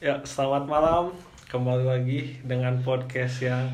Ya, 0.00 0.16
selamat 0.24 0.64
malam. 0.64 1.12
Kembali 1.52 1.84
lagi 1.84 2.20
dengan 2.40 2.80
podcast 2.80 3.44
yang 3.44 3.68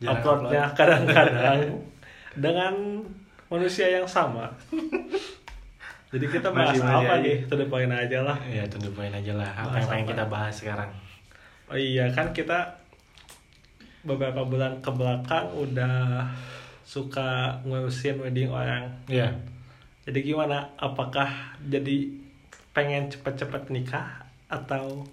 Jarang 0.00 0.24
uploadnya 0.24 0.72
upload. 0.72 0.78
kadang-kadang 0.80 1.60
dengan 2.32 3.04
manusia 3.52 3.84
yang 3.92 4.08
sama. 4.08 4.48
Jadi 6.08 6.32
kita 6.32 6.48
bahas 6.48 6.80
Masih 6.80 6.88
apa 6.88 7.12
aja. 7.20 7.28
nih? 7.28 7.38
Terdepain 7.44 7.92
aja 7.92 8.18
lah. 8.24 8.38
Ya 8.48 8.64
tundukin 8.64 9.12
aja 9.12 9.32
lah 9.36 9.50
apa 9.52 9.68
Bahas 9.68 9.76
yang 9.76 9.88
pengen 9.92 10.06
kita 10.16 10.24
bahas 10.32 10.54
sekarang. 10.56 10.90
Oh 11.68 11.76
iya 11.76 12.08
kan 12.08 12.32
kita 12.32 12.80
beberapa 14.00 14.48
bulan 14.48 14.80
ke 14.80 14.90
belakang 14.96 15.52
udah 15.52 16.24
suka 16.88 17.60
ngurusin 17.68 18.16
wedding 18.24 18.48
orang. 18.48 18.88
Iya. 19.12 19.28
Jadi 20.08 20.24
gimana? 20.24 20.72
Apakah 20.80 21.58
jadi 21.68 22.16
pengen 22.72 23.12
cepet-cepet 23.12 23.68
nikah 23.68 24.24
atau 24.48 25.04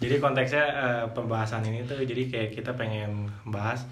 Jadi 0.00 0.16
konteksnya 0.16 0.64
eh, 0.64 1.04
pembahasan 1.12 1.60
ini 1.62 1.84
tuh 1.84 2.00
jadi 2.00 2.24
kayak 2.26 2.50
kita 2.56 2.72
pengen 2.72 3.28
bahas 3.44 3.84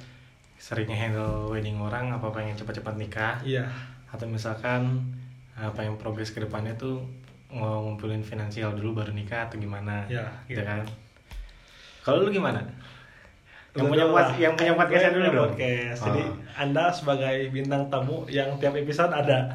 seringnya 0.58 0.96
handle 0.98 1.52
wedding 1.52 1.78
orang 1.78 2.10
apa 2.10 2.32
pengen 2.34 2.56
cepat-cepat 2.56 2.98
nikah 2.98 3.38
iya 3.46 3.68
atau 4.08 4.26
misalkan 4.26 5.04
apa 5.54 5.84
yang 5.84 5.94
progres 6.00 6.32
ke 6.32 6.40
depannya 6.40 6.74
tuh 6.74 7.04
mau 7.48 7.84
ngumpulin 7.84 8.24
finansial 8.24 8.74
dulu 8.74 9.04
baru 9.04 9.12
nikah 9.14 9.46
atau 9.46 9.56
gimana 9.56 10.02
Ya, 10.10 10.26
gitu 10.50 10.58
gitu. 10.58 10.66
kan 10.66 10.82
kalau 12.02 12.24
lu 12.24 12.32
gimana 12.32 12.58
yang 13.76 13.86
punya 13.86 14.04
lah. 14.08 14.32
yang 14.34 14.54
punya 14.58 14.72
podcastnya 14.74 15.12
gue 15.12 15.22
dulu 15.22 15.30
dong 15.30 15.52
podcast. 15.54 16.00
Oh. 16.02 16.06
Jadi 16.10 16.22
Anda 16.58 16.84
sebagai 16.90 17.36
bintang 17.54 17.86
tamu 17.86 18.26
yang 18.26 18.58
tiap 18.58 18.74
episode 18.74 19.12
ada. 19.14 19.54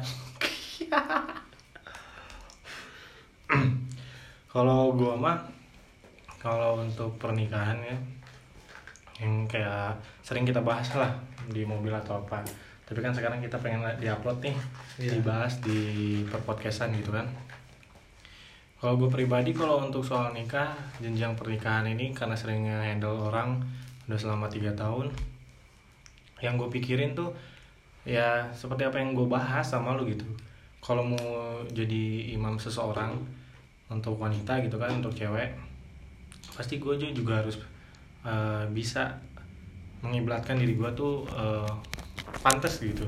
Kalau 4.48 4.94
gua 4.94 5.18
mah 5.18 5.36
kalau 6.44 6.84
untuk 6.84 7.16
pernikahan 7.16 7.80
ya 7.80 7.96
yang 9.24 9.48
kayak 9.48 9.96
sering 10.20 10.44
kita 10.44 10.60
bahas 10.60 10.92
lah 10.92 11.08
di 11.48 11.64
mobil 11.64 11.94
atau 11.94 12.20
apa. 12.20 12.44
Tapi 12.84 13.00
kan 13.00 13.16
sekarang 13.16 13.40
kita 13.40 13.56
pengen 13.64 13.80
diupload 13.96 14.44
nih, 14.44 14.56
Iya. 15.00 15.16
dibahas 15.16 15.56
di 15.64 16.20
perpodcastan 16.28 16.92
gitu 17.00 17.16
kan. 17.16 17.24
Kalau 18.76 19.00
gue 19.00 19.08
pribadi 19.08 19.56
kalau 19.56 19.80
untuk 19.80 20.04
soal 20.04 20.36
nikah, 20.36 20.76
jenjang 21.00 21.32
pernikahan 21.32 21.88
ini 21.88 22.12
karena 22.12 22.36
seringnya 22.36 22.84
handle 22.84 23.32
orang 23.32 23.56
udah 24.04 24.20
selama 24.20 24.52
tiga 24.52 24.76
tahun, 24.76 25.08
yang 26.44 26.60
gue 26.60 26.68
pikirin 26.68 27.16
tuh 27.16 27.32
ya 28.04 28.52
seperti 28.52 28.84
apa 28.84 29.00
yang 29.00 29.16
gue 29.16 29.24
bahas 29.24 29.64
sama 29.64 29.96
lu 29.96 30.04
gitu. 30.04 30.28
Kalau 30.84 31.00
mau 31.00 31.56
jadi 31.72 32.36
imam 32.36 32.60
seseorang 32.60 33.16
untuk 33.88 34.20
wanita 34.20 34.60
gitu 34.60 34.76
kan, 34.76 34.92
untuk 35.00 35.16
cewek, 35.16 35.56
pasti 36.54 36.78
gue 36.78 36.94
juga 37.14 37.42
harus 37.42 37.58
eh, 38.24 38.64
bisa 38.70 39.18
mengiblatkan 40.00 40.56
diri 40.56 40.74
gue 40.78 40.90
tuh 40.94 41.26
eh, 41.34 41.72
pantas 42.40 42.80
gitu 42.80 43.04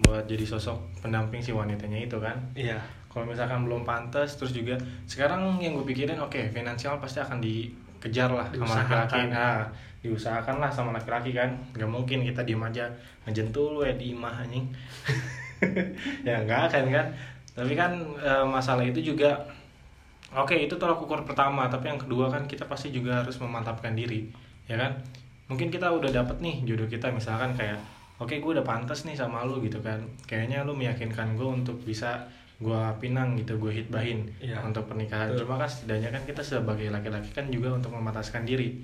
buat 0.00 0.24
jadi 0.24 0.46
sosok 0.46 1.02
pendamping 1.02 1.42
si 1.42 1.50
wanitanya 1.52 2.06
itu 2.06 2.16
kan. 2.18 2.38
Iya. 2.54 2.78
kalau 3.10 3.26
misalkan 3.26 3.66
belum 3.66 3.82
pantas 3.82 4.38
terus 4.38 4.54
juga 4.54 4.78
sekarang 5.10 5.58
yang 5.58 5.74
gue 5.74 5.82
pikirin 5.82 6.14
oke 6.22 6.54
finansial 6.54 7.02
pasti 7.02 7.18
akan 7.18 7.42
dikejar 7.42 8.30
lah 8.30 8.46
sama 8.54 8.86
laki-laki. 8.86 9.20
Nah 9.34 9.66
diusahakan 10.00 10.62
lah 10.62 10.70
sama 10.70 10.94
laki-laki 10.94 11.34
kan. 11.34 11.50
Nggak 11.74 11.90
mungkin 11.90 12.22
kita 12.22 12.46
diem 12.46 12.62
aja 12.62 12.86
ngejentul 13.26 13.82
ya 13.82 13.92
di 13.98 14.14
imah 14.14 14.46
anjing. 14.46 14.66
Ya 16.24 16.40
nggak 16.40 16.72
akan 16.72 16.88
kan. 16.88 17.06
Tapi 17.52 17.74
kan 17.76 17.92
eh, 18.22 18.46
masalah 18.46 18.86
itu 18.86 19.12
juga 19.12 19.36
oke 20.32 20.54
itu 20.54 20.74
tolak 20.74 20.98
ukur 20.98 21.22
pertama 21.24 21.66
tapi 21.66 21.88
yang 21.88 21.98
kedua 21.98 22.30
kan 22.30 22.46
kita 22.46 22.64
pasti 22.64 22.90
juga 22.90 23.22
harus 23.22 23.36
memantapkan 23.36 23.92
diri 23.92 24.30
ya 24.66 24.78
kan? 24.78 24.94
Mungkin 25.50 25.66
kita 25.68 25.90
udah 25.90 26.10
dapet 26.10 26.38
nih 26.38 26.62
jodoh 26.62 26.86
kita 26.86 27.10
misalkan 27.10 27.58
kayak 27.58 27.78
oke 28.16 28.30
gue 28.30 28.50
udah 28.54 28.62
pantas 28.62 29.02
nih 29.02 29.18
sama 29.18 29.42
lu 29.42 29.58
gitu 29.60 29.82
kan. 29.82 29.98
Kayaknya 30.24 30.62
lu 30.62 30.78
meyakinkan 30.78 31.34
gue 31.34 31.48
untuk 31.48 31.82
bisa 31.82 32.30
gue 32.60 32.80
pinang 33.00 33.34
gitu 33.34 33.56
gue 33.56 33.72
hitbahin 33.72 34.28
Iya. 34.38 34.60
untuk 34.62 34.84
pernikahan. 34.86 35.32
Betul. 35.32 35.48
cuma 35.48 35.56
kan 35.58 35.66
setidaknya 35.66 36.12
kan 36.12 36.22
kita 36.22 36.42
sebagai 36.44 36.86
laki-laki 36.92 37.32
kan 37.32 37.48
juga 37.48 37.72
untuk 37.74 37.90
memataskan 37.90 38.46
diri 38.46 38.78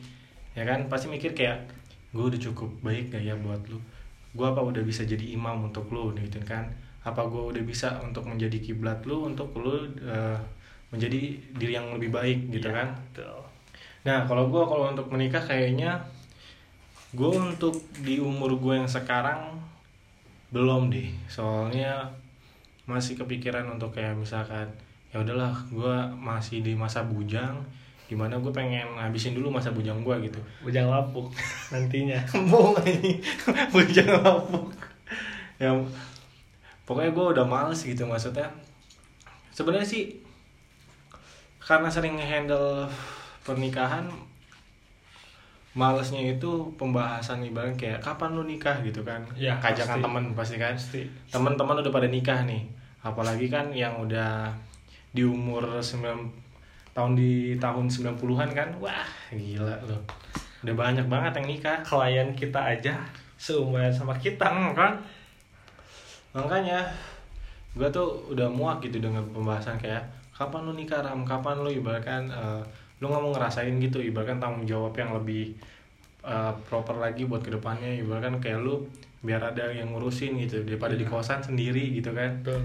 ya 0.57 0.67
kan? 0.67 0.91
Pasti 0.91 1.07
mikir 1.07 1.37
kayak 1.37 1.71
gue 2.11 2.25
udah 2.25 2.41
cukup 2.41 2.71
baik 2.83 3.15
gak 3.15 3.23
ya 3.23 3.37
buat 3.39 3.63
lu? 3.71 3.79
Gue 4.35 4.47
apa 4.51 4.61
udah 4.61 4.83
bisa 4.83 5.07
jadi 5.07 5.23
imam 5.31 5.71
untuk 5.71 5.87
lu? 5.93 6.11
Gitu 6.19 6.43
kan. 6.43 6.67
Apa 7.07 7.23
gue 7.31 7.55
udah 7.55 7.63
bisa 7.63 8.03
untuk 8.03 8.27
menjadi 8.27 8.59
kiblat 8.59 9.07
lu 9.07 9.23
untuk 9.23 9.55
lu 9.55 9.87
eh, 10.03 10.41
menjadi 10.95 11.39
diri 11.59 11.73
yang 11.75 11.91
lebih 11.97 12.15
baik 12.15 12.39
gitu 12.51 12.71
Iya, 12.71 12.77
kan 12.83 12.89
Betul. 13.13 13.39
Nah, 14.07 14.19
kalau 14.31 14.47
gue 14.47 14.63
kalau 14.63 14.87
untuk 14.95 15.11
menikah 15.11 15.43
kayaknya 15.43 15.99
gue 17.11 17.31
untuk 17.33 17.83
di 18.07 18.23
umur 18.23 18.55
gue 18.55 18.79
yang 18.79 18.87
sekarang 18.87 19.59
belum 20.55 20.95
deh. 20.95 21.11
Soalnya 21.27 22.07
masih 22.87 23.19
kepikiran 23.19 23.67
untuk 23.67 23.91
kayak 23.99 24.15
misalkan 24.15 24.71
ya 25.11 25.19
udahlah 25.19 25.51
gue 25.75 25.95
masih 26.23 26.63
di 26.63 26.79
masa 26.79 27.03
bujang 27.03 27.59
gimana 28.07 28.39
gue 28.39 28.55
pengen 28.55 28.87
habisin 28.95 29.35
dulu 29.35 29.51
masa 29.51 29.75
bujang 29.75 30.07
gue 30.07 30.31
gitu 30.31 30.39
Bujang 30.63 30.87
lapuk 30.87 31.35
nantinya. 31.75 32.23
Bohong 32.51 32.79
ini 32.87 33.19
bujang 33.75 34.23
lapuk 34.23 34.71
ya 35.59 35.75
pokoknya 36.87 37.11
gue 37.11 37.27
udah 37.35 37.47
males 37.49 37.83
gitu 37.83 38.07
maksudnya 38.07 38.47
sebenarnya 39.51 39.89
sih 39.89 40.26
karena 41.67 41.91
sering 41.91 42.15
handle 42.15 42.87
pernikahan 43.43 44.07
malesnya 45.77 46.25
itu 46.25 46.73
pembahasan 46.81 47.45
ibarat 47.45 47.77
kayak 47.77 48.01
kapan 48.01 48.33
lu 48.33 48.49
nikah? 48.49 48.81
gitu 48.81 49.05
kan. 49.05 49.21
Ya, 49.37 49.59
kajakan 49.61 50.01
temen 50.01 50.25
pasti 50.33 50.57
kan. 50.57 50.73
Teman-teman 51.29 51.83
udah 51.83 51.93
pada 51.93 52.09
nikah 52.09 52.47
nih. 52.49 52.65
Apalagi 53.05 53.51
kan 53.53 53.69
yang 53.75 53.99
udah 54.01 54.49
di 55.13 55.27
umur 55.27 55.83
9 55.83 56.01
tahun 56.97 57.13
di 57.13 57.61
tahun 57.61 57.93
90-an 57.93 58.51
kan. 58.57 58.69
Wah 58.81 59.05
gila 59.35 59.77
loh 59.85 60.01
udah 60.65 60.75
banyak 60.75 61.07
banget 61.13 61.33
yang 61.43 61.47
nikah. 61.51 61.79
Klien 61.85 62.33
kita 62.33 62.63
aja. 62.63 62.97
Seumuran 63.37 63.93
sama 63.93 64.17
kita. 64.17 64.49
Kan. 64.73 64.97
Makanya 66.33 66.89
gue 67.77 67.89
tuh 67.93 68.33
udah 68.33 68.49
muak 68.49 68.81
gitu 68.81 69.05
dengan 69.05 69.21
pembahasan 69.29 69.77
kayak 69.77 70.01
kapan 70.37 70.61
lu 70.63 70.73
nikah 70.73 71.01
ram 71.01 71.25
kapan 71.25 71.57
lu 71.59 71.71
ibaratkan 71.73 72.29
eh, 72.29 72.63
lu 73.01 73.09
nggak 73.09 73.23
mau 73.23 73.33
ngerasain 73.33 73.73
gitu 73.77 73.99
ibaratkan 73.99 74.37
tanggung 74.37 74.65
jawab 74.65 74.93
yang 74.93 75.11
lebih 75.13 75.57
eh, 76.23 76.53
proper 76.69 76.97
lagi 76.97 77.25
buat 77.25 77.41
ke 77.41 77.51
depannya 77.51 77.97
ibaratkan 77.97 78.37
kayak 78.37 78.61
lu 78.61 78.85
biar 79.25 79.43
ada 79.43 79.73
yang 79.73 79.91
ngurusin 79.91 80.37
gitu 80.39 80.63
daripada 80.63 80.95
di 80.95 81.03
Iya. 81.03 81.11
kosan 81.11 81.41
sendiri 81.41 81.97
gitu 81.97 82.13
kan 82.13 82.31
Betul. 82.45 82.63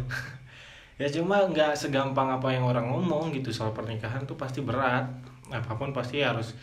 ya 1.02 1.08
cuma 1.10 1.42
nggak 1.42 1.74
segampang 1.74 2.30
apa 2.30 2.52
yang 2.52 2.62
orang 2.62 2.86
ngomong 2.86 3.34
gitu 3.34 3.50
soal 3.50 3.72
pernikahan 3.72 4.22
tuh 4.28 4.38
pasti 4.38 4.62
berat 4.62 5.08
apa 5.50 5.74
pun 5.74 5.90
pasti 5.90 6.22
harus 6.22 6.54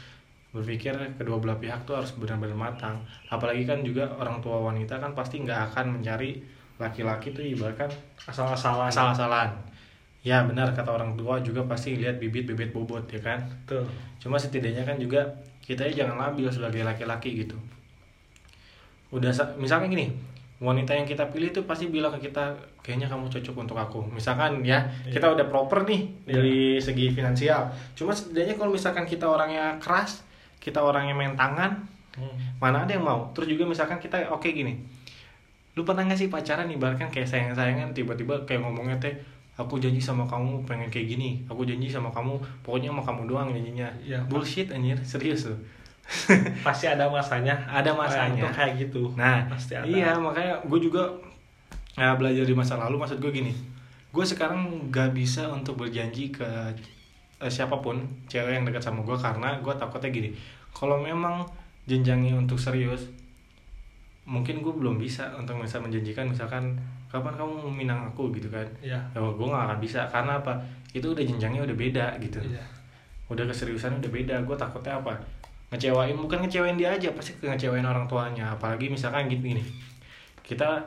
berpikir 0.48 0.94
kedua 1.18 1.36
belah 1.36 1.58
pihak 1.58 1.84
tuh 1.84 1.98
harus 1.98 2.14
benar-benar 2.14 2.56
matang 2.56 2.96
apalagi 3.28 3.66
kan 3.66 3.82
juga 3.82 4.08
orang 4.16 4.38
tua 4.38 4.62
wanita 4.62 4.96
kan 4.96 5.12
pasti 5.12 5.42
nggak 5.42 5.72
akan 5.72 5.98
mencari 5.98 6.40
laki-laki 6.78 7.34
tuh 7.34 7.42
ibaratkan 7.42 7.90
Asal-asalan. 8.24 8.88
asal-asalan 8.88 9.50
ya 10.20 10.42
benar 10.42 10.70
kata 10.70 10.90
orang 10.90 11.14
tua 11.14 11.38
juga 11.38 11.62
pasti 11.62 11.94
lihat 11.94 12.16
bibit-bibit 12.16 12.70
bobot 12.70 13.06
ya 13.06 13.18
kan 13.18 13.38
Betul. 13.62 13.86
cuma 14.18 14.36
setidaknya 14.36 14.82
kan 14.82 14.96
juga 14.96 15.22
kita 15.60 15.86
jangan 15.88 16.16
labil 16.16 16.48
sebagai 16.48 16.82
laki-laki 16.82 17.38
gitu 17.38 17.54
udah 19.08 19.30
sa- 19.30 19.54
misalnya 19.56 19.88
gini 19.88 20.12
wanita 20.58 20.90
yang 20.90 21.06
kita 21.06 21.22
pilih 21.24 21.48
tuh 21.48 21.64
pasti 21.64 21.86
bilang 21.86 22.10
ke 22.12 22.28
kita 22.28 22.50
kayaknya 22.82 23.06
kamu 23.06 23.30
cocok 23.30 23.54
untuk 23.56 23.78
aku 23.78 24.00
misalkan 24.10 24.60
ya 24.60 24.82
Iya. 25.06 25.14
kita 25.14 25.26
udah 25.30 25.46
proper 25.46 25.86
nih 25.86 26.02
Iya. 26.26 26.34
dari 26.34 26.58
segi 26.78 27.06
finansial 27.08 27.68
cuma 27.94 28.10
setidaknya 28.10 28.54
kalau 28.54 28.74
misalkan 28.74 29.04
kita 29.04 29.24
orangnya 29.24 29.78
keras 29.78 30.26
kita 30.58 30.78
orangnya 30.78 31.14
main 31.14 31.34
tangan 31.34 31.86
Hmm. 32.10 32.34
mana 32.58 32.82
ada 32.82 32.90
yang 32.90 33.06
mau 33.06 33.30
terus 33.30 33.46
juga 33.46 33.62
misalkan 33.62 33.94
kita 33.96 34.18
oke 34.28 34.50
gini 34.50 34.74
lu 35.72 35.86
pernah 35.86 36.02
gak 36.02 36.18
sih 36.18 36.26
pacaran 36.26 36.66
ibaratkan 36.66 37.06
kayak 37.06 37.30
sayang-sayangan 37.30 37.94
tiba-tiba 37.94 38.34
kayak 38.42 38.58
ngomongnya 38.58 38.98
teh 38.98 39.14
aku 39.58 39.82
janji 39.82 39.98
sama 39.98 40.22
kamu 40.24 40.62
pengen 40.62 40.86
kayak 40.88 41.18
gini. 41.18 41.42
Aku 41.50 41.66
janji 41.66 41.90
sama 41.90 42.08
kamu 42.14 42.38
pokoknya 42.62 42.94
sama 42.94 43.02
kamu 43.02 43.22
doang 43.26 43.48
janjinya. 43.50 43.90
Iya, 43.98 44.22
bullshit 44.30 44.70
anjir. 44.70 44.96
Serius 45.02 45.50
tuh 45.50 45.58
Pasti 46.66 46.88
ada 46.88 47.10
masanya. 47.10 47.58
ada 47.68 47.90
masanya. 47.92 48.48
Tuh 48.48 48.54
kayak 48.54 48.72
gitu. 48.80 49.12
nah 49.18 49.44
Pasti 49.50 49.76
ada. 49.76 49.84
iya 49.84 50.16
makanya 50.16 50.56
gue 50.64 50.80
juga 50.80 51.04
nah, 51.98 52.14
belajar 52.14 52.46
di 52.46 52.54
masa 52.54 52.78
lalu. 52.78 52.96
Maksud 53.02 53.18
gue 53.18 53.28
gini 53.34 53.52
gue 54.08 54.24
sekarang 54.24 54.88
gak 54.88 55.12
bisa 55.12 55.52
untuk 55.52 55.84
berjanji 55.84 56.32
ke 56.32 56.48
eh, 57.38 57.52
siapa 57.52 57.76
pun 57.84 58.00
cewek 58.26 58.56
yang 58.56 58.64
dekat 58.64 58.80
sama 58.80 59.04
gue 59.04 59.16
karena 59.20 59.60
gue 59.60 59.74
takutnya 59.76 60.08
gini 60.08 60.30
kalau 60.72 60.96
memang 60.96 61.44
jenjangnya 61.84 62.36
untuk 62.36 62.56
serius 62.56 63.04
mungkin 64.24 64.60
gue 64.64 64.72
belum 64.72 64.96
bisa 64.96 65.32
untuk 65.36 65.60
bisa 65.60 65.80
menjanjikan 65.80 66.28
misalkan 66.28 66.76
kapan 67.08 67.34
kamu 67.34 67.52
mau 67.64 67.72
minang 67.72 68.00
aku 68.04 68.28
gitu 68.36 68.52
kan? 68.52 68.64
Iya. 68.84 69.00
ya 69.12 69.18
gue 69.20 69.46
gak 69.48 69.64
akan 69.72 69.78
bisa 69.80 70.04
karena 70.12 70.36
apa? 70.36 70.52
Itu 70.92 71.16
udah 71.16 71.24
jenjangnya 71.24 71.64
udah 71.64 71.76
beda 71.76 72.06
gitu. 72.20 72.40
Iya. 72.44 72.62
udah 73.28 73.44
keseriusan 73.44 74.00
udah 74.00 74.08
beda 74.08 74.40
gue 74.40 74.56
takutnya 74.56 74.96
apa? 75.00 75.12
Ngecewain 75.68 76.16
bukan 76.16 76.40
ngecewain 76.44 76.80
dia 76.80 76.88
aja 76.96 77.12
pasti 77.12 77.36
ngecewain 77.44 77.84
orang 77.84 78.08
tuanya. 78.08 78.56
Apalagi 78.56 78.88
misalkan 78.88 79.28
gitu 79.28 79.52
gini. 79.52 79.64
Kita 80.40 80.80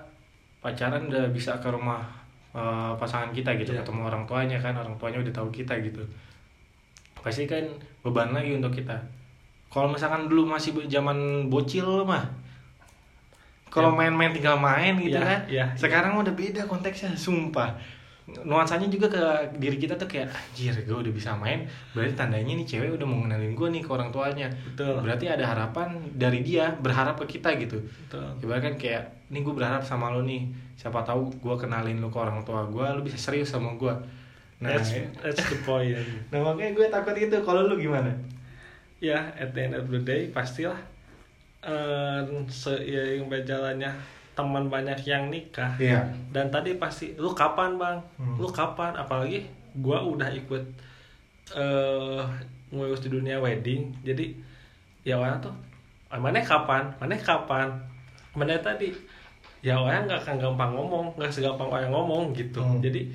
pacaran 0.61 1.05
udah 1.05 1.29
bisa 1.29 1.57
ke 1.61 1.69
rumah 1.69 2.01
eh, 2.53 2.93
pasangan 2.97 3.29
kita 3.29 3.53
gitu 3.61 3.77
Iya. 3.77 3.81
ketemu 3.85 4.09
orang 4.09 4.23
tuanya 4.25 4.57
kan 4.57 4.73
orang 4.73 4.93
tuanya 4.97 5.21
udah 5.21 5.33
tahu 5.33 5.49
kita 5.53 5.73
gitu. 5.85 6.01
Pasti 7.21 7.45
kan 7.45 7.61
beban 8.01 8.33
lagi 8.33 8.57
untuk 8.57 8.73
kita. 8.73 8.97
Kalau 9.69 9.87
misalkan 9.87 10.25
dulu 10.27 10.49
masih 10.49 10.73
zaman 10.89 11.47
bocil 11.47 12.03
mah 12.03 12.25
kalau 13.71 13.95
main-main 13.95 14.35
tinggal 14.35 14.59
main 14.59 14.99
gitu 14.99 15.15
Ya, 15.15 15.23
kan. 15.23 15.39
ya, 15.47 15.65
sekarang 15.79 16.19
udah 16.19 16.35
beda 16.35 16.67
konteksnya 16.67 17.15
sumpah. 17.15 17.71
Nuansanya 18.31 18.87
juga 18.87 19.07
ke 19.11 19.23
diri 19.59 19.75
kita 19.75 19.95
tuh 19.99 20.07
kayak 20.07 20.31
anjir 20.31 20.71
gue 20.87 20.93
udah 20.93 21.11
bisa 21.11 21.35
main 21.35 21.67
berarti 21.91 22.15
tandanya 22.15 22.53
nih 22.55 22.63
cewek 22.63 22.95
udah 22.95 23.03
mau 23.03 23.19
kenalin 23.27 23.51
gue 23.55 23.67
nih 23.71 23.81
ke 23.83 23.89
orang 23.91 24.11
tuanya. 24.11 24.47
Betul. 24.51 25.03
Berarti 25.03 25.25
ada 25.27 25.43
harapan 25.43 25.99
dari 26.15 26.39
dia 26.39 26.71
berharap 26.79 27.19
ke 27.23 27.39
kita 27.39 27.55
gitu. 27.59 27.79
Betul. 27.83 28.27
Ibaratkan 28.43 28.75
kayak 28.75 29.27
nih 29.31 29.41
gue 29.41 29.51
berharap 29.55 29.83
sama 29.83 30.11
lo 30.11 30.23
nih. 30.23 30.47
Siapa 30.79 31.03
tahu 31.03 31.27
gue 31.39 31.55
kenalin 31.59 31.99
lo 31.99 32.07
ke 32.07 32.19
orang 32.19 32.39
tua 32.43 32.67
gue 32.67 32.85
lo 32.87 33.01
bisa 33.01 33.15
serius 33.15 33.51
sama 33.51 33.71
gue 33.75 33.95
nah 34.61 34.77
that's, 34.77 34.93
ya. 34.93 35.09
that's 35.19 35.41
the 35.49 35.57
point. 35.65 35.97
Nah 36.31 36.39
makanya 36.45 36.71
gue 36.77 36.85
takut 36.87 37.17
itu. 37.17 37.33
Kalau 37.41 37.65
lu 37.65 37.75
gimana? 37.75 38.13
Ya 39.01 39.33
at 39.33 39.51
the 39.51 39.65
end 39.65 39.73
of 39.73 39.89
the 39.89 39.97
day 39.97 40.29
pastilah 40.29 40.77
eh 41.61 42.19
seiring 42.49 43.29
berjalannya 43.29 43.93
teman 44.33 44.71
banyak 44.71 44.97
yang 45.05 45.29
nikah 45.29 45.75
iya. 45.77 46.07
dan 46.33 46.49
tadi 46.49 46.79
pasti 46.79 47.13
lu 47.19 47.35
kapan 47.35 47.77
bang? 47.77 47.97
Hmm. 48.17 48.39
lu 48.41 48.49
kapan? 48.49 48.95
Apalagi 48.97 49.45
gua 49.77 50.01
udah 50.01 50.31
ikut 50.33 50.63
eh 51.53 52.23
ngurus 52.71 53.03
di 53.03 53.09
dunia 53.11 53.37
wedding 53.43 53.91
jadi 54.01 54.31
ya 55.03 55.19
orang 55.19 55.43
tuh 55.43 55.53
"Ah, 56.07 56.17
mana 56.19 56.39
kapan? 56.39 56.87
Mana 56.97 57.15
kapan? 57.19 57.67
Mana 58.31 58.55
tadi 58.57 58.95
ya 59.61 59.77
orang 59.77 60.09
nggak 60.09 60.25
akan 60.25 60.35
gampang 60.41 60.71
ngomong 60.73 61.13
nggak 61.19 61.29
segampang 61.29 61.69
orang 61.69 61.91
ngomong 61.93 62.33
gitu. 62.33 62.63
Hmm. 62.63 62.81
jadi 62.81 63.05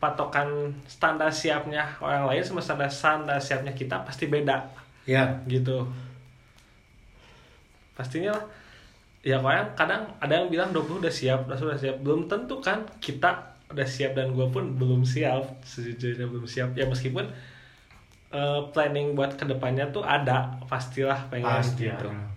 patokan 0.00 0.72
standar 0.88 1.28
siapnya 1.28 1.84
orang 2.00 2.24
lain 2.24 2.40
sama 2.40 2.64
standar 2.64 2.88
standar 2.88 3.36
siapnya 3.36 3.76
kita 3.76 4.00
pasti 4.00 4.32
beda 4.32 4.64
ya 5.04 5.28
gitu 5.44 5.84
pastinya 8.00 8.32
lah. 8.32 8.44
Ya 9.20 9.36
kadang 9.36 9.76
kadang 9.76 10.02
ada 10.16 10.32
yang 10.32 10.48
bilang 10.48 10.72
20 10.72 11.04
udah 11.04 11.12
siap 11.12 11.44
udah 11.44 11.58
sudah 11.60 11.76
siap. 11.76 12.00
Belum 12.00 12.24
tentu 12.24 12.56
kan 12.64 12.80
kita 13.04 13.36
udah 13.68 13.84
siap 13.84 14.16
dan 14.16 14.32
gue 14.32 14.48
pun 14.48 14.80
belum 14.80 15.04
siap 15.04 15.44
sejujurnya 15.60 16.24
belum 16.24 16.48
siap. 16.48 16.72
Ya 16.72 16.88
meskipun 16.88 17.28
eh, 18.32 18.60
planning 18.72 19.12
buat 19.12 19.36
ke 19.36 19.44
depannya 19.44 19.92
tuh 19.92 20.00
ada 20.00 20.56
pastilah 20.64 21.28
pengen 21.28 21.52
pasti 21.52 21.86
gitu. 21.92 22.08
ada. 22.08 22.32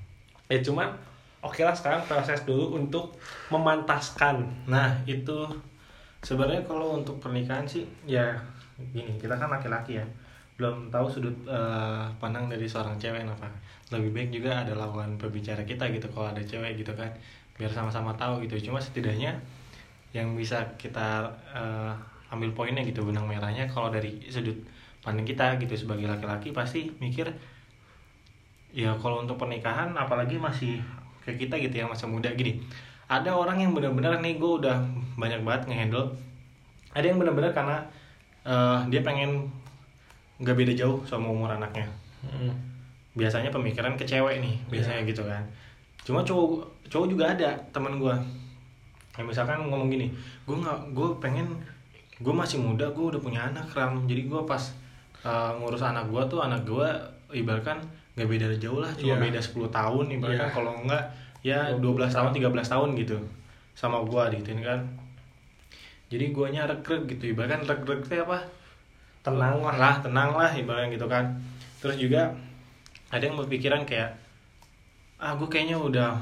ya 0.52 0.60
cuman 0.60 0.92
oke 1.40 1.64
lah 1.64 1.74
sekarang 1.74 2.04
proses 2.04 2.44
dulu 2.44 2.76
untuk 2.76 3.16
memantaskan. 3.48 4.44
Nah 4.68 5.00
itu 5.08 5.48
sebenarnya 6.20 6.68
kalau 6.68 7.00
untuk 7.00 7.18
pernikahan 7.24 7.64
sih 7.64 7.88
ya 8.04 8.36
gini 8.92 9.16
kita 9.16 9.40
kan 9.40 9.48
laki-laki 9.48 10.04
ya. 10.04 10.06
Belum 10.60 10.92
tahu 10.92 11.08
sudut 11.08 11.34
eh, 11.48 12.04
pandang 12.20 12.52
dari 12.52 12.68
seorang 12.68 13.00
cewek 13.00 13.24
apa 13.24 13.48
lebih 13.94 14.12
baik 14.12 14.30
juga 14.34 14.66
ada 14.66 14.74
lawan 14.74 15.16
pembicara 15.22 15.62
kita 15.64 15.88
gitu 15.94 16.10
kalau 16.12 16.34
ada 16.34 16.42
cewek 16.42 16.82
gitu 16.82 16.94
kan. 16.98 17.10
Biar 17.56 17.70
sama-sama 17.70 18.12
tahu 18.18 18.44
gitu. 18.46 18.72
Cuma 18.72 18.82
setidaknya 18.82 19.38
yang 20.14 20.34
bisa 20.34 20.66
kita 20.82 21.30
eh, 21.54 21.94
ambil 22.34 22.50
poinnya 22.58 22.82
gitu 22.82 23.06
benang 23.06 23.30
merahnya. 23.30 23.70
Kalau 23.70 23.94
dari 23.94 24.18
sudut 24.28 24.58
pandang 25.06 25.28
kita 25.28 25.60
gitu 25.62 25.76
sebagai 25.76 26.08
laki-laki 26.08 26.56
pasti 26.56 26.90
mikir 26.98 27.28
ya 28.74 28.90
kalau 28.98 29.22
untuk 29.22 29.38
pernikahan 29.38 29.94
apalagi 29.94 30.40
masih 30.42 30.82
kayak 31.22 31.38
kita 31.46 31.56
gitu 31.70 31.76
yang 31.86 31.90
masih 31.94 32.10
muda. 32.10 32.34
Gini 32.34 32.64
ada 33.06 33.36
orang 33.36 33.62
yang 33.62 33.72
benar-benar 33.78 34.18
nih 34.24 34.42
gue 34.42 34.52
udah 34.64 34.82
banyak 35.20 35.46
banget 35.46 35.62
ngehandle. 35.70 36.10
Ada 36.94 37.06
yang 37.14 37.18
benar-benar 37.22 37.52
karena 37.54 37.78
eh, 38.48 38.80
dia 38.90 39.02
pengen 39.06 39.54
nggak 40.42 40.58
beda 40.58 40.74
jauh 40.74 41.00
sama 41.06 41.30
umur 41.30 41.54
anaknya 41.54 41.88
biasanya 43.14 43.50
pemikiran 43.50 43.94
ke 43.94 44.04
cewek 44.04 44.42
nih 44.42 44.56
biasanya 44.70 45.06
gitu 45.06 45.22
kan. 45.24 45.44
Cuma 46.02 46.22
cowok 46.22 46.66
cowok 46.90 47.08
juga 47.08 47.26
ada 47.30 47.54
teman 47.70 47.98
gue 47.98 48.16
kayak 49.14 49.30
misalkan 49.30 49.62
ngomong 49.62 49.94
gini 49.94 50.10
gue 50.44 50.56
nggak 50.58 50.98
gue 50.98 51.08
pengen 51.22 51.46
gue 52.18 52.34
masih 52.34 52.58
muda 52.58 52.90
gue 52.90 53.06
udah 53.14 53.22
punya 53.22 53.46
anak 53.46 53.70
ram. 53.74 54.04
Jadi 54.10 54.26
gue 54.26 54.42
pas 54.44 54.62
uh, 55.24 55.54
ngurus 55.58 55.86
anak 55.86 56.10
gue 56.10 56.22
tuh 56.26 56.42
anak 56.42 56.66
gue 56.66 56.88
ibaratkan 57.34 57.78
nggak 58.14 58.30
beda 58.30 58.46
jauh 58.62 58.78
lah 58.78 58.94
cuma 58.94 59.18
Iya. 59.18 59.26
beda 59.26 59.40
10 59.42 59.70
tahun 59.74 60.06
ibaratkan. 60.18 60.50
Iya. 60.50 60.54
kalau 60.54 60.74
enggak 60.82 61.04
ya 61.42 61.60
12 61.78 62.10
tahun. 62.10 62.30
13 62.34 62.74
tahun 62.74 62.90
gitu 62.98 63.18
sama 63.74 64.02
gue 64.06 64.24
gitu 64.42 64.54
kan. 64.62 64.82
Jadi 66.14 66.30
guanya 66.30 66.70
reg-reg 66.70 67.10
gitu 67.10 67.34
ibaratkan 67.34 67.66
itu 67.66 68.22
apa? 68.22 68.38
Tenang 69.26 69.66
lah. 69.66 69.76
Lah 69.78 69.96
tenang 70.02 70.30
lah 70.38 70.52
ibaratnya 70.54 70.94
gitu 70.94 71.10
kan. 71.10 71.26
Terus 71.82 71.98
juga 71.98 72.30
ada 73.14 73.22
yang 73.22 73.38
berpikiran 73.38 73.86
kayak 73.86 74.18
ah 75.22 75.38
gue 75.38 75.46
kayaknya 75.46 75.78
udah 75.78 76.18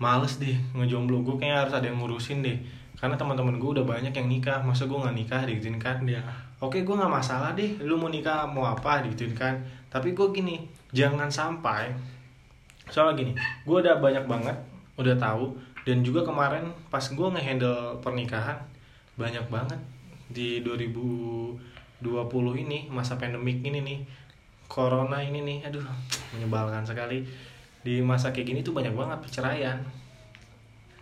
males 0.00 0.40
deh 0.40 0.56
ngejomblo 0.72 1.20
gue 1.20 1.36
kayaknya 1.36 1.68
harus 1.68 1.74
ada 1.76 1.86
yang 1.92 2.00
ngurusin 2.00 2.40
deh. 2.40 2.56
Karena 2.96 3.12
teman-teman 3.20 3.60
gue 3.60 3.70
udah 3.76 3.84
banyak 3.84 4.16
yang 4.16 4.24
nikah 4.24 4.64
masa 4.64 4.88
gue 4.88 4.96
nggak 4.96 5.12
nikah? 5.12 5.44
Digituin 5.44 5.76
kan 5.76 6.00
ya 6.08 6.24
oke 6.64 6.80
gue 6.80 6.94
nggak 6.96 7.12
masalah 7.12 7.52
deh 7.52 7.76
lu 7.84 8.00
mau 8.00 8.08
nikah 8.08 8.48
mau 8.48 8.64
apa? 8.64 9.04
Digituin 9.04 9.36
kan. 9.36 9.60
Tapi 9.92 10.16
gue 10.16 10.26
gini 10.32 10.64
jangan 10.96 11.28
sampai 11.28 11.92
soalnya 12.90 13.18
gini 13.18 13.32
gue 13.66 13.76
udah 13.76 13.98
banyak 13.98 14.24
banget 14.30 14.56
udah 14.96 15.14
tahu 15.18 15.58
dan 15.82 16.02
juga 16.06 16.22
kemarin 16.22 16.70
pas 16.90 17.02
gue 17.02 17.28
ngehandle 17.34 17.98
pernikahan 17.98 18.58
banyak 19.18 19.42
banget 19.50 19.78
di 20.30 20.62
2020 20.62 22.02
ini 22.62 22.86
masa 22.90 23.18
pandemik 23.18 23.62
ini 23.62 23.82
nih 23.82 23.98
corona 24.66 25.18
ini 25.18 25.42
nih 25.42 25.58
aduh 25.64 25.82
menyebalkan 26.34 26.82
sekali. 26.82 27.22
Di 27.80 28.02
masa 28.02 28.34
kayak 28.34 28.46
gini 28.46 28.60
tuh 28.60 28.74
banyak 28.74 28.92
banget 28.92 29.18
perceraian. 29.22 29.78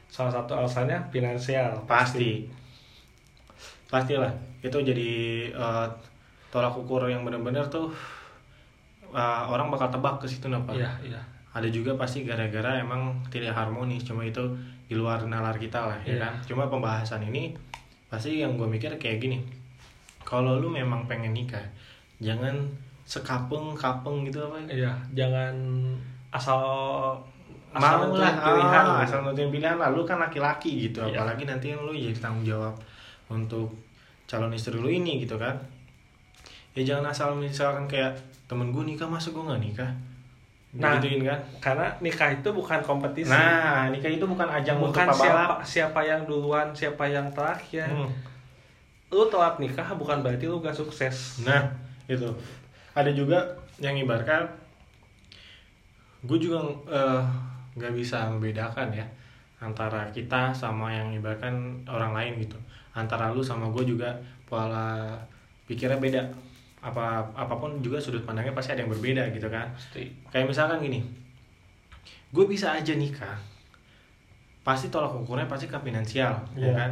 Salah 0.09 0.31
satu 0.31 0.55
alasannya 0.55 1.01
finansial. 1.09 1.75
Pasti. 1.89 2.45
Pastilah 3.89 4.33
itu 4.65 4.79
jadi 4.81 5.11
eh, 5.53 5.87
tolak 6.49 6.73
ukur 6.73 7.05
yang 7.05 7.23
benar-benar 7.23 7.69
tuh 7.69 7.93
eh, 9.11 9.43
orang 9.45 9.69
bakal 9.69 9.91
tebak 9.91 10.19
ke 10.19 10.27
situ 10.27 10.49
napa 10.49 10.73
iya 10.73 10.91
iya. 11.05 11.21
Ada 11.55 11.71
juga 11.71 11.95
pasti 11.95 12.27
gara-gara 12.27 12.83
emang 12.83 13.15
tidak 13.31 13.55
harmonis 13.55 14.03
cuma 14.03 14.27
itu 14.27 14.43
di 14.85 14.99
luar 14.99 15.23
nalar 15.25 15.55
kita 15.55 15.79
lah 15.87 15.99
ya 16.03 16.17
Iya. 16.17 16.21
kan? 16.27 16.33
Cuma 16.45 16.65
pembahasan 16.67 17.23
ini 17.23 17.55
pasti 18.11 18.43
yang 18.43 18.59
gue 18.59 18.67
mikir 18.67 18.91
kayak 18.99 19.23
gini. 19.23 19.39
Kalau 20.25 20.59
lu 20.59 20.67
memang 20.67 21.07
pengen 21.07 21.31
nikah 21.31 21.63
jangan 22.19 22.57
sekapeng 23.05 23.77
kapeng 23.77 24.25
gitu 24.25 24.41
apa? 24.45 24.57
Iya 24.67 24.93
jangan 25.13 25.53
asal 26.33 26.61
mau 27.75 28.07
nentuin 28.07 28.23
lah 28.23 28.35
pilihan. 28.39 28.85
ah, 28.87 28.99
asal 29.03 29.19
nentuin 29.23 29.51
pilihan 29.51 29.77
lah 29.77 29.91
lu 29.91 30.03
kan 30.03 30.17
laki-laki 30.17 30.89
gitu 30.89 31.03
Iya. 31.05 31.21
apalagi 31.21 31.45
nanti 31.45 31.75
lu 31.75 31.91
jadi 31.91 32.17
tanggung 32.17 32.47
jawab 32.47 32.75
untuk 33.29 33.69
calon 34.25 34.55
istri 34.55 34.79
lu 34.79 34.89
ini 34.89 35.21
gitu 35.21 35.37
kan. 35.37 35.55
Ya 36.75 36.83
jangan 36.83 37.11
asal 37.11 37.29
misalkan 37.37 37.87
kayak 37.87 38.15
temen 38.45 38.71
gue 38.71 38.83
nikah 38.83 39.07
masa 39.07 39.31
gue 39.31 39.43
nggak 39.43 39.63
nikah? 39.63 39.93
Nah, 40.75 40.99
gituin 40.99 41.23
kan. 41.23 41.39
karena 41.63 41.87
nikah 42.03 42.35
itu 42.35 42.51
bukan 42.51 42.83
kompetisi. 42.83 43.31
Nah 43.31 43.87
nikah 43.95 44.11
itu 44.11 44.27
bukan 44.27 44.49
ajang 44.51 44.83
bukan 44.83 45.07
untuk 45.07 45.23
siapa 45.23 45.39
pabalap 45.39 45.59
siapa 45.63 46.01
yang 46.03 46.21
duluan 46.27 46.67
siapa 46.75 47.07
yang 47.07 47.31
terakhir. 47.31 47.87
Hmm. 47.87 48.11
lu 49.15 49.23
telat 49.31 49.63
nikah 49.63 49.87
bukan 49.95 50.27
berarti 50.27 50.51
lu 50.51 50.59
gak 50.59 50.75
sukses. 50.75 51.47
Nah, 51.47 51.63
itu. 52.11 52.27
Ada 52.95 53.11
juga 53.11 53.39
yang 53.83 53.99
ibaratkan 53.99 54.47
gue 56.25 56.39
juga 56.41 56.63
eh, 56.89 57.23
nggak 57.77 57.93
bisa 57.93 58.31
membedakan 58.33 58.89
ya 58.95 59.05
antara 59.61 60.09
kita 60.15 60.55
sama 60.55 60.93
yang 60.93 61.13
ibaratkan 61.13 61.83
orang 61.91 62.13
lain 62.15 62.33
gitu. 62.41 62.57
Antara 62.95 63.35
lu 63.35 63.43
sama 63.43 63.69
gue 63.75 63.85
juga 63.85 64.15
pola 64.47 65.19
pikirnya 65.67 65.99
beda. 65.99 66.23
Apa 66.85 67.25
apa 67.33 67.55
pun 67.57 67.81
juga 67.81 67.97
sudut 67.99 68.23
pandangnya 68.23 68.53
pasti 68.53 68.77
ada 68.77 68.85
yang 68.85 68.93
berbeda 68.93 69.33
gitu 69.33 69.49
kan. 69.49 69.73
pasti 69.73 70.09
Kayak 70.31 70.53
misalkan 70.53 70.79
gini. 70.85 71.01
Gue 72.31 72.45
bisa 72.47 72.77
aja 72.77 72.93
nikah. 72.95 73.37
Pasti 74.65 74.89
tolak 74.89 75.13
ukurnya 75.13 75.45
pasti 75.45 75.69
ke 75.69 75.77
finansial, 75.77 76.41
ya 76.57 76.69
Iya. 76.69 76.73
kan? 76.73 76.91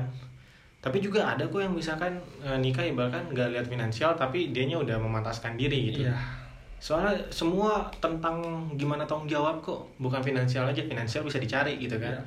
Tapi 0.83 0.99
juga 0.99 1.23
ada 1.23 1.47
kok 1.47 1.63
yang 1.63 1.71
misalkan 1.71 2.19
eh, 2.43 2.59
nikah 2.59 2.83
ibaratkan 2.83 3.31
nggak 3.31 3.55
lihat 3.55 3.67
finansial 3.71 4.19
tapi 4.19 4.51
dianya 4.51 4.83
udah 4.83 4.99
memantaskan 4.99 5.55
diri 5.55 5.95
gitu. 5.95 6.11
iya. 6.11 6.19
Soalnya 6.83 7.15
semua 7.31 7.87
tentang 8.03 8.43
gimana 8.75 9.07
tanggung 9.07 9.31
jawab 9.31 9.63
kok, 9.63 9.87
bukan 10.03 10.19
finansial 10.19 10.67
aja, 10.67 10.83
finansial 10.83 11.23
bisa 11.23 11.39
dicari 11.39 11.79
gitu 11.79 11.95
kan. 12.03 12.19
Iya. 12.19 12.23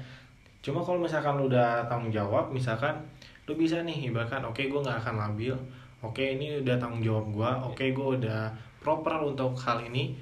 Cuma 0.64 0.80
kalau 0.80 1.04
misalkan 1.04 1.36
lu 1.36 1.52
udah 1.52 1.84
tanggung 1.92 2.16
jawab, 2.16 2.48
misalkan 2.56 2.96
lu 3.44 3.60
bisa 3.60 3.84
nih 3.84 4.08
ibaratkan 4.08 4.40
oke 4.48 4.64
gue 4.64 4.80
nggak 4.80 5.04
akan 5.04 5.16
labil, 5.20 5.52
oke 6.00 6.24
ini 6.24 6.64
udah 6.64 6.80
tanggung 6.80 7.04
jawab 7.04 7.26
gue, 7.36 7.50
oke 7.76 7.84
gue 7.92 8.08
udah 8.24 8.56
proper 8.80 9.20
untuk 9.20 9.52
hal 9.60 9.84
ini. 9.84 10.16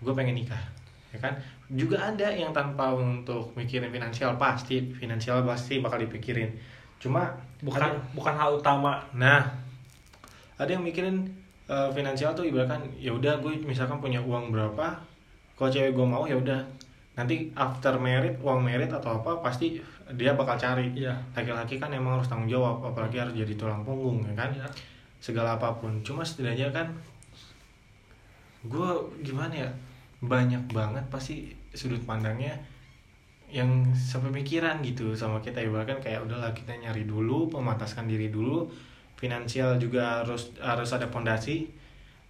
Gue 0.00 0.16
pengen 0.16 0.40
nikah. 0.40 0.64
Ya 1.12 1.20
kan? 1.20 1.36
Juga 1.68 2.00
ada 2.00 2.32
yang 2.32 2.56
tanpa 2.56 2.96
untuk 2.96 3.52
mikirin 3.52 3.92
finansial 3.92 4.40
pasti. 4.40 4.80
Finansial 4.96 5.44
pasti 5.44 5.76
bakal 5.84 6.00
dipikirin 6.08 6.48
cuma 7.00 7.32
bukan 7.64 7.80
ada- 7.80 8.04
bukan 8.12 8.34
hal 8.36 8.50
utama 8.54 9.00
Nah, 9.16 9.40
ada 10.54 10.70
yang 10.70 10.84
mikirin 10.84 11.24
eh, 11.66 11.88
finansial 11.90 12.34
tuh 12.34 12.44
ibaratkan 12.44 12.82
ya 12.98 13.10
udah 13.10 13.40
gue 13.40 13.56
misalkan 13.64 13.96
punya 13.98 14.20
uang 14.20 14.50
berapa, 14.52 14.86
kalau 15.56 15.70
cewek 15.70 15.96
gue 15.96 16.06
mau 16.06 16.28
ya 16.28 16.36
udah 16.36 16.60
nanti 17.14 17.48
after 17.54 17.94
merit 17.96 18.36
uang 18.42 18.60
merit 18.60 18.90
atau 18.90 19.22
apa 19.22 19.38
pasti 19.40 19.78
dia 20.18 20.34
bakal 20.34 20.58
cari. 20.58 20.90
Iya. 20.92 21.14
Laki-laki 21.32 21.78
kan 21.78 21.88
emang 21.94 22.18
harus 22.18 22.26
tanggung 22.26 22.50
jawab, 22.50 22.82
apalagi 22.82 23.22
harus 23.22 23.30
jadi 23.32 23.54
tulang 23.54 23.86
punggung 23.86 24.26
ya 24.26 24.34
kan, 24.34 24.50
Iya. 24.50 24.66
segala 25.22 25.54
apa 25.54 25.70
pun. 25.78 26.02
Cuma 26.02 26.26
setidaknya 26.26 26.74
kan 26.74 26.90
gue 28.60 28.90
gimana 29.24 29.54
ya 29.56 29.70
banyak 30.20 30.60
banget 30.68 31.00
pasti 31.08 31.48
sudut 31.72 32.02
pandangnya 32.04 32.52
yang 33.50 33.90
sepemikiran 33.92 34.78
gitu 34.80 35.12
sama 35.14 35.42
kita. 35.42 35.58
Ibaratkan 35.60 35.98
kayak 35.98 36.22
udahlah 36.24 36.54
kita 36.54 36.74
nyari 36.78 37.04
dulu 37.04 37.50
memataskan 37.50 38.06
diri 38.06 38.30
dulu. 38.30 38.70
Finansial 39.18 39.76
juga 39.76 40.24
harus 40.24 40.54
harus 40.62 40.90
ada 40.94 41.10
pondasi. 41.10 41.68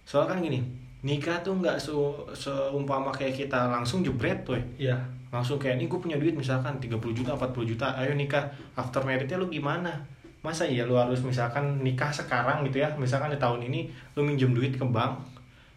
Soal 0.03 0.27
kan 0.27 0.41
gini 0.41 0.59
nikah 1.01 1.41
tuh 1.41 1.57
nggak 1.57 1.81
se 1.81 1.89
seumpama 2.37 3.09
kayak 3.09 3.33
kita 3.33 3.73
langsung 3.73 4.05
jebret 4.05 4.45
tuh 4.45 4.61
Iya. 4.77 4.93
langsung 5.33 5.57
kayak 5.57 5.81
nih 5.81 5.87
gue 5.89 5.97
punya 5.97 6.17
duit 6.21 6.37
misalkan 6.37 6.77
30 6.77 7.01
juta 7.17 7.33
40 7.33 7.63
juta 7.65 7.87
ayo 7.97 8.13
nikah. 8.13 8.45
After 8.75 9.01
meritnya 9.01 9.39
lu 9.39 9.47
gimana? 9.47 9.89
Masa 10.43 10.67
iya 10.67 10.83
lu 10.83 10.97
harus 10.99 11.21
misalkan 11.23 11.79
nikah 11.81 12.11
sekarang 12.11 12.65
gitu 12.67 12.83
ya? 12.83 12.89
Misalkan 12.99 13.31
di 13.31 13.39
tahun 13.39 13.63
ini 13.71 13.87
lu 14.17 14.21
minjem 14.27 14.51
duit 14.51 14.75
ke 14.75 14.83
bank. 14.83 15.17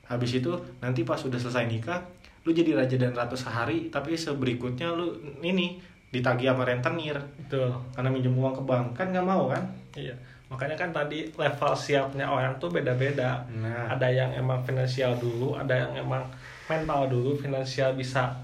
Habis 0.04 0.42
itu 0.42 0.50
nanti 0.82 1.06
pas 1.06 1.20
udah 1.22 1.38
selesai 1.38 1.70
nikah 1.70 2.02
lu 2.44 2.50
jadi 2.52 2.76
raja 2.76 2.96
dan 3.00 3.16
ratu 3.16 3.34
sehari 3.34 3.88
tapi 3.88 4.14
seberikutnya 4.14 4.92
lu 4.92 5.16
ini 5.40 5.80
ditagih 6.12 6.52
sama 6.52 6.62
rentenir 6.68 7.18
Betul. 7.40 7.74
karena 7.96 8.08
minjem 8.12 8.36
uang 8.36 8.54
ke 8.54 8.62
bank 8.62 8.86
kan 8.94 9.10
nggak 9.10 9.26
mau 9.26 9.50
kan 9.50 9.64
Iya. 9.94 10.14
Makanya 10.50 10.76
kan 10.76 10.90
tadi 10.90 11.30
level 11.34 11.72
siapnya 11.74 12.26
orang 12.26 12.58
tuh 12.58 12.70
beda-beda. 12.70 13.42
nah 13.54 13.90
Ada 13.94 14.10
yang 14.10 14.30
emang 14.34 14.60
finansial 14.62 15.16
dulu, 15.16 15.56
ada 15.56 15.72
yang 15.72 15.92
emang 15.94 16.22
mental 16.66 17.08
dulu, 17.08 17.34
finansial 17.38 17.94
bisa 17.96 18.34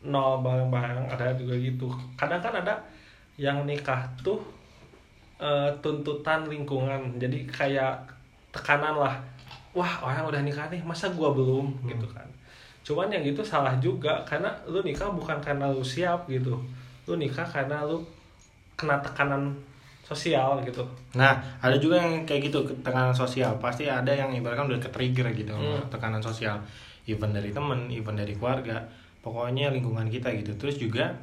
nol 0.00 0.40
bareng-bareng, 0.40 1.08
ada 1.12 1.36
juga 1.36 1.56
gitu. 1.60 1.88
Kadang 2.16 2.40
kan 2.40 2.54
ada 2.64 2.74
yang 3.36 3.64
nikah 3.64 4.08
tuh 4.24 4.40
eh, 5.40 5.68
tuntutan 5.80 6.48
lingkungan. 6.48 7.16
Jadi 7.20 7.48
kayak 7.48 8.08
tekanan 8.52 8.96
lah. 8.96 9.16
Wah, 9.76 10.02
orang 10.02 10.26
udah 10.26 10.42
nikah 10.42 10.66
nih, 10.72 10.82
masa 10.82 11.12
gua 11.12 11.30
belum 11.32 11.86
gitu 11.86 12.06
kan. 12.10 12.26
Cuman 12.90 13.06
yang 13.06 13.22
gitu 13.22 13.46
salah 13.46 13.78
juga 13.78 14.18
karena 14.26 14.50
lu 14.66 14.82
nikah 14.82 15.06
bukan 15.14 15.38
karena 15.38 15.70
lu 15.70 15.78
siap 15.78 16.26
gitu. 16.26 16.58
Lu 17.06 17.14
nikah 17.14 17.46
karena 17.46 17.86
lu 17.86 18.02
kena 18.74 18.98
tekanan 18.98 19.54
sosial 20.02 20.58
gitu. 20.66 20.82
Nah, 21.14 21.38
ada 21.62 21.78
juga 21.78 22.02
yang 22.02 22.26
kayak 22.26 22.50
gitu 22.50 22.66
tekanan 22.82 23.14
sosial. 23.14 23.54
Pasti 23.62 23.86
ada 23.86 24.10
yang 24.10 24.34
ibaratkan 24.34 24.66
udah 24.66 24.82
ke-trigger 24.82 25.30
gitu 25.38 25.54
sama 25.54 25.78
Hmm. 25.78 25.86
tekanan 25.86 26.18
sosial. 26.18 26.58
Even 27.06 27.30
dari 27.30 27.54
temen, 27.54 27.86
even 27.86 28.18
dari 28.18 28.34
keluarga. 28.34 28.82
Pokoknya 29.22 29.70
lingkungan 29.70 30.10
kita 30.10 30.34
gitu. 30.34 30.50
Terus 30.58 30.82
juga 30.82 31.14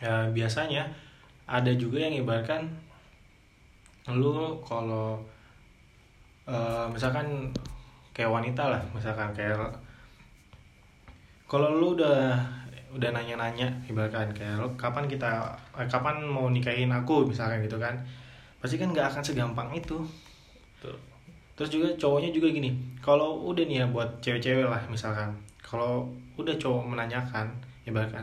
ya, 0.00 0.24
biasanya 0.32 0.88
ada 1.44 1.68
juga 1.76 2.00
yang 2.00 2.16
ibaratkan 2.16 2.64
lu 4.08 4.56
kalau 4.64 5.20
eh, 6.48 6.86
misalkan 6.88 7.52
kayak 8.16 8.32
wanita 8.32 8.72
lah, 8.72 8.80
misalkan 8.96 9.28
kayak 9.36 9.68
kalau 11.50 11.74
lu 11.80 11.96
udah 11.96 12.36
udah 12.88 13.10
nanya-nanya 13.12 13.68
ibaratkan 13.88 14.32
kayak 14.32 14.60
lu 14.60 14.68
kapan 14.76 15.04
kita 15.08 15.48
eh, 15.76 15.88
kapan 15.88 16.20
mau 16.24 16.52
nikahin 16.52 16.92
aku? 16.92 17.24
Misalkan 17.26 17.64
gitu 17.64 17.80
kan. 17.80 17.96
Pasti 18.60 18.76
kan 18.80 18.92
nggak 18.92 19.08
akan 19.16 19.22
segampang 19.24 19.68
itu. 19.74 19.98
Tuh. 20.78 20.94
terus 21.58 21.74
juga 21.74 21.90
cowoknya 21.98 22.30
juga 22.30 22.54
gini 22.54 22.70
kalau 23.02 23.50
udah 23.50 23.66
nih 23.66 23.82
ya 23.82 23.86
buat 23.90 24.06
cewek-cewek 24.22 24.70
lah 24.70 24.78
misalkan 24.86 25.34
kalau 25.58 26.06
udah 26.38 26.54
cowok 26.54 26.86
menanyakan 26.86 27.50
ibaratkan 27.82 28.22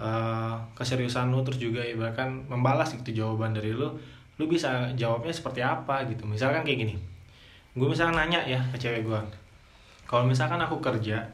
eh, 0.00 0.56
keseriusan 0.72 1.28
lu 1.28 1.44
terus 1.44 1.60
juga 1.60 1.84
ibaratkan 1.84 2.48
membalas 2.48 2.96
gitu 2.96 3.12
jawaban 3.12 3.52
dari 3.52 3.76
lu 3.76 3.92
lu 4.40 4.44
bisa 4.48 4.88
jawabnya 4.96 5.30
seperti 5.30 5.60
apa 5.60 6.08
gitu. 6.08 6.24
Misalkan 6.24 6.64
kayak 6.64 6.88
gini 6.88 6.96
gue 7.74 7.88
misalkan 7.90 8.16
nanya 8.16 8.40
ya 8.46 8.60
ke 8.70 8.80
cewek 8.80 9.02
gue 9.02 9.20
kalau 10.08 10.24
misalkan 10.24 10.62
aku 10.62 10.78
kerja 10.78 11.26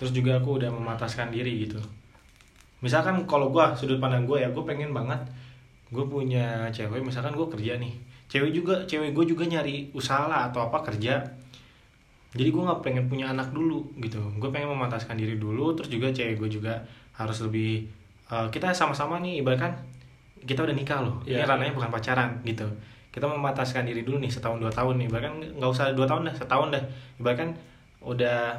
terus 0.00 0.16
juga 0.16 0.40
aku 0.40 0.56
udah 0.56 0.72
memataskan 0.72 1.28
diri 1.28 1.68
gitu. 1.68 1.76
Misalkan 2.80 3.28
kalau 3.28 3.52
gue 3.52 3.60
sudut 3.76 4.00
pandang 4.00 4.24
gue 4.24 4.40
ya 4.40 4.48
gue 4.48 4.64
pengen 4.64 4.96
banget 4.96 5.20
gue 5.92 6.04
punya 6.08 6.64
cewek 6.72 7.04
misalkan 7.04 7.36
gue 7.36 7.44
kerja 7.52 7.76
nih. 7.76 7.92
Cewek 8.32 8.56
juga 8.56 8.74
cewek 8.88 9.12
gue 9.12 9.24
juga 9.28 9.44
nyari 9.44 9.92
usaha 9.92 10.24
lah 10.24 10.48
atau 10.48 10.64
apa 10.64 10.80
kerja. 10.88 11.20
Jadi 12.32 12.48
gue 12.48 12.62
nggak 12.62 12.80
pengen 12.80 13.04
punya 13.10 13.28
anak 13.28 13.52
dulu 13.52 13.84
gitu. 14.00 14.22
Gue 14.40 14.48
pengen 14.48 14.72
memataskan 14.72 15.20
diri 15.20 15.36
dulu 15.36 15.76
terus 15.76 15.92
juga 15.92 16.08
cewek 16.08 16.40
gue 16.40 16.48
juga 16.48 16.80
harus 17.12 17.36
lebih 17.44 17.84
eh, 18.32 18.48
kita 18.48 18.72
sama-sama 18.72 19.20
nih 19.20 19.44
ibaratkan 19.44 19.76
kita 20.48 20.64
udah 20.64 20.72
nikah 20.72 21.04
loh. 21.04 21.20
Ini 21.28 21.44
Iya. 21.44 21.44
ranahnya 21.44 21.76
bukan 21.76 21.92
pacaran 21.92 22.40
gitu. 22.48 22.64
Kita 23.12 23.26
memataskan 23.28 23.84
diri 23.84 24.06
dulu 24.06 24.22
nih 24.22 24.30
setahun 24.32 24.56
dua 24.56 24.72
tahun 24.72 24.96
nih. 25.04 25.08
Bahkan 25.12 25.32
nggak 25.60 25.70
usah 25.74 25.92
dua 25.92 26.06
tahun 26.08 26.30
dah 26.30 26.34
setahun 26.38 26.72
dah. 26.72 26.82
Ibaratkan 27.20 27.52
udah 28.00 28.56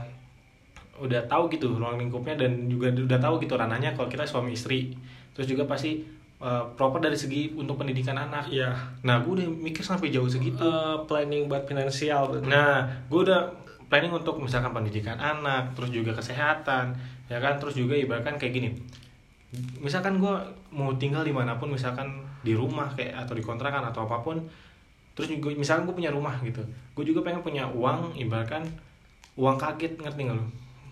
udah 1.02 1.26
tahu 1.26 1.50
gitu 1.50 1.74
ruang 1.74 1.98
lingkupnya 1.98 2.38
dan 2.38 2.70
juga 2.70 2.94
udah 2.94 3.18
tahu 3.18 3.42
gitu 3.42 3.58
ranahnya 3.58 3.92
kalau 3.92 4.06
kita 4.06 4.22
suami 4.24 4.54
istri 4.54 4.94
terus 5.34 5.50
juga 5.50 5.66
pasti 5.66 6.06
eh, 6.38 6.64
proper 6.78 7.02
dari 7.02 7.18
segi 7.18 7.50
untuk 7.54 7.78
pendidikan 7.78 8.14
anak 8.16 8.46
Iya. 8.48 8.70
nah 9.02 9.18
gue 9.20 9.42
udah 9.42 9.48
mikir 9.50 9.82
sampai 9.82 10.10
jauh 10.10 10.30
segitu 10.30 10.62
Eh, 10.62 10.98
planning 11.06 11.46
buat 11.46 11.66
finansial. 11.66 12.42
Nah, 12.46 12.86
gue 13.10 13.20
udah 13.22 13.50
planning 13.90 14.14
untuk 14.14 14.38
misalkan 14.38 14.72
pendidikan 14.72 15.18
anak, 15.18 15.74
terus 15.76 15.92
juga 15.92 16.16
kesehatan, 16.16 16.96
ya 17.28 17.38
kan, 17.38 17.60
terus 17.60 17.76
juga 17.76 17.92
ibaratkan 17.92 18.40
kayak 18.40 18.54
gini. 18.56 18.70
Misalkan 19.84 20.16
gue 20.18 20.32
mau 20.72 20.96
tinggal 20.96 21.28
di 21.28 21.36
mana 21.36 21.60
pun, 21.60 21.68
misalkan 21.68 22.08
di 22.40 22.56
rumah 22.56 22.88
kayak 22.96 23.28
atau 23.28 23.36
di 23.36 23.44
kontrakan 23.44 23.84
atau 23.84 24.08
apa 24.08 24.24
pun, 24.24 24.40
terus 25.12 25.28
juga 25.28 25.52
misalkan 25.54 25.84
gue 25.84 25.96
punya 26.00 26.08
rumah 26.10 26.40
gitu, 26.40 26.64
gue 26.96 27.04
juga 27.04 27.20
pengen 27.22 27.44
punya 27.44 27.68
uang, 27.68 28.16
ibaratkan 28.16 28.64
uang 29.36 29.60
kaget, 29.60 30.00
ngerti 30.00 30.22
nggak 30.24 30.38
lu? 30.40 30.46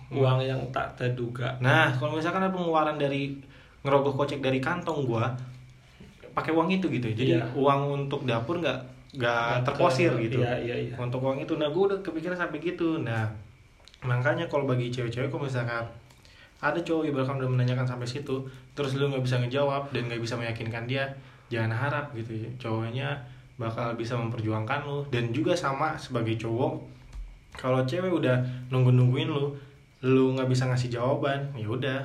Uang 0.10 0.39
yang 0.42 0.60
tak 0.74 0.98
terduga. 0.98 1.54
Nah, 1.62 1.94
kalau 1.98 2.18
misalkan 2.18 2.42
ada 2.42 2.50
pengeluaran 2.54 2.98
dari 2.98 3.38
ngerogoh 3.86 4.18
kocek 4.18 4.42
dari 4.42 4.58
kantong 4.58 5.06
gua, 5.06 5.30
pakai 6.34 6.51
uang 6.54 6.70
itu 6.70 6.89
gitu. 6.89 7.08
Jadi 7.13 7.38
Iya. 7.38 7.46
uang 7.54 8.06
untuk 8.06 8.25
dapur 8.25 8.58
nggak 8.60 8.80
nggak 9.18 9.66
terposir 9.66 10.13
gitu. 10.22 10.42
Iya, 10.42 10.54
iya, 10.62 10.75
iya. 10.89 10.96
Untuk 10.98 11.22
uang 11.22 11.42
itu, 11.42 11.58
nah 11.58 11.70
gua 11.70 11.94
udah 11.94 12.00
kepikiran 12.01 12.38
sampai 12.38 12.62
gitu. 12.62 13.01
Nah, 13.01 13.25
makanya 14.06 14.46
kalau 14.50 14.66
bagi 14.70 14.89
cewek-cewek 14.89 15.30
kalau 15.30 15.46
misalkan 15.46 15.86
ada 16.60 16.80
cowok 16.84 17.08
ibaratkan 17.08 17.39
udah 17.39 17.50
menanyakan 17.50 17.88
sampai 17.88 18.06
situ, 18.10 18.44
terus 18.75 19.00
lu 19.00 19.08
nggak 19.08 19.24
bisa 19.24 19.39
ngejawab 19.39 19.89
dan 19.96 20.12
nggak 20.12 20.20
bisa 20.20 20.36
meyakinkan 20.36 20.84
dia, 20.86 21.08
jangan 21.48 21.72
harap 21.72 22.12
gitu 22.18 22.36
ya. 22.36 22.50
Cowoknya 22.60 23.16
bakal 23.60 23.96
bisa 24.00 24.16
memperjuangkan 24.16 24.88
lu 24.88 25.04
dan 25.12 25.36
juga 25.36 25.51
sama 25.51 25.92
sebagai 26.00 26.39
cowok 26.39 26.80
kalau 27.60 27.84
cewek 27.84 28.08
udah 28.08 28.39
nunggu 28.72 28.96
nungguin 28.96 29.28
lu 29.28 29.51
lu 30.01 30.32
nggak 30.32 30.48
bisa 30.48 30.63
ngasih 30.65 30.89
jawaban 30.89 31.39
ya 31.53 31.68
udah 31.68 32.00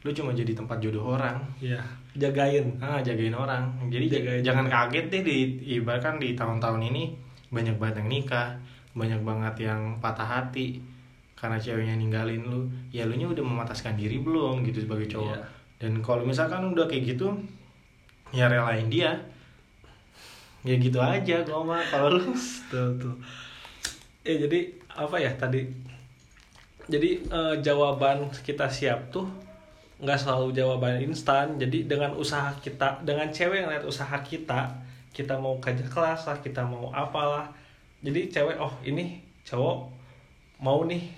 lu 0.00 0.10
cuma 0.10 0.30
jadi 0.30 0.52
tempat 0.52 0.78
jodoh 0.78 1.16
orang 1.16 1.40
Iya, 1.58 1.80
jagain. 2.12 2.76
ah 2.78 3.00
jagain 3.00 3.32
orang 3.32 3.64
jadi 3.88 4.06
Jagain. 4.10 4.40
jangan 4.42 4.66
kaget 4.66 5.06
deh 5.08 5.22
di 5.22 5.36
ibaratkan 5.74 6.16
di 6.16 6.32
tahun-tahun 6.32 6.80
ini 6.84 7.12
banyak 7.48 7.76
banget 7.76 8.00
yang 8.00 8.08
nikah 8.10 8.48
banyak 8.92 9.20
banget 9.20 9.54
yang 9.64 9.80
patah 9.98 10.24
hati 10.24 10.80
karena 11.34 11.56
ceweknya 11.56 11.96
ninggalin 11.96 12.40
lu 12.42 12.64
ya 12.88 13.04
lu 13.04 13.12
nya 13.14 13.26
udah 13.26 13.40
memataskan 13.40 13.94
diri 13.94 14.20
belum 14.20 14.60
gitu 14.62 14.80
sebagai 14.80 15.08
cowok 15.08 15.34
Iya. 15.34 15.44
dan 15.80 15.92
kalau 16.00 16.22
misalkan 16.22 16.64
udah 16.66 16.84
kayak 16.84 17.16
gitu 17.16 17.32
ya 18.30 18.48
relain 18.48 18.88
dia 18.88 19.12
ya 20.62 20.74
gitu 20.76 20.96
aja 20.96 21.44
gua 21.44 21.60
mah 21.62 21.82
kalau 21.84 22.08
lu 22.10 22.24
Tuh, 22.68 22.88
tuh. 22.96 23.12
Eh 24.22 24.36
jadi 24.38 24.64
apa 24.90 25.16
ya 25.16 25.28
tadi? 25.34 25.60
Jadi 26.84 27.10
eh, 27.24 27.54
jawaban 27.64 28.28
kita 28.44 28.68
siap 28.68 29.08
tuh 29.08 29.24
nggak 30.02 30.18
selalu 30.20 30.52
jawaban 30.52 31.00
instan. 31.00 31.56
Jadi 31.56 31.88
dengan 31.88 32.12
usaha 32.16 32.52
kita, 32.60 33.00
dengan 33.06 33.28
cewek 33.32 33.64
yang 33.64 33.70
lihat 33.72 33.84
usaha 33.86 34.16
kita, 34.20 34.68
kita 35.14 35.34
mau 35.38 35.56
kerja 35.62 35.86
kelas 35.88 36.28
lah, 36.28 36.38
kita 36.44 36.60
mau 36.66 36.90
apalah. 36.92 37.48
Jadi 38.04 38.28
cewek 38.28 38.56
oh 38.60 38.72
ini 38.84 39.16
cowok 39.48 39.76
mau 40.60 40.84
nih, 40.84 41.08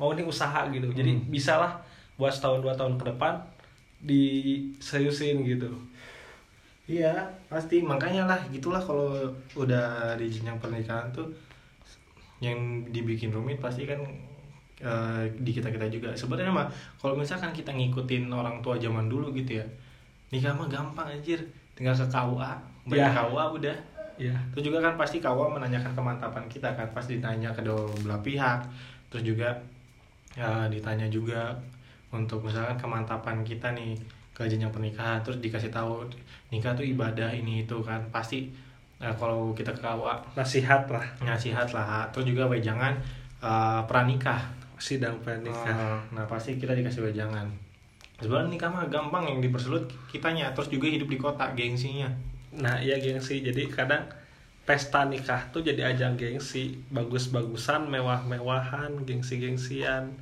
mau 0.00 0.16
nih 0.16 0.24
usaha 0.24 0.64
gitu. 0.72 0.88
Jadi 0.92 1.12
Hmm. 1.12 1.28
bisa 1.28 1.60
lah 1.60 1.72
buat 2.16 2.32
setahun 2.32 2.60
dua 2.64 2.72
tahun 2.76 2.96
ke 3.00 3.04
depan 3.12 3.34
diseriusin 4.02 5.44
gitu. 5.46 5.70
Iya, 6.90 7.14
pasti 7.46 7.78
makanya 7.78 8.26
lah 8.26 8.40
gitulah 8.50 8.82
kalau 8.82 9.30
udah 9.54 10.18
di 10.18 10.26
jenjang 10.26 10.58
pernikahan 10.58 11.08
tuh 11.14 11.30
yang 12.42 12.82
dibikin 12.90 13.30
rumit 13.30 13.62
pasti 13.62 13.86
kan 13.86 14.02
eh, 14.82 15.22
di 15.38 15.50
kita 15.54 15.70
kita 15.70 15.86
juga 15.86 16.10
sebenarnya 16.12 16.50
mah 16.50 16.66
kalau 16.98 17.14
misalkan 17.14 17.54
kita 17.54 17.70
ngikutin 17.70 18.26
orang 18.28 18.58
tua 18.60 18.74
zaman 18.76 19.06
dulu 19.06 19.30
gitu 19.32 19.62
ya 19.62 19.66
nikah 20.28 20.50
mah 20.52 20.66
gampang 20.66 21.06
anjir 21.06 21.38
tinggal 21.72 21.94
ke 21.94 22.06
KUA 22.10 22.52
bayar 22.90 23.08
Ya. 23.08 23.22
KUA 23.22 23.44
udah 23.62 23.76
Iya. 24.20 24.36
Terus 24.52 24.68
juga 24.68 24.78
kan 24.84 24.94
pasti 25.00 25.18
KUA 25.18 25.56
menanyakan 25.56 25.96
kemantapan 25.96 26.44
kita 26.46 26.68
kan, 26.76 26.84
pasti 26.92 27.16
ditanya 27.18 27.48
kedua 27.50 27.88
belah 28.04 28.20
pihak. 28.20 28.60
Terus 29.08 29.24
juga 29.24 29.48
ya, 30.36 30.68
ditanya 30.68 31.08
juga 31.08 31.56
untuk 32.12 32.44
misalkan 32.44 32.76
kemantapan 32.76 33.40
kita 33.40 33.72
nih 33.72 33.96
ke 34.36 34.44
jenjang 34.46 34.68
pernikahan. 34.70 35.24
Terus 35.24 35.40
dikasih 35.40 35.72
tahu 35.72 36.04
nikah 36.52 36.76
tuh 36.76 36.84
ibadah 36.84 37.32
ini 37.32 37.64
itu 37.64 37.80
kan 37.80 38.04
pasti 38.12 38.52
nah, 39.00 39.10
kalau 39.16 39.56
kita 39.56 39.72
ke 39.72 39.80
KUA 39.80 40.14
Nasihat 40.36 40.84
lah. 40.92 41.04
nasihat 41.24 41.66
lah. 41.72 42.06
Terus 42.12 42.36
juga 42.36 42.46
wejangan 42.46 42.92
eh, 43.42 43.80
pranikah. 43.88 44.38
Sidang 44.82 45.22
pernikah. 45.22 45.70
Eh, 45.70 45.98
nah 46.10 46.26
pasti 46.26 46.58
kita 46.58 46.74
dikasih 46.74 47.06
wejangan. 47.06 47.46
Sebenarnya 48.18 48.50
nikah 48.50 48.70
mah 48.70 48.90
gampang 48.90 49.30
yang 49.30 49.38
dipersulit 49.38 49.86
kitanya. 50.10 50.50
Terus 50.50 50.74
juga 50.74 50.90
hidup 50.90 51.06
di 51.06 51.18
kota 51.22 51.54
gengsinya. 51.54 52.10
Nah 52.58 52.82
iya 52.82 52.98
gengsi 52.98 53.46
jadi 53.46 53.70
kadang 53.70 54.10
pesta 54.66 55.06
nikah 55.06 55.54
tuh 55.54 55.62
jadi 55.62 55.94
ajang 55.94 56.18
gengsi 56.18 56.82
bagus-bagusan 56.90 57.86
mewah-mewahan 57.86 59.06
gengsi-gengsian 59.06 60.14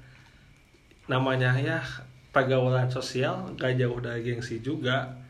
namanya 1.12 1.52
ya 1.60 1.84
pergaulan 2.32 2.88
sosial 2.88 3.52
gak 3.60 3.76
jauh 3.76 4.00
dari 4.00 4.24
gengsi 4.24 4.64
juga 4.64 5.20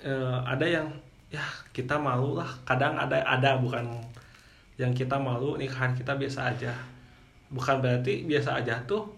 Eh, 0.00 0.38
ada 0.48 0.64
yang 0.64 0.88
ya 1.28 1.44
kita 1.76 2.00
malu 2.00 2.40
lah 2.40 2.48
kadang 2.64 2.96
ada 2.96 3.20
ada 3.20 3.60
bukan 3.60 3.84
yang 4.80 4.96
kita 4.96 5.20
malu 5.20 5.60
nikahan 5.60 5.92
kita 5.92 6.16
biasa 6.16 6.56
aja 6.56 6.72
bukan 7.50 7.82
berarti 7.82 8.24
biasa 8.24 8.62
aja 8.62 8.78
tuh. 8.86 9.10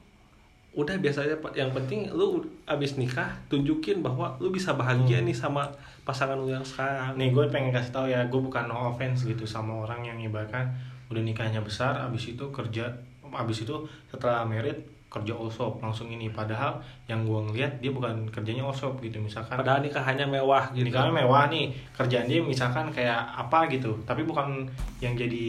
Udah 0.73 0.97
biasa 0.97 1.29
aja 1.29 1.37
yang 1.53 1.69
penting 1.69 2.09
lu 2.17 2.41
abis 2.65 2.97
nikah 2.97 3.29
tunjukin 3.53 4.01
bahwa 4.01 4.33
lu 4.41 4.49
bisa 4.49 4.73
bahagia 4.73 5.21
Hmm. 5.21 5.29
nih 5.29 5.37
sama 5.37 5.69
pasangan 6.09 6.41
lu 6.41 6.49
yang 6.49 6.65
sekarang. 6.65 7.13
Nih 7.21 7.29
gue 7.29 7.45
pengen 7.53 7.69
kasih 7.77 7.93
tahu 7.93 8.07
ya, 8.09 8.25
gue 8.25 8.41
bukan 8.41 8.73
no 8.73 8.89
offense 8.89 9.29
gitu 9.29 9.45
sama 9.45 9.85
orang 9.85 10.01
yang 10.01 10.17
ibaratkan 10.17 10.73
udah 11.13 11.21
nikahnya 11.21 11.61
besar, 11.61 11.93
abis 12.09 12.33
itu 12.33 12.45
kerja, 12.49 12.89
abis 13.37 13.69
itu 13.69 13.77
setelah 14.09 14.49
merit 14.49 14.81
kerja 15.13 15.37
osop 15.37 15.77
langsung 15.85 16.09
ini. 16.09 16.33
Padahal 16.33 16.81
yang 17.05 17.29
gue 17.29 17.37
ngeliat 17.53 17.85
dia 17.85 17.93
bukan 17.93 18.25
kerjanya 18.33 18.65
osop 18.65 18.97
gitu, 19.05 19.21
misalkan 19.21 19.61
padahal 19.61 19.85
nikahannya 19.85 20.25
mewah 20.25 20.73
gitu 20.73 20.89
nikahnya 20.89 21.13
mewah 21.13 21.53
nih, 21.53 21.69
kerjaan 21.93 22.25
dia 22.25 22.41
misalkan 22.41 22.89
kayak 22.89 23.21
apa 23.37 23.69
gitu, 23.69 23.93
tapi 24.09 24.25
bukan 24.25 24.65
yang 25.05 25.13
jadi 25.13 25.47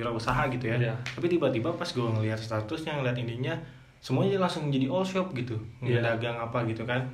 wirausaha 0.00 0.48
gitu 0.48 0.72
ya. 0.72 0.80
Iya. 0.80 0.94
Tapi 1.12 1.28
tiba-tiba 1.28 1.68
pas 1.76 1.84
gue 1.92 2.08
ngeliat 2.08 2.40
statusnya, 2.40 2.96
ngeliat 2.96 3.20
ininya, 3.20 3.52
semuanya 4.00 4.40
langsung 4.40 4.72
jadi 4.72 4.88
all 4.88 5.04
shop 5.04 5.36
gitu, 5.36 5.60
Iya. 5.84 6.00
dagang 6.00 6.40
apa 6.40 6.64
gitu 6.64 6.88
kan. 6.88 7.04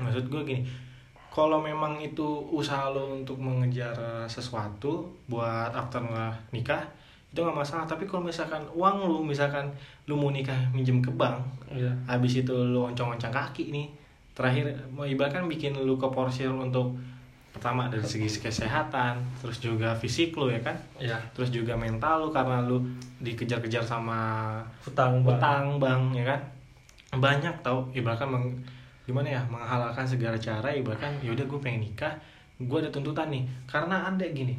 Maksud 0.00 0.32
gue 0.32 0.40
gini, 0.48 0.64
kalau 1.28 1.60
memang 1.60 2.00
itu 2.00 2.48
usaha 2.48 2.88
lo 2.88 3.12
untuk 3.20 3.36
mengejar 3.36 3.92
sesuatu 4.24 5.12
buat 5.28 5.70
after 5.76 6.00
nikah 6.50 6.82
itu 7.30 7.38
nggak 7.38 7.54
masalah 7.56 7.86
tapi 7.86 8.04
kalau 8.04 8.22
misalkan 8.22 8.58
uang 8.70 9.06
lu 9.06 9.18
misalkan 9.22 9.70
lu 10.04 10.14
mau 10.14 10.30
nikah 10.30 10.58
minjem 10.70 10.98
ke 10.98 11.10
bank 11.10 11.38
Iya. 11.70 11.86
habis 12.04 12.34
itu 12.36 12.50
lu 12.50 12.82
oncong-oncong 12.82 13.30
kaki 13.30 13.70
nih 13.70 13.86
terakhir 14.34 14.66
mau 14.90 15.06
ibaratkan 15.06 15.46
bikin 15.46 15.70
lu 15.76 15.94
ke 15.94 16.10
porsir 16.10 16.50
untuk 16.50 16.98
pertama 17.50 17.86
dari 17.86 18.02
segi 18.02 18.26
kesehatan 18.40 19.18
terus 19.38 19.58
juga 19.58 19.94
fisik 19.94 20.34
lu 20.34 20.50
ya 20.50 20.58
kan 20.58 20.74
Iya. 20.98 21.18
terus 21.30 21.50
juga 21.50 21.74
mental 21.74 22.26
lu 22.26 22.28
karena 22.30 22.58
lu 22.60 22.82
dikejar-kejar 23.18 23.82
sama 23.82 24.58
Hutang 24.82 25.22
bang. 25.22 25.38
utang 25.38 25.64
bang 25.78 26.02
ya 26.10 26.24
kan 26.26 26.40
banyak 27.12 27.54
tau 27.60 27.86
ibaratkan 27.90 28.26
meng, 28.26 28.54
gimana 29.02 29.26
ya 29.28 29.42
menghalalkan 29.46 30.06
segala 30.06 30.34
cara 30.34 30.70
ibaratkan 30.70 31.10
yaudah 31.22 31.42
gue 31.42 31.58
pengen 31.58 31.86
nikah 31.86 32.14
gue 32.58 32.78
ada 32.78 32.90
tuntutan 32.90 33.30
nih 33.30 33.42
karena 33.66 34.06
ada 34.06 34.26
gini 34.26 34.54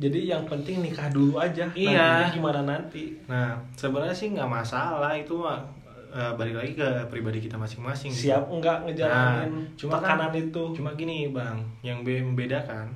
Jadi 0.00 0.26
yang 0.26 0.42
penting 0.42 0.80
nikah 0.80 1.06
dulu 1.06 1.36
aja. 1.36 1.68
Iya. 1.70 1.92
Nantinya 1.92 2.28
gimana 2.32 2.60
nanti? 2.64 3.12
nah 3.26 3.52
sebenarnya 3.74 4.16
sih 4.16 4.32
nggak 4.32 4.48
masalah 4.48 5.12
itu 5.12 5.36
mah 5.36 5.60
eh, 6.08 6.32
balik 6.34 6.56
lagi 6.56 6.72
ke 6.74 6.88
pribadi 7.06 7.38
kita 7.38 7.54
masing-masing 7.54 8.08
gitu. 8.08 8.26
Siap 8.26 8.48
enggak 8.48 8.82
ngejalanin 8.82 9.52
Nah, 9.52 9.76
cuma 9.76 9.92
kan- 9.94 10.16
tekanan 10.18 10.32
itu? 10.34 10.62
cuma 10.72 10.90
gini 10.92 11.28
bang 11.28 11.54
yang 11.80 12.00
be- 12.00 12.18
membedakan 12.18 12.88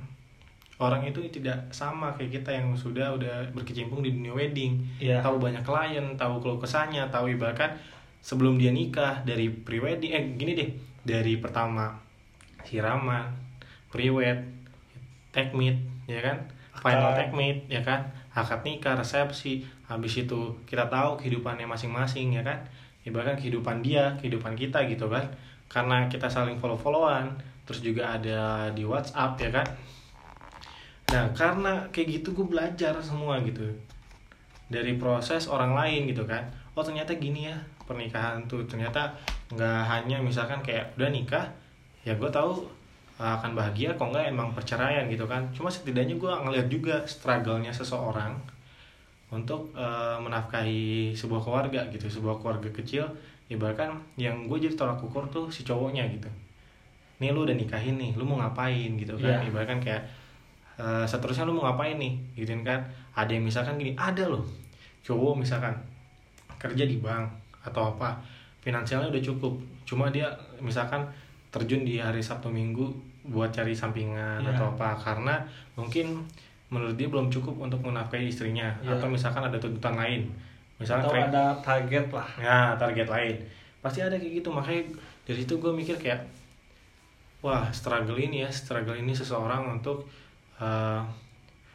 orang 0.75 1.05
itu 1.05 1.23
tidak 1.31 1.55
sama 1.69 2.11
kayak 2.11 2.35
kita 2.35 2.51
yang 2.51 2.73
sudah 2.73 3.13
udah 3.13 3.47
berkecimpung 3.53 4.01
di 4.01 4.11
dunia 4.11 4.33
wedding 4.33 4.75
Iya. 4.97 5.21
tahu 5.21 5.39
banyak 5.39 5.61
klien 5.61 6.03
tahu 6.15 6.35
keluh 6.37 6.57
kesahnya 6.57 7.07
tahu 7.07 7.31
ibaratkan 7.31 7.71
sebelum 8.19 8.57
dia 8.57 8.69
nikah 8.69 9.21
dari 9.21 9.47
pre-wedding 9.47 10.11
eh 10.11 10.23
gini 10.33 10.51
deh 10.53 10.69
dari 11.01 11.37
pertama 11.37 11.95
siraman 12.61 13.31
pre-wed 13.87 14.41
take 15.29 15.53
meet 15.53 15.77
ya 16.03 16.19
kan 16.19 16.37
final 16.79 17.15
take 17.15 17.31
meet 17.31 17.65
ya 17.71 17.81
kan? 17.81 18.03
Akad 18.35 18.67
nikah 18.67 18.99
resepsi 18.99 19.63
habis 19.87 20.19
itu 20.19 20.51
kita 20.67 20.91
tahu 20.91 21.15
kehidupannya 21.15 21.63
masing-masing 21.63 22.35
ya 22.35 22.43
kan? 22.43 22.59
Ibaratkan 23.07 23.39
kehidupan 23.39 23.79
dia 23.79 24.11
kehidupan 24.19 24.59
kita 24.59 24.83
gitu 24.91 25.07
kan? 25.07 25.23
Karena 25.71 26.05
kita 26.11 26.27
saling 26.27 26.59
follow-followan 26.59 27.31
terus 27.65 27.81
juga 27.81 28.19
ada 28.19 28.69
di 28.75 28.83
WhatsApp 28.83 29.39
ya 29.39 29.49
kan? 29.49 29.67
Nah 31.15 31.31
karena 31.31 31.87
kayak 31.95 32.21
gitu 32.21 32.35
gue 32.35 32.47
belajar 32.47 32.93
semua 32.99 33.39
gitu. 33.41 33.65
Dari 34.67 34.97
proses 34.97 35.47
orang 35.47 35.77
lain 35.77 36.11
gitu 36.11 36.27
kan? 36.27 36.43
Oh 36.75 36.83
ternyata 36.83 37.15
gini 37.15 37.47
ya 37.47 37.55
pernikahan 37.87 38.43
tuh. 38.51 38.67
Ternyata 38.67 39.15
nggak 39.53 39.81
hanya 39.87 40.17
misalkan 40.19 40.59
kayak 40.59 40.91
udah 40.99 41.09
nikah 41.13 41.45
ya 42.05 42.13
gue 42.13 42.29
tahu 42.29 42.67
akan 43.15 43.55
bahagia 43.55 43.95
kok 43.95 44.11
nggak 44.11 44.27
emang 44.27 44.51
perceraian 44.51 45.07
gitu 45.07 45.23
kan. 45.23 45.47
Cuma 45.55 45.71
setidaknya 45.71 46.19
gue 46.19 46.27
ngeliat 46.27 46.67
juga 46.67 46.99
struggle-nya 47.07 47.71
seseorang 47.71 48.35
untuk 49.31 49.71
uh, 49.71 50.19
menafkahi 50.19 51.15
sebuah 51.15 51.41
keluarga 51.41 51.87
gitu 51.91 52.11
sebuah 52.11 52.43
keluarga 52.43 52.67
kecil. 52.75 53.07
Ibaratkan 53.47 53.95
yang 54.19 54.51
gue 54.51 54.57
jadi 54.59 54.75
tolak 54.75 54.99
ukur 54.99 55.31
tuh 55.31 55.47
si 55.47 55.63
cowoknya 55.63 56.03
gitu. 56.11 56.27
Nih 57.23 57.31
lu 57.31 57.47
udah 57.47 57.55
nikahin 57.55 57.95
nih 57.95 58.11
lu 58.19 58.27
mau 58.27 58.35
ngapain? 58.43 58.99
gitu 58.99 59.15
kan. 59.15 59.39
Iya. 59.39 59.47
ibaratkan 59.47 59.79
kayak 59.79 60.03
uh, 60.75 61.07
seterusnya 61.07 61.47
lu 61.47 61.55
mau 61.55 61.71
ngapain 61.71 61.95
nih? 61.95 62.19
Gitu 62.35 62.51
kan. 62.67 62.83
Ada 63.15 63.31
yang 63.31 63.47
misalkan 63.47 63.79
gini 63.79 63.95
ada 63.95 64.27
loh 64.27 64.43
cowok 65.05 65.37
misalkan 65.37 65.77
kerja 66.57 66.81
di 66.81 66.97
bank 66.97 67.29
atau 67.61 67.93
apa 67.93 68.19
finansialnya 68.59 69.13
udah 69.13 69.23
cukup. 69.23 69.53
Cuma 69.85 70.09
dia 70.09 70.27
misalkan 70.59 71.05
terjun 71.55 71.81
di 71.81 71.95
hari 71.97 72.19
Sabtu 72.19 72.51
Minggu 72.51 72.91
buat 73.23 73.47
cari 73.49 73.71
sampingan 73.71 74.43
Iya. 74.43 74.51
atau 74.51 74.69
apa 74.69 74.91
karena 74.93 75.39
mungkin 75.73 76.19
menurut 76.67 76.93
dia 76.93 77.07
belum 77.07 77.31
cukup 77.31 77.55
untuk 77.61 77.79
menafkahi 77.81 78.27
istrinya 78.27 78.75
Iya. 78.83 78.99
atau 78.99 79.07
misalkan 79.07 79.39
ada 79.41 79.55
tuntutan 79.55 79.95
lain 79.95 80.27
misalkan 80.75 81.07
Atau 81.07 81.31
ada 81.31 81.43
target 81.57 82.05
lah. 82.11 82.27
ya 82.35 82.59
target 82.75 83.07
lain 83.07 83.35
pasti 83.79 84.03
ada 84.03 84.13
kayak 84.13 84.43
gitu 84.43 84.49
makanya 84.51 84.83
dari 85.23 85.37
situ 85.39 85.55
gue 85.55 85.71
mikir 85.71 85.95
kayak 85.95 86.19
wah 87.39 87.69
struggle 87.71 88.17
ini 88.17 88.43
ya 88.43 88.49
struggle 88.49 88.93
ini 88.93 89.13
seseorang 89.13 89.71
untuk 89.71 90.03
uh, 90.57 90.99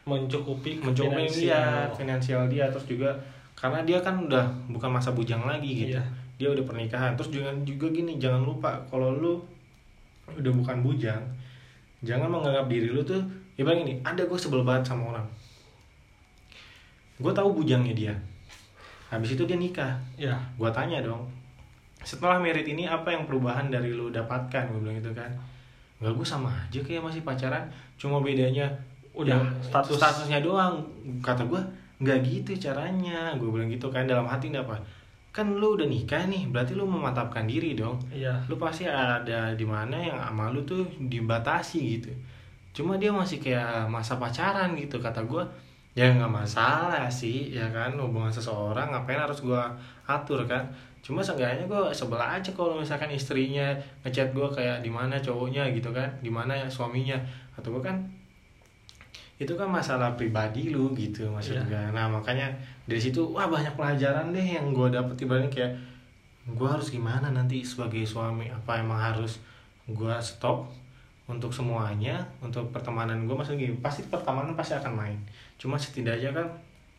Mencukupi 0.01 0.81
mencoba 0.81 1.13
finansial. 1.13 1.45
dia 1.45 1.61
finansial 1.93 2.41
dia 2.45 2.65
terus 2.67 2.85
juga 2.85 3.13
karena 3.53 3.81
dia 3.81 4.01
kan 4.01 4.17
udah 4.17 4.43
bukan 4.67 4.89
masa 4.89 5.13
bujang 5.13 5.45
lagi 5.45 5.71
gitu 5.77 5.93
Iya. 5.93 6.03
dia 6.35 6.49
udah 6.49 6.65
pernikahan 6.65 7.13
terus 7.13 7.29
juga 7.29 7.53
juga 7.61 7.85
gini 7.87 8.17
jangan 8.17 8.41
lupa 8.41 8.81
kalau 8.89 9.13
lu 9.13 9.33
udah 10.29 10.51
bukan 10.53 10.77
bujang 10.85 11.23
jangan 12.01 12.29
menganggap 12.29 12.65
diri 12.69 12.89
lu 12.89 13.01
tuh 13.05 13.21
ibarat 13.57 13.81
gini 13.85 14.01
ada 14.01 14.25
gue 14.25 14.39
sebel 14.39 14.65
banget 14.65 14.89
sama 14.89 15.13
orang. 15.13 15.27
Gue 17.21 17.29
tahu 17.29 17.61
bujangnya 17.61 17.93
dia. 17.93 18.13
Habis 19.13 19.37
itu 19.37 19.43
dia 19.45 19.59
nikah. 19.59 19.93
Ya. 20.17 20.33
gue 20.57 20.69
tanya 20.73 21.03
dong 21.05 21.29
setelah 22.01 22.41
merit 22.41 22.65
ini 22.65 22.89
apa 22.89 23.13
yang 23.13 23.29
perubahan 23.29 23.69
dari 23.69 23.93
lu 23.93 24.09
dapatkan? 24.09 24.73
Gue 24.73 24.79
bilang 24.81 24.97
gitu 24.97 25.13
kan. 25.13 25.29
Enggak 26.01 26.13
gue 26.17 26.27
sama 26.27 26.49
aja 26.49 26.79
kayak 26.81 27.01
masih 27.05 27.21
pacaran 27.21 27.69
cuma 28.01 28.17
bedanya 28.25 28.65
Udah 29.13 29.37
ya, 29.37 29.45
status. 29.61 30.01
statusnya 30.01 30.41
doang. 30.41 30.81
Kata 31.21 31.45
gue 31.45 31.61
nggak 32.01 32.19
gitu 32.25 32.51
caranya. 32.57 33.37
Gue 33.37 33.53
bilang 33.53 33.69
gitu 33.69 33.93
kan 33.93 34.09
dalam 34.09 34.25
hati 34.25 34.49
apa 34.49 34.81
kan 35.31 35.47
lu 35.47 35.79
udah 35.79 35.87
nikah 35.87 36.27
nih 36.27 36.51
berarti 36.51 36.75
lu 36.75 36.83
memantapkan 36.83 37.47
diri 37.47 37.71
dong. 37.71 37.95
Iya. 38.11 38.43
lu 38.51 38.59
pasti 38.59 38.83
ada 38.83 39.55
di 39.55 39.63
mana 39.63 39.95
yang 39.95 40.19
sama 40.19 40.51
lu 40.51 40.59
tuh 40.67 40.83
dibatasi 40.99 41.79
gitu. 41.97 42.11
Cuma 42.75 42.99
dia 42.99 43.15
masih 43.15 43.39
kayak 43.39 43.87
masa 43.87 44.19
pacaran 44.19 44.75
gitu 44.75 44.99
kata 44.99 45.23
gue 45.23 45.43
ya 45.91 46.07
nggak 46.07 46.31
masalah 46.31 47.07
sih 47.07 47.55
ya 47.55 47.67
kan? 47.71 47.95
Hubungan 47.95 48.31
seseorang 48.31 48.91
ngapain 48.91 49.23
harus 49.23 49.39
gue 49.39 49.63
atur 50.03 50.43
kan? 50.43 50.67
Cuma 50.99 51.23
seenggaknya 51.23 51.65
gue 51.65 51.83
sebelah 51.95 52.37
aja 52.37 52.51
kalau 52.51 52.77
misalkan 52.77 53.09
istrinya 53.15 53.73
ngechat 54.03 54.35
gue 54.35 54.47
kayak 54.51 54.83
di 54.83 54.91
mana 54.91 55.15
cowoknya 55.15 55.71
gitu 55.71 55.95
kan? 55.95 56.11
Di 56.19 56.29
mana 56.29 56.53
ya 56.59 56.67
suaminya? 56.67 57.15
Atau 57.55 57.71
gue 57.79 57.83
kan 57.83 58.03
itu 59.41 59.57
kan 59.57 59.65
masalah 59.65 60.13
pribadi 60.13 60.69
lu 60.69 60.93
gitu 60.93 61.25
maksud 61.33 61.57
Iya. 61.57 61.65
gue 61.65 61.83
nah 61.97 62.05
makanya 62.05 62.45
dari 62.85 63.01
situ 63.01 63.25
wah 63.25 63.49
banyak 63.49 63.73
pelajaran 63.73 64.29
deh 64.29 64.45
yang 64.61 64.69
gue 64.69 64.87
dapet. 64.93 65.17
Ibaratnya 65.17 65.49
kayak 65.49 65.71
gue 66.45 66.67
harus 66.69 66.93
gimana 66.93 67.33
nanti 67.33 67.65
sebagai 67.65 68.05
suami? 68.05 68.53
Apa 68.53 68.77
emang 68.77 69.01
harus 69.01 69.41
gue 69.89 70.15
stop 70.21 70.69
untuk 71.25 71.49
semuanya 71.49 72.21
untuk 72.37 72.69
pertemanan 72.69 73.25
gue 73.25 73.33
maksudnya 73.33 73.65
gini 73.65 73.73
pasti 73.81 74.05
pertemanan 74.05 74.53
pasti 74.53 74.77
akan 74.77 74.93
main. 74.93 75.17
Cuma 75.57 75.81
setidaknya 75.81 76.29
kan 76.37 76.47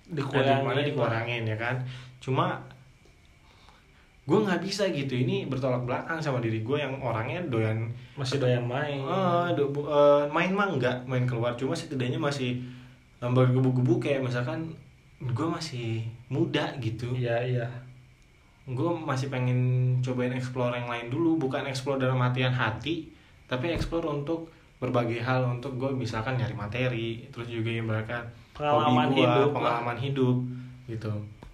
Dikurangin 0.03 0.67
mana 0.67 0.83
dikurangin 0.83 1.47
ya 1.47 1.55
kan? 1.55 1.79
Cuma 2.19 2.59
gue 4.23 4.39
nggak 4.39 4.63
bisa 4.63 4.87
gitu. 4.89 5.15
Ini 5.15 5.47
bertolak 5.47 5.83
belakang 5.83 6.19
sama 6.19 6.39
diri 6.39 6.63
gue 6.63 6.79
yang 6.79 6.95
orangnya 6.99 7.43
doyan 7.45 7.91
masih 8.15 8.39
doyan 8.39 8.63
main. 8.63 9.03
Eh, 9.03 9.49
do- 9.53 9.75
eh, 9.83 10.25
main 10.31 10.51
mah 10.51 10.71
enggak 10.71 11.03
main 11.05 11.27
keluar. 11.27 11.55
Cuma 11.55 11.75
setidaknya 11.75 12.17
masih 12.17 12.63
bergebu-gebu 13.19 13.99
kayak 13.99 14.23
misalkan 14.23 14.71
gue 15.19 15.47
masih 15.49 16.03
muda 16.29 16.75
gitu. 16.79 17.11
Iya 17.13 17.39
iya. 17.43 17.67
Gue 18.63 18.95
masih 18.95 19.27
pengen 19.27 19.59
cobain 19.99 20.31
explore 20.31 20.75
yang 20.75 20.87
lain 20.87 21.11
dulu. 21.11 21.39
Bukan 21.41 21.67
explore 21.67 21.99
dalam 21.99 22.19
artian 22.19 22.51
hati 22.51 23.11
tapi 23.47 23.69
explore 23.69 24.07
untuk 24.07 24.51
berbagai 24.79 25.19
hal. 25.19 25.47
Untuk 25.49 25.75
gue 25.77 25.91
misalkan 25.93 26.39
nyari 26.39 26.55
materi 26.55 27.09
terus 27.31 27.47
juga 27.47 27.71
ibaratkan 27.71 28.23
Pengalaman 28.53 29.09
hobi 29.09 29.19
gua, 29.19 29.27
hidup 29.27 29.49
lah. 29.49 29.55
pengalaman 29.55 29.99
hidup 29.99 30.37
gitu 30.85 31.13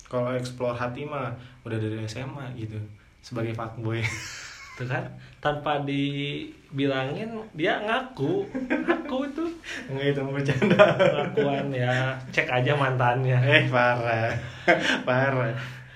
kalau 0.09 0.33
explore 0.33 0.73
hati 0.73 1.05
mah 1.05 1.31
udah 1.63 1.77
dari 1.77 2.01
SMA 2.03 2.57
gitu 2.57 2.81
sebagai 3.21 3.53
fuckboy. 3.53 4.01
Tuh 4.77 4.87
kan 4.87 5.03
tanpa 5.39 5.83
dibilangin 5.83 7.29
dia 7.53 7.79
ngaku. 7.81 8.47
Ngaku 8.69 9.17
itu. 9.27 9.45
Enggak 9.87 10.07
itu 10.09 10.21
mau 10.21 10.33
bercanda. 10.33 10.85
Pengakuan 10.95 11.67
ya 11.71 11.93
cek 12.29 12.49
aja 12.49 12.73
mantannya. 12.73 13.39
Eh 13.39 13.67
parah. 13.69 14.33
Parah. 15.03 15.53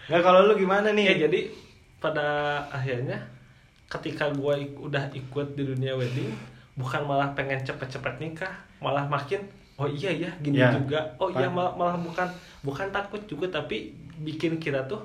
Nggak 0.07 0.21
kalau 0.21 0.45
lu 0.45 0.55
gimana 0.57 0.91
ya 0.91 0.97
nih? 0.99 1.07
jadi 1.23 1.41
pada 1.97 2.27
akhirnya 2.69 3.17
ketika 3.87 4.27
gua 4.33 4.59
ik- 4.59 4.75
udah 4.75 5.07
ikut 5.13 5.55
di 5.55 5.63
dunia 5.65 5.95
wedding 5.95 6.33
bukan 6.73 7.05
malah 7.05 7.31
pengen 7.33 7.61
cepet-cepet 7.61 8.17
nikah 8.19 8.51
malah 8.81 9.05
makin 9.05 9.39
oh 9.77 9.87
iya 9.87 10.11
ya 10.11 10.31
gini 10.41 10.59
Ya. 10.59 10.73
juga. 10.73 10.99
Oh 11.17 11.29
iya 11.31 11.47
malah, 11.47 11.77
malah 11.77 11.95
bukan 11.95 12.27
bukan 12.61 12.91
takut 12.91 13.21
juga 13.25 13.47
tapi 13.53 13.93
bikin 14.23 14.57
kita 14.57 14.87
tuh 14.87 15.03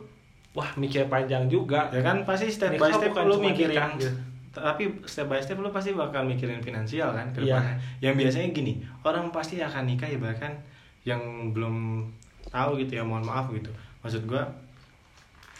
wah 0.54 0.70
mikir 0.74 1.06
panjang 1.06 1.46
juga 1.46 1.90
Ya 1.94 2.02
kan 2.02 2.26
pasti 2.26 2.50
step 2.50 2.78
by 2.78 2.90
Nikah 2.90 2.98
step 2.98 3.12
bukan 3.14 3.26
lu 3.30 3.36
mikirin 3.38 3.78
nikah, 3.78 3.90
gitu. 3.98 4.10
Tapi 4.58 4.84
step 5.06 5.30
by 5.30 5.38
step 5.38 5.58
lu 5.58 5.70
pasti 5.70 5.94
bakal 5.94 6.26
mikirin 6.26 6.58
finansial 6.62 7.14
kan 7.14 7.30
ke 7.30 7.46
Iya. 7.46 7.62
depannya. 7.62 7.76
Yang 8.02 8.14
biasanya 8.18 8.48
gini 8.50 8.74
Orang 9.02 9.30
pasti 9.30 9.62
akan 9.62 9.84
nikah 9.86 10.10
ya 10.10 10.18
bahkan 10.18 10.54
Yang 11.06 11.22
belum 11.54 11.76
tahu 12.50 12.82
gitu 12.82 12.98
ya 12.98 13.04
mohon 13.06 13.22
maaf 13.22 13.54
gitu 13.54 13.70
Maksud 14.02 14.26
gua 14.26 14.50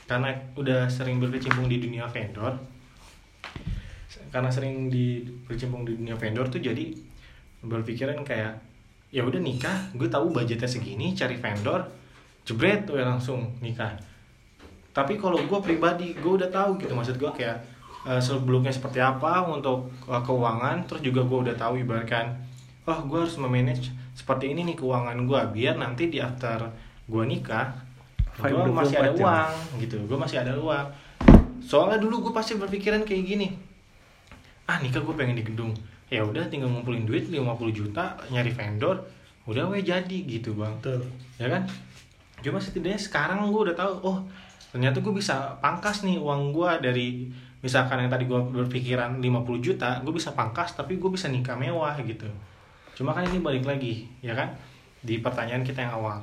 Karena 0.08 0.34
udah 0.56 0.88
sering 0.88 1.20
berkecimpung 1.20 1.68
di 1.68 1.78
dunia 1.78 2.10
vendor 2.10 2.58
Karena 4.28 4.50
sering 4.50 4.90
di 4.90 5.22
berkecimpung 5.46 5.86
di 5.86 5.94
dunia 5.94 6.18
vendor 6.18 6.50
tuh 6.50 6.60
jadi 6.60 6.90
Berpikiran 7.62 8.22
kayak 8.22 8.54
ya 9.08 9.24
udah 9.24 9.40
nikah 9.40 9.88
gue 9.96 10.12
tahu 10.12 10.36
budgetnya 10.36 10.68
segini 10.68 11.16
cari 11.16 11.40
vendor 11.40 11.80
jebret 12.48 12.88
tuh 12.88 12.96
ya 12.96 13.04
langsung 13.04 13.52
nikah. 13.60 13.92
Tapi 14.96 15.20
kalau 15.20 15.38
gue 15.44 15.60
pribadi 15.60 16.16
gue 16.16 16.34
udah 16.40 16.48
tahu 16.48 16.80
gitu 16.80 16.96
maksud 16.96 17.20
gue 17.20 17.32
kayak 17.36 17.60
eh, 18.08 18.22
sebelumnya 18.24 18.72
seperti 18.72 19.04
apa 19.04 19.44
untuk 19.44 19.92
eh, 20.08 20.22
keuangan 20.24 20.88
terus 20.88 21.04
juga 21.04 21.28
gue 21.28 21.52
udah 21.52 21.56
tahu 21.60 21.84
ibaratkan 21.84 22.32
oh 22.88 23.00
gue 23.04 23.20
harus 23.20 23.36
memanage 23.36 23.92
seperti 24.16 24.56
ini 24.56 24.64
nih 24.64 24.80
keuangan 24.80 25.20
gue 25.28 25.42
biar 25.54 25.76
nanti 25.76 26.08
di 26.08 26.24
after 26.24 26.72
gue 27.06 27.24
nikah 27.28 27.84
gue 28.38 28.54
24 28.54 28.74
masih 28.74 28.96
ada 29.02 29.12
jam. 29.12 29.22
uang 29.26 29.54
gitu. 29.82 29.98
Gue 30.06 30.18
masih 30.18 30.38
ada 30.46 30.54
uang. 30.56 30.88
Soalnya 31.58 31.98
dulu 31.98 32.30
gue 32.30 32.34
pasti 32.34 32.54
berpikiran 32.56 33.04
kayak 33.04 33.24
gini 33.28 33.50
ah 34.68 34.84
nikah 34.84 35.00
gue 35.00 35.16
pengen 35.16 35.36
di 35.36 35.44
gedung. 35.44 35.72
Ya 36.08 36.24
udah 36.24 36.48
tinggal 36.48 36.72
ngumpulin 36.72 37.04
duit 37.04 37.28
50 37.28 37.44
juta 37.76 38.16
nyari 38.32 38.52
vendor 38.52 39.04
udah 39.48 39.64
we 39.72 39.80
jadi 39.80 40.28
gitu 40.28 40.56
bang. 40.60 40.76
Betul. 40.84 41.08
ya 41.40 41.48
kan 41.48 41.64
cuma 42.42 42.62
setidaknya 42.62 43.00
sekarang 43.02 43.50
gue 43.50 43.62
udah 43.72 43.76
tahu 43.76 43.94
oh 44.06 44.18
ternyata 44.70 45.02
gue 45.02 45.14
bisa 45.16 45.58
pangkas 45.58 46.06
nih 46.06 46.22
uang 46.22 46.54
gue 46.54 46.72
dari 46.84 47.08
misalkan 47.66 48.06
yang 48.06 48.12
tadi 48.14 48.30
gue 48.30 48.38
berpikiran 48.38 49.18
50 49.18 49.66
juta 49.66 49.98
gue 50.06 50.14
bisa 50.14 50.38
pangkas 50.38 50.78
tapi 50.78 51.02
gue 51.02 51.10
bisa 51.10 51.28
nikah 51.28 51.58
mewah 51.58 51.98
gitu. 52.06 52.30
Cuma 52.94 53.14
kan 53.14 53.26
ini 53.26 53.42
balik 53.42 53.66
lagi 53.66 54.06
ya 54.22 54.38
kan? 54.38 54.54
Di 55.02 55.22
pertanyaan 55.22 55.66
kita 55.66 55.86
yang 55.86 55.98
awal. 55.98 56.22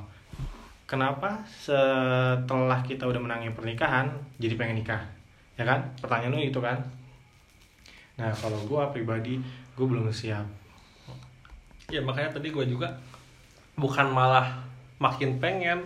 Kenapa 0.85 1.41
setelah 1.49 2.79
kita 2.85 3.09
udah 3.09 3.19
menangi 3.19 3.51
pernikahan 3.51 4.11
jadi 4.39 4.55
pengen 4.55 4.79
nikah? 4.79 5.01
Ya 5.59 5.67
kan? 5.67 5.83
Pertanyaan 5.99 6.35
lu 6.35 6.43
itu 6.45 6.59
kan? 6.63 6.79
Nah 8.15 8.31
kalau 8.31 8.59
gue 8.63 8.83
pribadi 8.95 9.41
gue 9.75 9.85
belum 9.85 10.07
siap. 10.11 10.47
Ya 11.91 12.01
makanya 12.01 12.33
tadi 12.33 12.49
gua 12.49 12.65
juga 12.65 12.89
bukan 13.77 14.09
malah 14.09 14.65
makin 14.97 15.37
pengen 15.37 15.85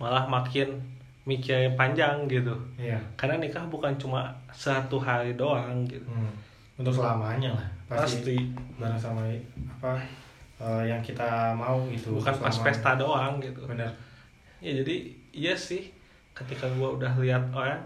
malah 0.00 0.24
makin 0.24 0.80
mikir 1.28 1.76
panjang 1.76 2.24
gitu. 2.26 2.56
Iya. 2.80 2.96
Karena 3.20 3.36
nikah 3.36 3.68
bukan 3.68 3.92
cuma 4.00 4.32
satu 4.48 4.96
hari 4.96 5.36
doang 5.36 5.84
gitu. 5.84 6.08
Hmm, 6.08 6.32
untuk 6.80 6.96
selamanya 6.96 7.52
lah. 7.52 7.68
Pasti 7.86 8.34
bareng 8.80 8.96
sama 8.96 9.28
apa 9.78 10.00
eh, 10.58 10.82
yang 10.88 11.04
kita 11.04 11.52
mau 11.52 11.84
gitu. 11.92 12.16
Bukan 12.16 12.34
pas 12.40 12.56
pesta 12.64 12.96
doang 12.96 13.36
gitu. 13.38 13.68
Bener. 13.68 13.92
Ya 14.64 14.72
jadi 14.80 15.12
iya 15.36 15.54
sih. 15.54 15.92
Ketika 16.32 16.64
gua 16.80 16.96
udah 16.96 17.12
lihat 17.20 17.52
orang 17.52 17.84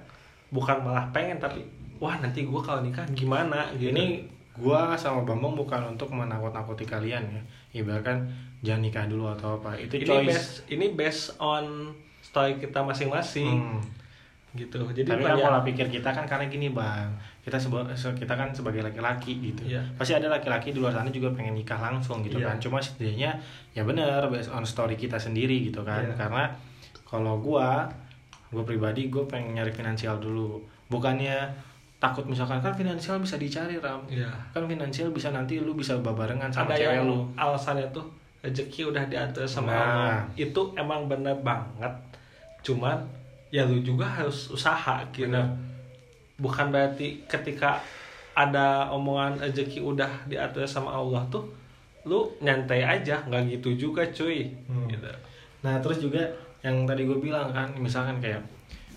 bukan 0.54 0.86
malah 0.86 1.10
pengen 1.10 1.42
tapi 1.42 1.66
wah 1.98 2.14
nanti 2.22 2.46
gua 2.46 2.62
kalau 2.62 2.80
nikah 2.86 3.02
gimana? 3.10 3.66
Gitu. 3.74 3.90
ini 3.90 4.30
gua 4.54 4.94
sama 4.94 5.26
Bambang 5.26 5.58
bukan 5.58 5.98
untuk 5.98 6.14
menakut-nakuti 6.14 6.86
kalian 6.86 7.26
ya 7.26 7.42
ibaratkan 7.74 8.24
jangan 8.60 8.80
nikah 8.80 9.04
dulu 9.04 9.28
atau 9.28 9.58
apa. 9.58 9.74
Itu 9.76 9.98
ini 9.98 10.06
choice. 10.06 10.26
based 10.26 10.52
ini 10.68 10.86
based 10.90 11.26
on 11.36 11.90
story 12.22 12.56
kita 12.56 12.80
masing-masing. 12.80 13.58
Hmm. 13.74 13.82
gitu. 14.54 14.78
Jadi 14.86 15.02
tapi 15.04 15.18
kan 15.20 15.34
banyak- 15.34 15.42
pola 15.42 15.60
pikir 15.60 15.90
kita 15.90 16.06
kan 16.08 16.22
karena 16.24 16.46
gini 16.46 16.70
bang. 16.70 17.10
Kita 17.40 17.58
seba- 17.58 17.90
se- 17.92 18.14
kita 18.14 18.32
kan 18.32 18.48
sebagai 18.48 18.80
laki-laki 18.80 19.42
gitu. 19.42 19.66
Iya. 19.66 19.82
pasti 19.92 20.14
ada 20.14 20.30
laki-laki 20.30 20.70
di 20.70 20.78
luar 20.78 20.94
sana 20.94 21.10
juga 21.10 21.26
pengen 21.28 21.52
nikah 21.52 21.74
langsung 21.76 22.22
gitu 22.22 22.38
Iya. 22.38 22.46
kan. 22.46 22.56
Cuma 22.62 22.78
setidaknya 22.78 23.34
ya 23.72 23.82
bener 23.82 24.22
based 24.28 24.48
on 24.48 24.62
story 24.62 24.94
kita 24.94 25.18
sendiri 25.18 25.58
gitu 25.60 25.82
kan. 25.82 26.06
Iya. 26.06 26.14
karena 26.16 26.54
kalau 27.02 27.34
gua 27.36 27.90
gua 28.48 28.62
pribadi 28.62 29.10
gua 29.10 29.26
pengen 29.26 29.58
nyari 29.58 29.68
finansial 29.68 30.16
dulu. 30.16 30.62
Bukannya 30.86 31.50
takut 32.04 32.24
misalkan 32.24 32.60
kan 32.60 32.68
finansial 32.70 33.16
bisa 33.16 33.34
dicari 33.34 33.76
ram 33.76 34.04
Iya. 34.06 34.28
kan 34.50 34.64
finansial 34.64 35.08
bisa 35.08 35.30
nanti 35.30 35.56
lu 35.56 35.72
bisa 35.72 35.96
babarengan 35.98 36.48
sama 36.48 36.68
ada 36.68 36.76
cewek 36.76 36.94
yang 36.94 37.06
lu 37.06 37.24
alasannya 37.34 37.88
tuh 37.90 38.04
rezeki 38.40 38.80
udah 38.86 39.04
diatur 39.06 39.46
sama 39.46 39.68
Nah. 39.68 39.80
Allah 39.80 40.20
itu 40.36 40.60
emang 40.74 41.06
bener 41.06 41.32
banget 41.40 41.88
cuman 42.60 43.00
ya 43.48 43.64
lu 43.64 43.80
juga 43.80 44.04
harus 44.04 44.48
usaha 44.48 45.00
gitu 45.08 45.26
Bener. 45.26 45.48
bukan 46.36 46.68
berarti 46.68 47.24
ketika 47.24 47.80
ada 48.34 48.90
omongan 48.90 49.38
rezeki 49.38 49.80
udah 49.80 50.10
diatur 50.24 50.66
sama 50.66 50.90
Allah 50.90 51.24
tuh 51.28 51.46
lu 52.04 52.28
nyantai 52.38 52.82
aja 52.82 53.16
nggak 53.22 53.48
gitu 53.50 53.88
juga 53.88 54.04
cuy 54.08 54.44
Hmm. 54.66 54.84
gitu 54.86 55.08
Nah 55.62 55.80
terus 55.80 55.96
juga 55.98 56.20
yang 56.60 56.84
tadi 56.84 57.04
gue 57.04 57.16
bilang 57.18 57.48
kan, 57.50 57.72
misalkan 57.74 58.16
kayak 58.18 58.40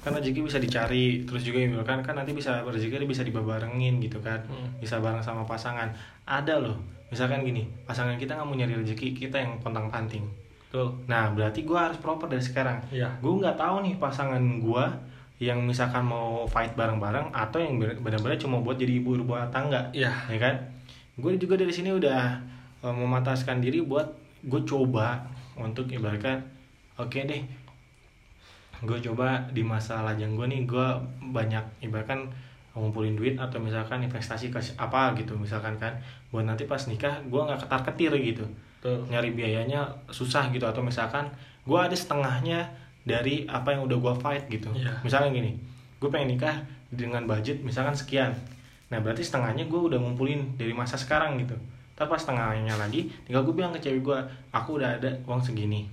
kan 0.03 0.13
rezeki 0.13 0.45
bisa 0.45 0.57
dicari, 0.57 1.25
terus 1.27 1.43
juga 1.43 1.61
misalkan 1.61 1.99
kan 2.01 2.15
nanti 2.15 2.31
bisa 2.31 2.63
rezeki 2.63 3.03
bisa 3.03 3.23
dibabarengin 3.23 3.99
gitu 3.99 4.17
kan, 4.19 4.39
Hmm. 4.47 4.69
bisa 4.79 4.97
bareng 4.97 5.19
sama 5.19 5.43
pasangan. 5.43 5.89
Ada 6.23 6.59
loh, 6.59 6.77
misalkan 7.09 7.43
gini, 7.43 7.67
pasangan 7.83 8.15
kita 8.15 8.35
nggak 8.35 8.47
mau 8.47 8.55
nyari 8.55 8.77
rezeki, 8.79 9.13
kita 9.13 9.37
yang 9.39 9.57
pontang 9.59 9.89
panting. 9.89 10.23
tuh 10.67 10.91
Nah 11.07 11.31
berarti 11.31 11.63
gue 11.63 11.79
harus 11.79 11.95
proper 11.95 12.27
dari 12.27 12.43
sekarang. 12.43 12.83
ya 12.91 13.07
Gue 13.23 13.39
nggak 13.39 13.55
tahu 13.55 13.87
nih 13.87 13.95
pasangan 13.95 14.43
gue 14.59 14.83
yang 15.37 15.63
misalkan 15.63 16.01
mau 16.03 16.43
fight 16.49 16.73
bareng-bareng 16.73 17.29
atau 17.29 17.61
yang 17.61 17.77
benar-benar 17.77 18.35
cuma 18.35 18.57
buat 18.59 18.75
jadi 18.75 18.97
ibu 18.97 19.15
rumah 19.15 19.45
tangga 19.47 19.85
ya 19.93 20.09
ya 20.27 20.37
kan 20.41 20.57
gue 21.13 21.37
juga 21.37 21.61
dari 21.61 21.69
sini 21.69 21.93
udah 21.93 22.41
eh, 22.81 22.89
memataskan 22.93 23.61
diri 23.61 23.85
buat 23.85 24.11
gue 24.43 24.61
coba 24.65 25.29
untuk 25.53 25.93
ibaratkan 25.93 26.41
oke 26.97 27.13
deh 27.15 27.41
gue 28.83 28.97
coba 29.09 29.41
di 29.49 29.65
masa 29.65 30.05
lajang 30.05 30.37
gue 30.37 30.45
nih 30.45 30.61
gue 30.65 30.87
banyak 31.33 31.63
ibaratkan 31.81 32.29
ngumpulin 32.77 33.17
duit 33.17 33.33
atau 33.33 33.57
misalkan 33.57 34.05
investasi 34.05 34.53
ke 34.53 34.61
apa 34.77 35.17
gitu 35.17 35.33
misalkan 35.33 35.73
kan 35.81 35.97
buat 36.29 36.45
nanti 36.45 36.69
pas 36.69 36.77
nikah 36.85 37.17
gue 37.25 37.41
nggak 37.41 37.65
ketar 37.65 37.81
ketir 37.89 38.13
gitu 38.21 38.45
tuh 38.77 39.01
nyari 39.09 39.33
biayanya 39.33 39.81
susah 40.13 40.53
gitu 40.53 40.69
atau 40.69 40.85
misalkan 40.85 41.25
gue 41.65 41.79
ada 41.79 41.97
setengahnya 41.97 42.69
dari 43.01 43.49
apa 43.49 43.73
yang 43.73 43.89
udah 43.89 43.97
gue 43.97 44.13
fight 44.21 44.45
gitu 44.45 44.69
Iya. 44.77 44.93
misalkan 45.01 45.33
gini 45.33 45.57
gue 45.97 46.09
pengen 46.13 46.37
nikah 46.37 46.61
dengan 46.93 47.25
budget 47.25 47.65
misalkan 47.65 47.97
sekian 47.97 48.29
nah 48.93 49.01
berarti 49.01 49.25
setengahnya 49.25 49.65
gue 49.65 49.81
udah 49.81 49.97
ngumpulin 49.97 50.53
dari 50.55 50.71
masa 50.71 50.95
sekarang 50.95 51.41
gitu 51.41 51.57
Tapi 51.97 52.13
pas 52.13 52.21
tengahnya 52.21 52.77
lagi, 52.77 53.09
tinggal 53.25 53.41
gue 53.41 53.57
bilang 53.57 53.73
ke 53.73 53.81
cewek 53.81 54.05
gue, 54.05 54.19
aku 54.53 54.77
udah 54.77 55.01
ada 55.01 55.09
uang 55.25 55.41
segini. 55.41 55.89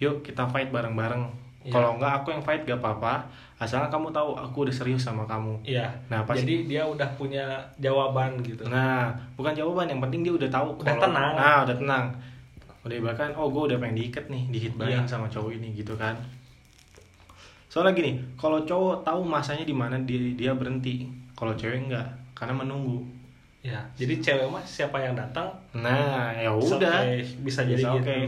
Yuk 0.00 0.24
kita 0.24 0.48
fight 0.48 0.72
bareng-bareng. 0.72 1.28
Iya. 1.60 1.72
Kalau 1.72 1.96
enggak 1.96 2.12
aku 2.20 2.32
yang 2.32 2.40
fight 2.40 2.64
gak 2.64 2.80
apa-apa. 2.80 3.20
Asalkan 3.60 3.92
kamu 3.92 4.08
tahu 4.08 4.32
aku 4.32 4.64
udah 4.64 4.72
serius 4.72 5.04
sama 5.04 5.28
kamu. 5.28 5.60
Iya. 5.60 5.92
Nah, 6.08 6.24
pas 6.24 6.32
Jadi 6.32 6.64
dia 6.64 6.80
udah 6.80 7.04
punya 7.14 7.44
jawaban 7.76 8.40
gitu. 8.40 8.64
Nah, 8.64 9.12
bukan 9.36 9.52
jawaban, 9.52 9.84
yang 9.84 10.00
penting 10.00 10.24
dia 10.24 10.32
udah 10.32 10.48
tahu 10.48 10.80
Udah 10.80 10.96
kalau- 10.96 11.04
tenang. 11.04 11.32
Nah, 11.36 11.58
udah 11.68 11.76
tenang. 11.76 12.06
Udah 12.80 12.96
bahkan 13.04 13.28
oh 13.36 13.52
gue 13.52 13.62
udah 13.68 13.76
pengen 13.76 14.00
diikat 14.00 14.24
nih, 14.26 14.48
dihit 14.48 14.72
Iya. 14.72 15.04
bareng 15.04 15.04
sama 15.04 15.28
cowok 15.28 15.52
ini 15.52 15.76
gitu 15.76 15.92
kan. 15.94 16.16
Soalnya 17.68 17.92
gini, 17.92 18.12
kalau 18.34 18.64
cowok 18.64 19.04
tahu 19.04 19.20
masanya 19.22 19.62
di 19.62 19.76
mana 19.76 20.00
dia 20.00 20.18
dia 20.32 20.52
berhenti. 20.56 21.06
Kalau 21.36 21.52
cewek 21.52 21.86
enggak, 21.86 22.08
karena 22.32 22.56
menunggu. 22.56 23.04
Ya. 23.60 23.76
Jadi 23.94 24.18
cewek 24.18 24.48
mah 24.48 24.64
siapa 24.64 24.96
yang 24.96 25.12
datang 25.12 25.52
Nah, 25.76 26.32
ya 26.32 26.48
udah. 26.48 27.04
okay. 27.04 27.20
bisa 27.44 27.60
jadi 27.62 27.84
gitu. 27.84 28.00
okay. 28.00 28.24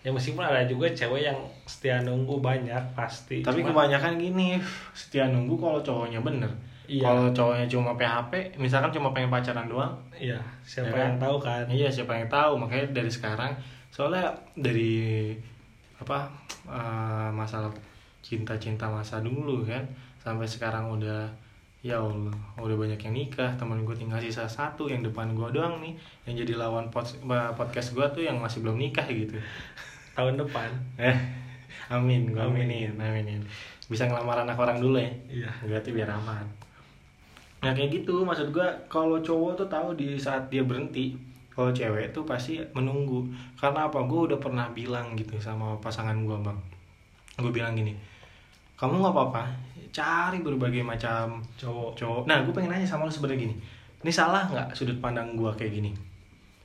Ya 0.00 0.10
meskipun 0.10 0.40
ada 0.40 0.64
juga 0.64 0.88
cewek 0.88 1.22
yang 1.22 1.36
setia 1.64 2.00
nunggu 2.00 2.40
banyak 2.40 2.80
pasti. 2.92 3.44
Tapi 3.44 3.60
Cuma- 3.60 3.84
kebanyakan 3.84 4.16
gini, 4.16 4.56
setia 4.90 5.28
nunggu 5.28 5.54
kalau 5.54 5.80
cowoknya 5.80 6.20
bener. 6.20 6.48
Iya. 6.88 7.04
Kalau 7.04 7.30
cowoknya 7.30 7.66
cuma 7.68 7.92
PHP, 7.94 8.32
misalkan 8.56 8.90
cuma 8.90 9.12
pengen 9.12 9.28
pacaran 9.28 9.68
doang, 9.68 9.94
Iya, 10.12 10.40
siapa 10.60 10.90
Ya 10.90 10.96
kan? 10.96 11.04
yang 11.06 11.18
tahu 11.20 11.36
kan? 11.38 11.64
Iya 11.68 11.88
siapa 11.88 12.12
yang 12.14 12.26
tahu 12.26 12.52
makanya 12.56 12.90
dari 12.90 13.08
sekarang 13.08 13.52
soalnya 13.90 14.26
dari 14.54 15.30
apa 15.96 16.30
eh, 16.64 17.28
masalah 17.30 17.68
cinta-cinta 18.20 18.86
masa 18.86 19.20
dulu 19.20 19.64
kan 19.64 19.82
sampai 20.16 20.46
sekarang 20.46 20.88
udah 20.88 21.26
ya 21.80 21.96
Allah 21.96 22.36
udah 22.54 22.76
banyak 22.76 23.00
yang 23.00 23.14
nikah 23.16 23.50
temen 23.56 23.82
gue 23.82 23.96
tinggal 23.96 24.20
sisa 24.20 24.44
satu 24.44 24.84
yang 24.84 25.00
depan 25.00 25.32
gue 25.32 25.48
doang 25.50 25.80
nih 25.80 25.96
yang 26.24 26.34
jadi 26.38 26.60
lawan 26.60 26.86
pod- 26.88 27.16
podcast 27.56 27.92
gue 27.92 28.04
tuh 28.12 28.22
yang 28.22 28.36
masih 28.36 28.60
belum 28.60 28.76
nikah 28.76 29.08
gitu 29.08 29.40
Tahun 30.20 30.36
depan. 30.36 30.68
eh 31.00 31.16
amin 31.88 32.28
gue 32.28 32.38
Amin. 32.38 32.68
aminin 32.68 32.92
aminin 32.94 33.40
bisa 33.88 34.04
ngelamar 34.04 34.36
anak 34.38 34.54
orang 34.54 34.78
dulu 34.78 34.94
ya 34.94 35.10
Iya. 35.26 35.50
berarti 35.64 35.90
biar 35.90 36.06
aman 36.06 36.44
nah 37.58 37.72
kayak 37.72 37.90
gitu 37.90 38.22
maksud 38.22 38.52
gua 38.52 38.68
kalau 38.86 39.18
cowok 39.18 39.56
tuh 39.56 39.66
tahu 39.66 39.92
di 39.92 40.14
saat 40.14 40.46
dia 40.46 40.60
berhenti 40.60 41.12
kalau 41.50 41.68
cewek 41.70 42.08
tuh 42.10 42.22
pasti 42.22 42.56
menunggu 42.72 43.26
karena 43.54 43.84
apa 43.84 44.00
gue 44.00 44.20
udah 44.28 44.38
pernah 44.38 44.70
bilang 44.70 45.12
gitu 45.12 45.34
sama 45.36 45.74
pasangan 45.76 46.14
gua 46.22 46.38
bang 46.38 46.58
gue 47.36 47.50
bilang 47.50 47.74
gini 47.74 47.92
kamu 48.76 48.96
nggak 48.96 49.12
apa-apa 49.12 49.44
cari 49.90 50.38
berbagai 50.40 50.80
macam 50.80 51.42
Cowok. 51.56 51.96
cowok 51.96 52.22
nah 52.24 52.38
gue 52.40 52.52
pengen 52.54 52.70
nanya 52.70 52.86
sama 52.86 53.04
lu 53.04 53.12
sebenarnya 53.12 53.50
gini 53.50 53.54
ini 54.00 54.12
salah 54.14 54.46
nggak 54.46 54.72
sudut 54.72 54.96
pandang 55.02 55.34
gua 55.34 55.50
kayak 55.52 55.74
gini 55.74 55.90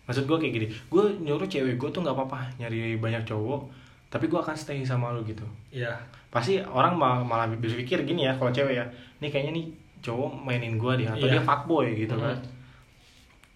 maksud 0.06 0.24
gua 0.24 0.38
kayak 0.38 0.54
gini 0.54 0.68
gue 0.70 1.04
nyuruh 1.20 1.46
cewek 1.46 1.76
gue 1.76 1.90
tuh 1.90 2.00
nggak 2.00 2.14
apa-apa 2.14 2.40
nyari 2.58 2.96
banyak 2.96 3.24
cowok 3.24 3.62
tapi 4.08 4.26
gua 4.26 4.40
akan 4.40 4.54
stay 4.54 4.80
sama 4.82 5.10
lu 5.10 5.22
gitu 5.24 5.44
Iya. 5.70 5.98
pasti 6.30 6.58
orang 6.60 6.94
mal- 6.94 7.24
malah 7.24 7.50
berpikir 7.50 8.04
gini 8.04 8.24
ya 8.24 8.34
kalau 8.34 8.50
cewek 8.50 8.74
ya 8.74 8.86
ini 9.18 9.28
kayaknya 9.28 9.52
nih 9.54 9.66
cowok 10.00 10.32
mainin 10.38 10.76
gua 10.76 10.94
dia 10.94 11.10
atau 11.10 11.26
Iya. 11.26 11.36
dia 11.36 11.44
fuckboy 11.44 11.88
gitu 11.96 12.16
kan 12.16 12.32
Mhm. 12.32 12.46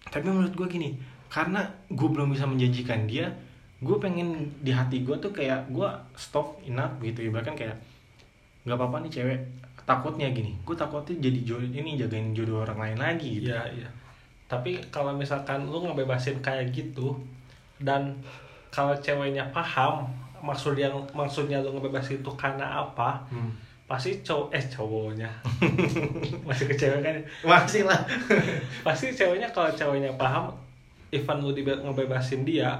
tapi 0.06 0.26
menurut 0.26 0.52
gua 0.52 0.66
gini 0.66 0.98
karena 1.28 1.62
gue 1.86 2.08
belum 2.08 2.28
bisa 2.28 2.42
menjanjikan 2.42 3.06
dia 3.06 3.30
gue 3.78 3.96
pengen 3.96 4.34
di 4.58 4.70
hati 4.70 5.00
gua 5.00 5.16
tuh 5.16 5.30
kayak 5.30 5.70
gua 5.70 5.88
stop 6.12 6.58
enough 6.62 6.98
gitu 6.98 7.22
ya 7.22 7.30
bahkan 7.30 7.54
kayak 7.54 7.78
nggak 8.60 8.74
apa-apa 8.74 9.00
nih 9.00 9.12
cewek 9.12 9.38
takutnya 9.80 10.28
gini 10.28 10.52
gue 10.60 10.74
takutnya 10.74 11.16
jadi 11.20 11.38
jodoh 11.44 11.66
ini 11.68 11.96
jagain 11.96 12.30
jodoh 12.30 12.60
orang 12.60 12.78
lain 12.78 12.98
lagi 12.98 13.40
gitu 13.40 13.48
Iya, 13.48 13.62
iya. 13.72 13.88
Tapi 14.50 14.82
kalau 14.90 15.14
misalkan 15.14 15.70
lu 15.70 15.86
ngebebasin 15.86 16.42
kayak 16.42 16.74
gitu 16.74 17.14
dan 17.78 18.18
kalau 18.74 18.98
ceweknya 18.98 19.46
paham 19.54 20.10
maksud 20.42 20.74
yang 20.74 20.94
maksudnya 21.14 21.62
lu 21.62 21.78
ngebebasin 21.78 22.18
itu 22.18 22.32
karena 22.34 22.82
apa, 22.82 23.22
Hmm. 23.30 23.54
pasti 23.86 24.18
cowok 24.26 24.48
eh 24.50 24.64
cowoknya. 24.66 25.30
Masih 26.48 26.66
ke 26.66 26.74
cewek 26.74 27.00
kan? 27.02 27.14
Masih 27.46 27.86
lah. 27.86 28.02
Pasti 28.86 29.14
ceweknya 29.14 29.50
kalau 29.54 29.70
ceweknya 29.70 30.10
paham 30.18 30.50
even 31.10 31.38
lu 31.42 31.50
ngebebasin 31.54 32.42
dia 32.46 32.78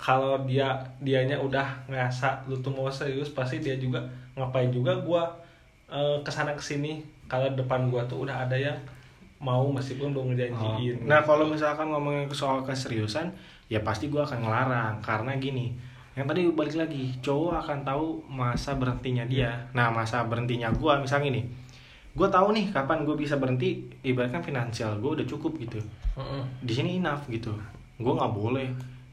kalau 0.00 0.40
dia 0.48 0.80
dianya 1.04 1.36
udah 1.36 1.84
ngerasa 1.84 2.48
lu 2.48 2.56
tuh 2.64 2.72
mau 2.72 2.88
serius 2.88 3.28
pasti 3.28 3.60
dia 3.60 3.76
juga 3.76 4.00
ngapain 4.32 4.72
juga 4.72 4.96
gua 4.96 5.28
eh, 5.92 6.16
ke 6.24 6.30
sana 6.32 6.56
ke 6.56 6.64
sini 6.64 7.04
kalau 7.28 7.52
depan 7.52 7.92
gua 7.92 8.08
tuh 8.08 8.24
udah 8.24 8.48
ada 8.48 8.56
yang 8.56 8.80
mau 9.40 9.72
meskipun 9.72 10.12
belum 10.12 10.36
ngejanjiin 10.36 11.08
Nah 11.08 11.24
kalau 11.24 11.48
misalkan 11.48 11.88
ngomongin 11.88 12.28
soal 12.28 12.60
keseriusan, 12.60 13.32
ya 13.72 13.80
pasti 13.80 14.12
gue 14.12 14.20
akan 14.20 14.44
ngelarang 14.44 15.00
karena 15.00 15.32
gini. 15.40 15.72
Yang 16.12 16.26
tadi 16.28 16.40
balik 16.52 16.76
lagi, 16.76 17.04
cowok 17.24 17.64
akan 17.64 17.78
tahu 17.80 18.20
masa 18.28 18.76
berhentinya 18.76 19.24
dia. 19.24 19.56
Nah 19.72 19.88
masa 19.88 20.20
berhentinya 20.28 20.68
gue, 20.68 20.92
misalnya 21.00 21.32
gini, 21.32 21.42
gue 22.12 22.28
tahu 22.28 22.52
nih 22.52 22.68
kapan 22.68 23.08
gue 23.08 23.16
bisa 23.16 23.40
berhenti. 23.40 23.88
Ibaratkan 24.04 24.44
finansial 24.44 25.00
gue 25.00 25.24
udah 25.24 25.26
cukup 25.26 25.56
gitu. 25.56 25.80
Di 26.60 26.72
sini 26.76 27.00
enough 27.00 27.24
gitu. 27.32 27.56
Gue 27.96 28.12
nggak 28.12 28.32
boleh. 28.36 28.68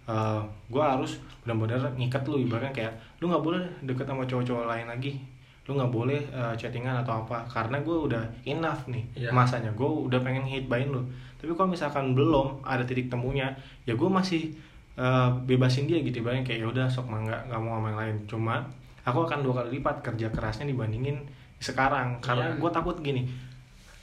eh 0.07 0.41
gue 0.71 0.79
harus 0.79 1.19
benar-benar 1.43 1.91
ngikat 1.99 2.23
lu 2.31 2.39
ibaratkan 2.39 2.71
kayak 2.71 2.95
lu 3.19 3.27
nggak 3.27 3.43
boleh 3.43 3.59
deket 3.83 4.07
sama 4.07 4.23
cowok-cowok 4.23 4.63
lain 4.71 4.87
lagi 4.87 5.19
lu 5.67 5.75
nggak 5.75 5.91
boleh 5.91 6.21
eh, 6.23 6.53
chattingan 6.55 7.03
atau 7.03 7.21
apa 7.21 7.43
karena 7.45 7.77
gue 7.79 7.97
udah 8.07 8.23
enough 8.43 8.87
nih 8.87 9.03
Iya. 9.13 9.29
masanya. 9.29 9.67
Gue 9.71 9.85
udah 10.07 10.19
pengen 10.19 10.47
hit 10.47 10.65
bayin 10.65 10.89
lu. 10.89 11.03
Tapi 11.37 11.51
kalau 11.53 11.69
misalkan 11.69 12.15
belum 12.15 12.63
ada 12.63 12.81
titik 12.81 13.07
temunya 13.07 13.51
ya 13.83 13.93
gue 13.93 14.07
masih 14.07 14.55
eh, 14.95 15.29
bebasin 15.43 15.85
dia 15.85 15.99
gitu. 15.99 16.19
Ibaratnya 16.19 16.43
kayak 16.43 16.59
ya 16.63 16.67
udah 16.67 16.85
sok 16.87 17.07
mangga 17.07 17.35
nggak 17.45 17.59
mau 17.59 17.77
sama 17.77 17.87
yang 17.89 17.99
lain. 17.99 18.15
Cuma 18.25 18.55
aku 19.03 19.19
akan 19.21 19.43
dua 19.43 19.53
kali 19.57 19.77
lipat 19.77 20.01
kerja 20.01 20.31
kerasnya 20.31 20.65
dibandingin 20.65 21.19
sekarang. 21.59 22.17
Karena 22.19 22.51
Iya. 22.51 22.57
gue 22.57 22.71
takut 22.71 22.97
gini 22.97 23.27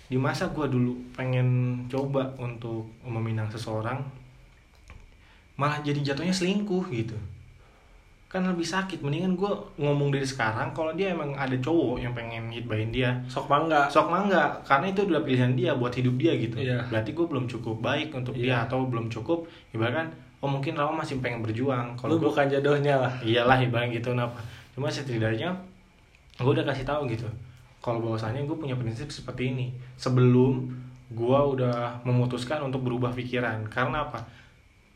di 0.05 0.21
masa 0.21 0.53
gue 0.53 0.69
dulu 0.69 0.93
pengen 1.13 1.49
coba 1.89 2.29
untuk 2.37 2.85
meminang 3.03 3.49
seseorang 3.49 4.05
malah 5.55 5.81
jadi 5.81 6.13
jatuhnya 6.13 6.29
selingkuh 6.31 6.85
gitu 6.91 7.17
kan 8.35 8.43
lebih 8.43 8.67
sakit. 8.67 8.99
Mendingan 8.99 9.39
gue 9.39 9.53
ngomong 9.79 10.11
dari 10.11 10.27
sekarang 10.27 10.75
kalau 10.75 10.91
dia 10.99 11.15
emang 11.15 11.31
ada 11.39 11.55
cowok 11.55 12.03
yang 12.03 12.11
pengen 12.11 12.51
hitbahin 12.51 12.91
dia. 12.91 13.15
Sok 13.31 13.47
bangga 13.47 13.87
sok 13.87 14.11
mangga. 14.11 14.59
Karena 14.67 14.91
itu 14.91 15.07
udah 15.07 15.23
pilihan 15.23 15.55
dia 15.55 15.71
buat 15.79 15.95
hidup 15.95 16.19
dia 16.19 16.35
gitu. 16.35 16.59
Iya. 16.59 16.83
berarti 16.91 17.15
gue 17.15 17.27
belum 17.31 17.47
cukup 17.47 17.79
baik 17.79 18.11
untuk 18.11 18.35
Iya. 18.35 18.43
dia 18.43 18.57
atau 18.67 18.91
belum 18.91 19.07
cukup 19.07 19.47
ibaratkan 19.71 20.11
oh 20.43 20.51
mungkin 20.51 20.75
Rama 20.75 21.07
masih 21.07 21.23
pengen 21.23 21.47
berjuang. 21.47 21.95
Kalau 21.95 22.19
gue 22.19 22.27
bukan 22.27 22.51
jodohnya 22.51 22.99
lah. 22.99 23.13
Iyalah 23.23 23.63
ibarat 23.63 23.95
gitu 23.95 24.11
kenapa? 24.11 24.43
Cuma 24.75 24.91
setidaknya 24.91 25.55
gue 26.37 26.51
udah 26.51 26.67
kasih 26.67 26.83
tahu 26.83 27.07
gitu. 27.07 27.31
Kalau 27.79 28.03
bahwasannya 28.03 28.43
gue 28.51 28.57
punya 28.59 28.75
prinsip 28.75 29.09
seperti 29.15 29.55
ini. 29.55 29.71
Sebelum 29.95 30.69
gue 31.15 31.39
udah 31.55 32.03
memutuskan 32.03 32.59
untuk 32.67 32.83
berubah 32.83 33.15
pikiran. 33.15 33.63
Karena 33.71 34.05
apa 34.11 34.21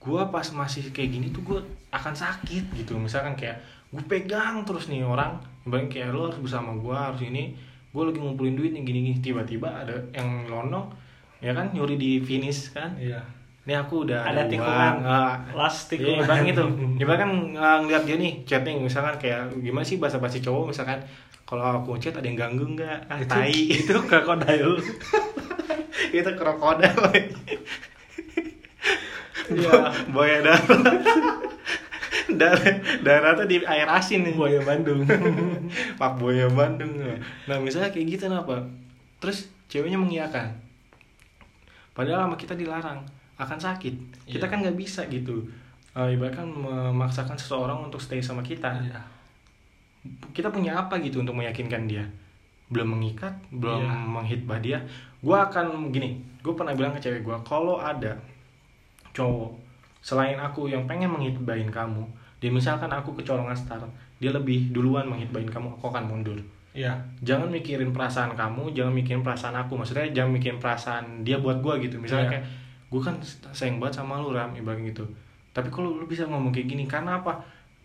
gue 0.09 0.23
pas 0.33 0.47
masih 0.57 0.89
kayak 0.89 1.11
gini 1.13 1.27
tuh 1.29 1.45
gue 1.45 1.61
akan 1.93 2.17
sakit 2.17 2.73
gitu 2.73 2.97
misalkan 2.97 3.37
kayak 3.37 3.61
gue 3.93 4.01
pegang 4.05 4.65
terus 4.65 4.89
nih 4.89 5.05
orang 5.05 5.37
ibaratnya 5.65 5.93
kayak 5.93 6.09
lo 6.11 6.33
harus 6.33 6.41
bersama 6.41 6.73
gue 6.73 6.97
harus 6.97 7.21
ini 7.23 7.53
gue 7.89 8.03
lagi 8.03 8.17
ngumpulin 8.17 8.57
duit 8.57 8.73
nih 8.73 8.83
gini 8.83 8.99
gini 9.05 9.19
tiba-tiba 9.21 9.69
ada 9.69 9.93
yang 10.13 10.49
lonong 10.49 10.89
ya 11.39 11.53
kan 11.53 11.69
nyuri 11.71 11.95
di 11.95 12.21
finish 12.21 12.73
kan 12.73 12.97
iya 12.97 13.21
ini 13.63 13.77
aku 13.77 14.09
udah 14.09 14.25
Ada 14.25 14.33
ada, 14.33 14.43
tikungan. 14.49 14.95
ah, 15.05 15.33
last 15.53 15.93
Iya, 15.93 16.01
tikungan 16.01 16.25
bang 16.25 16.41
itu. 16.49 16.65
Ya 16.97 17.05
kan 17.05 17.31
uh, 17.53 17.79
ngeliat 17.85 18.09
dia 18.09 18.17
nih 18.17 18.33
chatting 18.49 18.81
misalkan 18.81 19.21
kayak 19.21 19.53
gimana 19.61 19.85
sih 19.85 20.01
bahasa 20.01 20.17
basi 20.17 20.41
cowok 20.41 20.73
misalkan 20.73 20.97
kalau 21.45 21.77
aku 21.77 22.01
chat 22.01 22.17
ada 22.17 22.25
yang 22.25 22.41
ganggu 22.41 22.65
nggak? 22.65 23.13
Ah, 23.13 23.21
itu 23.21 23.29
tai. 23.29 23.53
itu 23.53 23.93
krokodil 24.09 24.81
itu 26.17 26.31
krokodil. 26.33 26.97
Iya. 29.49 29.73
Buaya 30.13 30.39
darat. 30.45 31.01
darat 32.29 32.77
daratnya 33.01 33.47
di 33.49 33.57
air 33.65 33.89
asin 33.89 34.21
nih. 34.23 34.35
buaya 34.37 34.61
Bandung 34.61 35.03
Pak 35.97 36.13
buaya 36.17 36.47
Bandung. 36.53 36.93
Nah, 37.49 37.57
misalnya 37.59 37.89
kayak 37.89 38.07
gitu 38.17 38.23
kenapa? 38.29 38.61
Terus 39.19 39.49
ceweknya 39.67 39.97
mengiyakan. 39.97 40.53
Padahal 41.93 42.31
sama 42.31 42.37
kita 42.39 42.55
dilarang, 42.55 43.03
akan 43.35 43.59
sakit. 43.59 43.95
Kita 44.29 44.47
Iya. 44.47 44.51
kan 44.53 44.59
nggak 44.63 44.79
bisa 44.79 45.03
gitu. 45.11 45.43
Eh, 45.99 46.15
ibaratkan 46.15 46.47
memaksakan 46.47 47.35
seseorang 47.35 47.83
untuk 47.83 47.99
stay 47.99 48.23
sama 48.23 48.39
kita. 48.41 48.71
Iya. 48.79 49.01
Kita 50.31 50.55
punya 50.55 50.79
apa 50.79 51.03
gitu 51.03 51.19
untuk 51.19 51.35
meyakinkan 51.35 51.91
dia? 51.91 52.07
Belum 52.71 52.95
mengikat, 52.95 53.35
belum 53.51 53.83
Iya. 53.83 53.99
menghitbah 54.07 54.61
dia. 54.63 54.79
Gua 55.19 55.51
akan 55.51 55.91
gini, 55.91 56.15
gue 56.39 56.55
pernah 56.55 56.71
bilang 56.71 56.95
ke 56.95 57.03
cewek 57.03 57.27
gua, 57.27 57.43
kalau 57.43 57.83
ada 57.83 58.15
cowok. 59.19 59.51
Selain 59.99 60.39
aku 60.39 60.71
yang 60.71 60.87
pengen 60.87 61.11
menghitbahin 61.11 61.75
kamu, 61.75 62.07
dan 62.39 62.51
misalkan 62.55 62.87
aku 62.95 63.19
kecolongan 63.19 63.59
star, 63.59 63.83
dia 64.23 64.31
lebih 64.31 64.71
duluan 64.71 65.11
menghitbahin 65.11 65.51
kamu, 65.51 65.75
aku 65.75 65.91
akan 65.91 66.07
mundur. 66.07 66.39
Iya. 66.79 66.95
Jangan 67.27 67.51
mikirin 67.51 67.91
perasaan 67.91 68.39
kamu 68.39 68.71
jangan 68.71 68.95
mikirin 68.95 69.27
perasaan 69.27 69.57
aku. 69.59 69.75
Maksudnya 69.75 70.15
jangan 70.15 70.31
mikirin 70.31 70.63
perasaan 70.63 71.27
dia 71.27 71.43
buat 71.43 71.59
gua 71.59 71.75
gitu. 71.83 71.99
Misalnya 71.99 72.31
Iya. 72.31 72.33
kayak 72.39 72.45
gue 72.89 73.01
kan 73.03 73.15
sayang 73.51 73.83
banget 73.83 73.99
sama 73.99 74.23
lu 74.23 74.31
ram 74.31 74.55
ibaratnya 74.55 74.95
gitu. 74.95 75.03
Tapi 75.51 75.69
kalau 75.75 75.99
lu 75.99 76.07
bisa 76.07 76.23
ngomong 76.31 76.55
kayak 76.55 76.71
gini 76.71 76.85
karena 76.87 77.19
apa? 77.19 77.35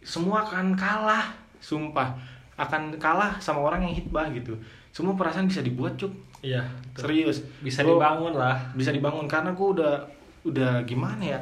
Semua 0.06 0.46
akan 0.46 0.78
kalah 0.78 1.34
sumpah. 1.58 2.14
Akan 2.54 2.94
kalah 3.02 3.42
sama 3.42 3.66
orang 3.66 3.82
yang 3.82 3.98
hitbah 3.98 4.30
gitu. 4.30 4.54
Semua 4.94 5.18
perasaan 5.18 5.50
bisa 5.50 5.66
dibuat 5.66 5.98
cuk. 5.98 6.14
Iya 6.46 6.62
serius. 6.94 7.42
Bisa 7.66 7.82
dibangun 7.82 8.38
lah. 8.38 8.62
bisa 8.78 8.94
dibangun. 8.94 9.26
Karena 9.26 9.58
gue 9.58 9.68
udah 9.74 10.06
udah 10.44 10.84
gimana 10.84 11.24
ya? 11.24 11.40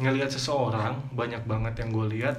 Ngelihat 0.00 0.32
seseorang 0.32 0.96
banyak 1.12 1.44
banget 1.44 1.84
yang 1.84 1.88
gue 1.92 2.06
lihat 2.18 2.36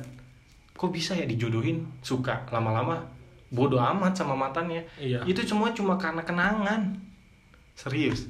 kok 0.74 0.90
bisa 0.90 1.16
ya 1.16 1.24
dijodohin? 1.24 1.86
Suka 2.02 2.44
lama-lama 2.50 3.06
bodoh 3.54 3.78
amat 3.78 4.18
sama 4.18 4.34
mantannya. 4.34 4.82
Iya. 4.98 5.22
Itu 5.30 5.46
semua 5.46 5.70
cuma 5.72 5.96
karena 5.96 6.26
kenangan. 6.26 6.98
Serius. 7.78 8.26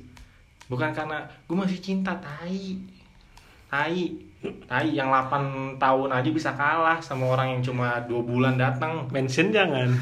Bukan 0.67 0.91
karena 0.91 1.23
gue 1.47 1.55
masih 1.55 1.79
cinta 1.79 2.11
tai. 2.19 2.83
Tai. 3.71 4.03
Tai 4.67 4.87
yang 4.91 5.07
8 5.07 5.79
tahun 5.79 6.09
aja 6.11 6.27
bisa 6.27 6.51
kalah 6.51 6.99
sama 6.99 7.31
orang 7.31 7.55
yang 7.55 7.61
cuma 7.63 8.03
dua 8.03 8.19
bulan 8.19 8.59
datang. 8.59 9.07
Mention 9.07 9.55
jangan. 9.55 9.87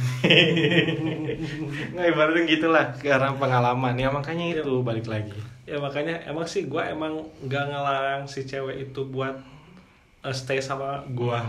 Nggak 1.93 2.07
ibaratnya 2.09 2.41
gitulah 2.49 2.89
karena 2.97 3.29
pengalaman. 3.37 3.93
Ya 3.93 4.09
makanya 4.09 4.57
itu 4.57 4.81
balik 4.81 5.05
lagi 5.05 5.50
ya 5.71 5.79
makanya 5.79 6.19
emang 6.25 6.43
sih 6.43 6.67
gue 6.67 6.83
emang 6.83 7.15
nggak 7.41 7.63
ngelarang 7.65 8.23
si 8.25 8.43
cewek 8.43 8.75
itu 8.83 9.01
buat 9.05 9.31
uh, 10.21 10.33
stay 10.33 10.59
sama 10.59 10.99
gue 11.07 11.39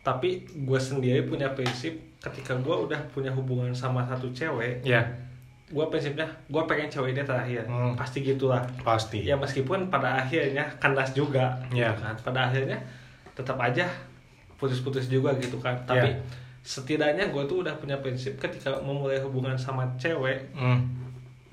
tapi 0.00 0.28
gue 0.46 0.80
sendiri 0.80 1.24
punya 1.24 1.48
prinsip 1.50 1.92
ketika 2.18 2.56
gue 2.56 2.72
udah 2.72 3.00
punya 3.10 3.28
hubungan 3.30 3.68
sama 3.70 4.00
satu 4.02 4.32
cewek 4.32 4.80
ya 4.80 5.04
gue 5.64 5.84
prinsipnya 5.86 6.24
gue 6.46 6.62
pengen 6.64 6.88
cewek 6.88 7.12
ini 7.12 7.22
terakhir 7.22 7.64
Hmm. 7.64 7.92
pasti 7.94 8.20
gitulah 8.20 8.64
pasti 8.80 9.20
ya 9.20 9.34
meskipun 9.34 9.88
pada 9.88 10.16
akhirnya 10.18 10.64
kandas 10.78 11.12
juga 11.12 11.56
Ya. 11.68 11.92
gitu 11.92 12.00
kan 12.02 12.16
pada 12.22 12.40
akhirnya 12.48 12.80
tetap 13.34 13.56
aja 13.58 13.84
putus-putus 14.54 15.08
juga 15.08 15.32
gitu 15.34 15.56
kan 15.58 15.76
tapi 15.84 16.08
Ya. 16.08 16.20
setidaknya 16.60 17.28
gue 17.28 17.42
tuh 17.44 17.60
udah 17.60 17.76
punya 17.76 17.96
prinsip 17.98 18.36
ketika 18.36 18.72
memulai 18.78 19.20
hubungan 19.20 19.52
sama 19.54 19.84
cewek 19.96 20.48
Hmm. 20.52 20.80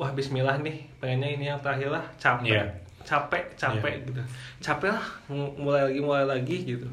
Wah 0.01 0.09
Bismillah 0.17 0.57
nih 0.65 0.81
pengennya 0.97 1.29
ini 1.37 1.45
yang 1.53 1.61
terakhir 1.61 1.93
lah 1.93 2.01
capek. 2.17 2.57
Iya. 2.57 2.65
capek 3.05 3.53
capek 3.53 3.93
gitu. 4.09 4.21
Capek 4.57 4.89
lah 4.89 5.05
mulai 5.61 5.93
lagi 5.93 5.99
mulai 6.01 6.25
lagi 6.25 6.57
gitu. 6.65 6.89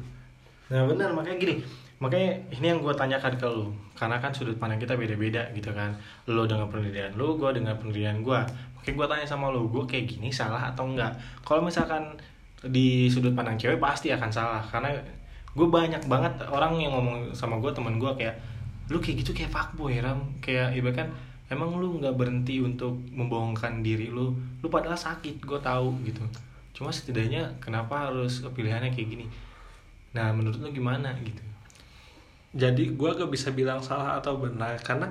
Nah 0.69 0.85
benar 0.85 1.09
makanya 1.17 1.41
gini 1.41 1.55
makanya 1.99 2.31
ini 2.53 2.65
yang 2.71 2.79
gue 2.79 2.93
tanyakan 2.95 3.35
ke 3.35 3.43
lu 3.49 3.75
karena 3.97 4.15
kan 4.23 4.31
sudut 4.31 4.55
pandang 4.61 4.77
kita 4.77 4.93
beda-beda 4.93 5.49
gitu 5.57 5.73
kan. 5.73 5.97
Lo 6.29 6.45
dengan 6.45 6.69
pendirian 6.69 7.09
lu 7.17 7.33
gue 7.41 7.49
dengan 7.49 7.73
pendirian 7.81 8.21
gue 8.21 8.39
makanya 8.77 8.93
gue 8.93 9.07
tanya 9.09 9.25
sama 9.25 9.49
lu 9.49 9.65
gue 9.73 9.89
kayak 9.89 10.05
gini 10.05 10.29
salah 10.29 10.69
atau 10.69 10.85
enggak? 10.85 11.09
Kalau 11.41 11.65
misalkan 11.65 12.13
di 12.61 13.09
sudut 13.09 13.33
pandang 13.33 13.57
cewek 13.57 13.81
pasti 13.81 14.13
akan 14.13 14.29
salah. 14.29 14.61
Karena 14.61 14.93
gue 15.49 15.67
banyak 15.67 16.05
banget 16.05 16.45
orang 16.45 16.77
yang 16.77 16.93
ngomong 16.93 17.33
sama 17.33 17.57
gue 17.57 17.73
temen 17.73 17.97
gue 17.97 18.11
kayak 18.13 18.37
lu 18.93 19.01
kayak 19.01 19.25
gitu 19.25 19.33
kayak 19.33 19.49
fuckboy 19.49 19.97
ram. 19.97 20.21
Kayak 20.45 20.77
ibarat 20.77 20.95
kan 21.05 21.09
emang 21.49 21.75
lu 21.75 21.97
nggak 21.97 22.13
berhenti 22.13 22.57
untuk 22.59 22.93
membohongkan 23.09 23.81
diri 23.81 24.07
lu? 24.07 24.31
Lu 24.59 24.67
padahal 24.67 24.95
sakit 24.95 25.39
gue 25.39 25.59
tahu 25.59 25.93
gitu. 26.03 26.21
Cuma 26.71 26.89
setidaknya 26.89 27.57
kenapa 27.57 28.07
harus 28.07 28.41
pilihannya 28.45 28.89
kayak 28.89 29.09
gini? 29.09 29.25
Nah 30.11 30.29
menurut 30.29 30.57
lu 30.57 30.69
gimana 30.69 31.11
gitu? 31.19 31.41
Jadi 32.51 32.89
gue 32.91 33.09
gak 33.11 33.29
bisa 33.29 33.49
bilang 33.49 33.77
salah 33.79 34.17
atau 34.17 34.37
benar 34.37 34.73
karena 34.79 35.05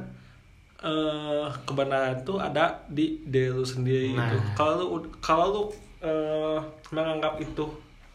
eh 0.79 1.47
kebenaran 1.65 2.23
tuh 2.23 2.39
ada 2.39 2.71
di 2.89 3.19
diri 3.25 3.51
lu 3.51 3.63
sendiri 3.63 4.15
Nah. 4.15 4.31
gitu 4.31 4.39
kalau 4.57 4.75
lu 4.79 4.87
kalau 5.19 5.47
lu 5.49 5.63
eh, 5.99 6.59
menganggap 6.89 7.35
itu 7.37 7.67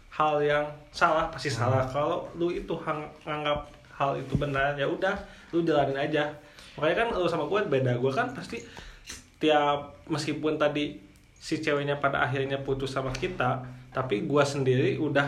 hal 0.09 0.39
yang 0.39 0.63
salah 0.89 1.27
pasti 1.27 1.49
Hmm. 1.49 1.59
salah. 1.61 1.83
Kalau 1.85 2.23
lu 2.33 2.47
itu 2.47 2.71
hang- 2.79 3.11
menganggap 3.21 3.67
hal 3.93 4.15
itu 4.15 4.33
benar 4.35 4.71
ya 4.73 4.85
udah 4.85 5.11
lu 5.51 5.59
jalanin 5.61 5.99
aja 5.99 6.31
makanya 6.75 6.95
kan 6.99 7.07
lu 7.13 7.25
sama 7.25 7.45
gue 7.45 7.59
beda 7.63 7.93
gue 7.93 8.11
kan 8.11 8.31
pasti 8.31 8.57
tiap 9.37 9.99
meskipun 10.05 10.55
tadi 10.55 10.97
si 11.33 11.57
ceweknya 11.57 11.97
pada 11.97 12.21
akhirnya 12.21 12.57
putus 12.57 12.91
sama 12.91 13.11
kita 13.11 13.61
tapi 13.89 14.23
gue 14.23 14.43
sendiri 14.43 14.95
udah 14.97 15.27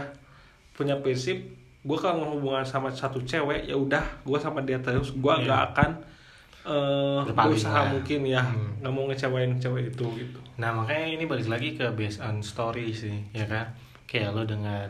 punya 0.71 0.95
prinsip 0.95 1.37
gue 1.81 1.97
kalau 1.97 2.33
hubungan 2.33 2.63
sama 2.63 2.89
satu 2.89 3.21
cewek 3.21 3.65
ya 3.65 3.75
udah 3.75 4.01
gue 4.21 4.37
sama 4.37 4.59
dia 4.59 4.79
terus 4.79 5.11
gue 5.11 5.33
Iya. 5.35 5.45
gak 5.45 5.61
akan 5.71 5.91
Berpaling 6.65 7.53
berusaha 7.53 7.77
lah. 7.77 7.91
mungkin 7.91 8.25
ya 8.25 8.41
Hmm. 8.41 8.81
nggak 8.81 8.89
mau 8.91 9.05
ngecewain 9.05 9.53
cewek 9.55 9.93
itu 9.93 10.05
gitu 10.17 10.39
nah 10.55 10.73
makanya 10.73 11.05
ini 11.11 11.23
balik 11.23 11.45
lagi 11.45 11.69
ke 11.73 11.85
based 11.93 12.17
on 12.19 12.41
story 12.41 12.89
sih 12.89 13.21
ya 13.31 13.45
kan 13.45 13.69
kayak 14.05 14.33
lo 14.33 14.41
dengan 14.43 14.89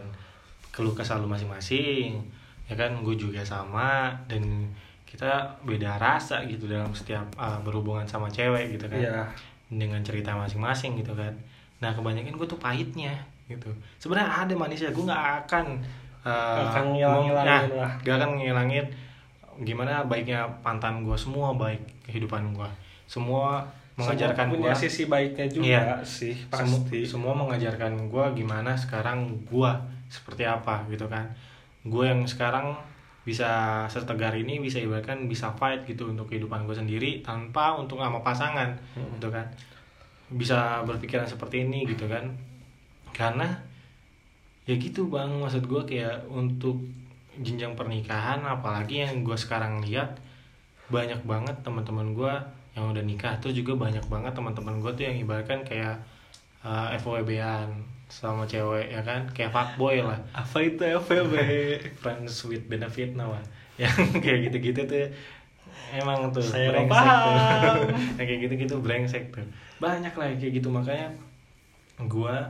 keluh 0.71 0.95
kesah 0.95 1.19
lu 1.19 1.27
masing-masing 1.27 2.23
ya 2.65 2.75
kan 2.75 2.95
gue 2.97 3.15
juga 3.15 3.43
sama 3.43 4.07
dan 4.25 4.71
kita 5.05 5.31
beda 5.63 5.95
rasa 5.95 6.43
gitu 6.43 6.65
dalam 6.67 6.91
setiap 6.91 7.23
uh, 7.37 7.61
berhubungan 7.61 8.03
sama 8.03 8.27
cewek 8.27 8.75
gitu 8.75 8.89
kan. 8.89 8.99
Iya. 8.99 9.23
dengan 9.65 9.97
cerita 10.05 10.29
masing-masing 10.37 11.01
gitu 11.01 11.13
kan. 11.17 11.33
Nah 11.81 11.89
kebanyakan 11.89 12.37
gue 12.37 12.47
tuh 12.47 12.59
pahitnya 12.61 13.13
gitu. 13.49 13.69
Sebenarnya 13.97 14.45
ada 14.45 14.53
manisnya 14.53 14.93
gue 14.93 15.05
nggak 15.05 15.25
akan 15.45 15.65
uh, 16.25 16.69
akan 16.69 16.85
ngilang-ngilangin 16.93 17.45
nah, 17.45 17.61
lah. 17.85 17.91
nggak 18.01 18.15
akan 18.17 18.31
ngilangin 18.41 18.85
gimana 19.55 20.03
baiknya 20.03 20.43
pantan 20.59 21.01
gue 21.01 21.15
semua 21.15 21.55
baik 21.55 21.79
kehidupan 22.03 22.51
gue 22.51 22.69
semua 23.07 23.63
mengajarkan 23.95 24.51
Semua 24.51 24.55
punya 24.59 24.73
gue 24.75 24.81
sisi 24.83 25.03
baiknya 25.07 25.47
juga 25.47 25.63
Iya. 25.63 25.81
sih 26.03 26.35
Semu- 26.51 26.83
pasti. 26.83 26.99
semua 27.07 27.31
mengajarkan 27.31 28.11
gue 28.11 28.25
gimana 28.35 28.75
sekarang 28.75 29.31
gue 29.47 29.71
seperti 30.11 30.43
apa 30.43 30.83
gitu 30.91 31.07
kan. 31.07 31.23
Gue 31.87 32.11
yang 32.11 32.21
sekarang 32.27 32.75
bisa 33.25 33.49
setegar 33.89 34.31
ini 34.31 34.61
bisa 34.61 34.77
ibaratkan 34.77 35.25
bisa 35.25 35.49
fight 35.57 35.83
gitu 35.83 36.07
untuk 36.07 36.29
kehidupan 36.29 36.63
gue 36.63 36.77
sendiri 36.77 37.11
tanpa 37.19 37.73
untuk 37.73 37.97
sama 37.97 38.21
pasangan 38.21 38.77
Hmm. 38.93 39.17
gitu 39.17 39.33
kan. 39.33 39.49
Bisa 40.29 40.85
berpikiran 40.85 41.25
seperti 41.25 41.65
ini 41.65 41.83
gitu 41.83 42.05
kan. 42.05 42.29
Karena 43.11 43.49
ya 44.63 44.77
gitu 44.77 45.09
bang 45.09 45.29
maksud 45.35 45.65
gue 45.65 45.81
kayak 45.85 46.25
untuk 46.25 46.81
jenjang 47.35 47.73
pernikahan 47.73 48.41
apalagi 48.41 49.03
yang 49.03 49.21
gue 49.21 49.35
sekarang 49.35 49.83
lihat 49.83 50.17
banyak 50.87 51.21
banget 51.21 51.53
teman-teman 51.61 52.13
gue 52.13 52.33
yang 52.73 52.89
udah 52.89 53.03
nikah 53.03 53.37
terus 53.37 53.53
juga 53.53 53.77
banyak 53.77 54.03
banget 54.05 54.33
teman-teman 54.33 54.81
gue 54.81 54.91
tuh 54.93 55.03
yang 55.05 55.17
ibaratkan 55.17 55.61
kayak 55.61 56.01
uh, 56.61 56.89
FWB-an 56.97 57.71
sama 58.07 58.45
cewek 58.45 58.93
ya 58.93 59.01
kan? 59.01 59.25
Kayak 59.33 59.51
fuckboy 59.53 60.01
lah. 60.01 60.19
Apa 60.31 60.61
itu 60.61 60.81
FVB 60.81 61.33
friends 62.01 62.45
with 62.45 62.65
benefit 62.69 63.13
nama. 63.17 63.41
Yang 63.81 64.23
kayak 64.23 64.39
gitu-gitu 64.49 64.81
tuh 64.87 65.07
emang 65.91 66.31
tuh 66.31 66.41
Saya 66.41 66.71
brengsek 66.71 66.91
paham. 66.95 67.23
tuh. 67.27 67.87
yang 68.17 68.25
kayak 68.25 68.39
gitu-gitu 68.47 68.75
brengsek 68.79 69.23
tuh. 69.35 69.43
Banyak 69.83 70.13
lah 70.15 70.27
kayak 70.39 70.53
gitu 70.55 70.71
makanya 70.71 71.11
gua 72.07 72.47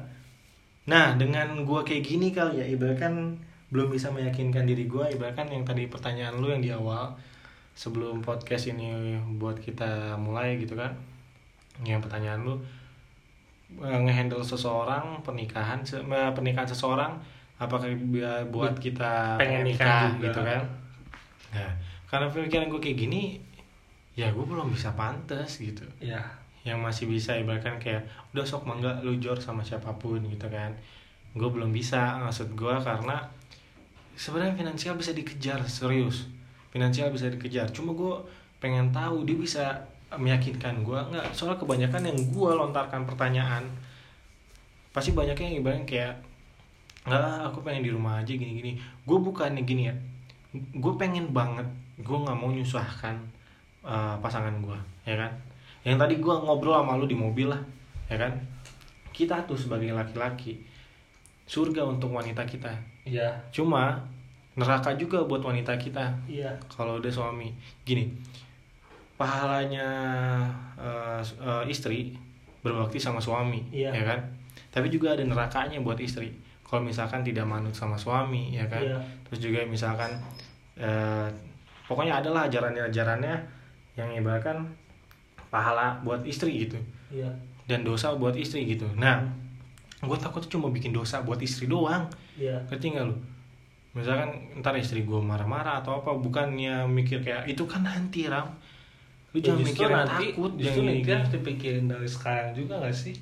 nah 0.86 1.18
dengan 1.18 1.65
gua 1.65 1.82
kayak 1.82 2.06
gini 2.06 2.30
kali 2.30 2.62
ya 2.62 2.65
ibaratkan 2.70 3.34
belum 3.74 3.89
bisa 3.89 4.13
meyakinkan 4.13 4.70
diri 4.70 4.86
gua 4.86 5.10
ibaratkan 5.10 5.50
yang 5.50 5.65
tadi 5.65 5.89
pertanyaan 5.89 6.38
lu 6.38 6.54
yang 6.54 6.62
di 6.62 6.70
awal 6.70 7.18
sebelum 7.74 8.22
podcast 8.22 8.70
ini 8.70 9.18
buat 9.41 9.58
kita 9.58 10.13
mulai 10.22 10.62
gitu 10.62 10.78
kan 10.78 10.94
yang 11.82 12.00
pertanyaan 12.06 12.46
lu 12.46 12.62
ngehandle 13.75 14.45
seseorang 14.45 15.19
pernikahan 15.25 15.82
eh, 15.82 16.32
pernikahan 16.32 16.69
seseorang 16.69 17.17
apakah 17.58 17.88
buat 18.51 18.75
kita 18.78 19.39
pengen 19.39 19.65
nikah 19.65 20.12
juga. 20.15 20.30
gitu 20.30 20.39
kan? 20.43 20.62
Nah 21.56 21.71
karena 22.06 22.28
pemikiran 22.30 22.67
gue 22.69 22.80
kayak 22.80 22.97
gini 22.99 23.21
ya 24.15 24.32
gue 24.32 24.45
belum 24.45 24.71
bisa 24.71 24.93
pantas 24.93 25.60
gitu. 25.60 25.84
Ya 25.99 26.21
yang 26.65 26.82
masih 26.82 27.06
bisa 27.06 27.38
ibaratkan 27.38 27.78
kayak 27.78 28.10
udah 28.34 28.41
sok 28.41 28.65
mangga 28.65 28.97
lu 29.06 29.21
jor 29.21 29.38
sama 29.38 29.62
siapa 29.62 29.93
pun 29.97 30.21
gitu 30.30 30.47
kan. 30.49 30.73
Gue 31.36 31.49
belum 31.51 31.73
bisa 31.73 32.21
maksud 32.21 32.54
gue 32.54 32.75
karena 32.82 33.21
sebenarnya 34.15 34.56
finansial 34.56 34.96
bisa 34.96 35.12
dikejar 35.12 35.62
serius. 35.67 36.29
Finansial 36.71 37.12
bisa 37.12 37.29
dikejar. 37.29 37.69
Cuma 37.69 37.94
gue 37.94 38.15
pengen 38.60 38.90
tahu 38.90 39.27
dia 39.27 39.37
bisa 39.37 39.65
meyakinkan 40.20 40.84
gue 40.84 41.00
nggak 41.12 41.32
soalnya 41.36 41.60
kebanyakan 41.60 42.02
yang 42.08 42.18
gue 42.32 42.52
lontarkan 42.56 43.04
pertanyaan 43.04 43.63
pasti 44.96 45.12
banyaknya 45.12 45.52
yang 45.52 45.58
ibaratnya 45.60 45.84
kayak 45.84 46.13
nggak 47.06 47.22
ah, 47.22 47.52
aku 47.52 47.62
pengen 47.62 47.86
di 47.86 47.92
rumah 47.94 48.24
aja 48.24 48.34
gini-gini. 48.34 48.82
Gue 49.06 49.22
bukannya 49.22 49.62
gini 49.62 49.92
ya. 49.92 49.96
Gue 50.56 50.96
pengen 50.98 51.36
banget 51.36 51.68
gue 52.00 52.18
nggak 52.18 52.36
mau 52.36 52.50
nyusahkan 52.50 53.16
uh, 53.84 54.16
pasangan 54.24 54.56
gue 54.63 54.80
ya 55.06 55.20
kan? 55.20 55.32
Yang 55.86 55.98
tadi 56.02 56.13
gue 56.18 56.34
ngobrol 56.34 56.80
sama 56.80 56.98
lu 56.98 57.06
di 57.06 57.13
mobil 57.13 57.52
lah 57.52 57.62
ya 58.10 58.18
kan? 58.18 58.34
Kita 59.13 59.46
tuh 59.46 59.60
sebagai 59.60 59.94
laki-laki 59.94 60.63
surga 61.46 61.86
untuk 61.86 62.10
wanita 62.10 62.42
kita. 62.48 62.74
Iya. 63.06 63.36
Cuma 63.54 64.02
neraka 64.58 64.98
juga 64.98 65.22
buat 65.28 65.46
wanita 65.46 65.78
kita. 65.78 66.10
Iya. 66.26 66.58
Kalau 66.72 66.98
udah 66.98 67.12
suami. 67.12 67.54
Gini 67.86 68.10
pahalanya 69.16 69.88
uh, 70.76 71.22
uh, 71.40 71.63
istri 71.66 72.16
berbakti 72.60 72.98
sama 72.98 73.22
suami 73.22 73.62
Iya. 73.72 73.94
ya 73.94 74.04
kan? 74.04 74.20
Tapi 74.74 74.92
juga 74.92 75.16
ada 75.16 75.24
nerakanya 75.24 75.80
buat 75.80 75.96
istri. 76.02 76.34
Kalau 76.66 76.82
misalkan 76.82 77.22
tidak 77.22 77.46
manut 77.46 77.72
sama 77.72 77.96
suami 77.96 78.52
ya 78.52 78.66
kan? 78.66 78.82
Iya. 78.82 78.98
terus 79.24 79.40
juga 79.40 79.62
misalkan 79.70 80.10
eh, 80.76 81.30
pokoknya 81.86 82.20
adalah 82.20 82.50
ajarannya-ajarannya 82.50 83.36
yang 83.96 84.10
ibaratkan 84.18 84.66
pahala 85.48 86.02
buat 86.02 86.26
istri 86.26 86.66
gitu. 86.68 86.76
Iya. 87.13 87.30
Dan 87.70 87.86
dosa 87.86 88.18
buat 88.18 88.34
istri 88.36 88.66
gitu. 88.66 88.90
Nah 88.98 89.24
gue 90.02 90.18
takut 90.20 90.42
cuma 90.50 90.68
bikin 90.74 90.92
dosa 90.92 91.22
buat 91.22 91.38
istri 91.40 91.70
doang. 91.70 92.10
Iya. 92.36 92.66
Ngerti 92.68 92.98
nggak 92.98 93.06
lu? 93.08 93.16
Misalkan 93.96 94.60
ntar 94.60 94.76
istri 94.76 95.08
gue 95.08 95.22
marah-marah 95.22 95.80
atau 95.80 96.02
apa 96.04 96.12
bukannya 96.18 96.84
mikir 96.90 97.24
kayak 97.24 97.48
itu 97.48 97.63
kan 97.63 97.86
nanti 97.86 98.28
ram 98.28 98.52
lu 99.36 99.44
jangan 99.44 99.60
Justru 99.60 99.71
mikir 99.75 99.88
nanti 99.92 100.25
takut 100.31 100.52
justru 100.56 100.81
nanti 100.88 101.10
harus 101.12 101.31
dipikirin 101.36 101.86
dari 101.92 102.08
sekarang 102.08 102.56
juga 102.56 102.79
gak 102.79 102.96
sih? 102.96 103.15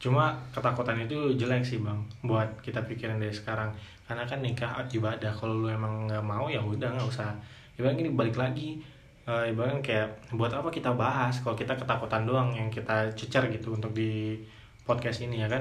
Cuma 0.00 0.32
ketakutan 0.56 0.96
itu 1.04 1.36
jelek 1.36 1.60
sih 1.60 1.84
bang 1.84 2.00
buat 2.24 2.48
kita 2.64 2.80
pikirin 2.88 3.20
dari 3.20 3.34
sekarang. 3.34 3.68
Karena 4.08 4.24
kan 4.24 4.40
nikah 4.40 4.80
ibadah 4.88 5.28
kalau 5.36 5.60
lu 5.60 5.68
emang 5.68 6.08
nggak 6.08 6.24
mau 6.24 6.48
ya 6.48 6.64
udah 6.64 6.96
nggak 6.96 7.08
usah. 7.12 7.36
Ibaratnya 7.76 8.08
gini 8.08 8.10
balik 8.16 8.40
lagi. 8.40 8.80
Eh, 9.28 9.52
ibaratnya 9.52 9.84
kayak 9.84 10.08
buat 10.32 10.48
apa 10.48 10.72
kita 10.72 10.96
bahas 10.96 11.44
kalau 11.44 11.52
kita 11.52 11.76
ketakutan 11.76 12.24
doang 12.24 12.48
yang 12.56 12.72
kita 12.72 13.12
cecer 13.12 13.52
gitu 13.52 13.76
untuk 13.76 13.92
di 13.92 14.40
podcast 14.88 15.20
ini 15.20 15.44
ya 15.44 15.48
kan? 15.52 15.60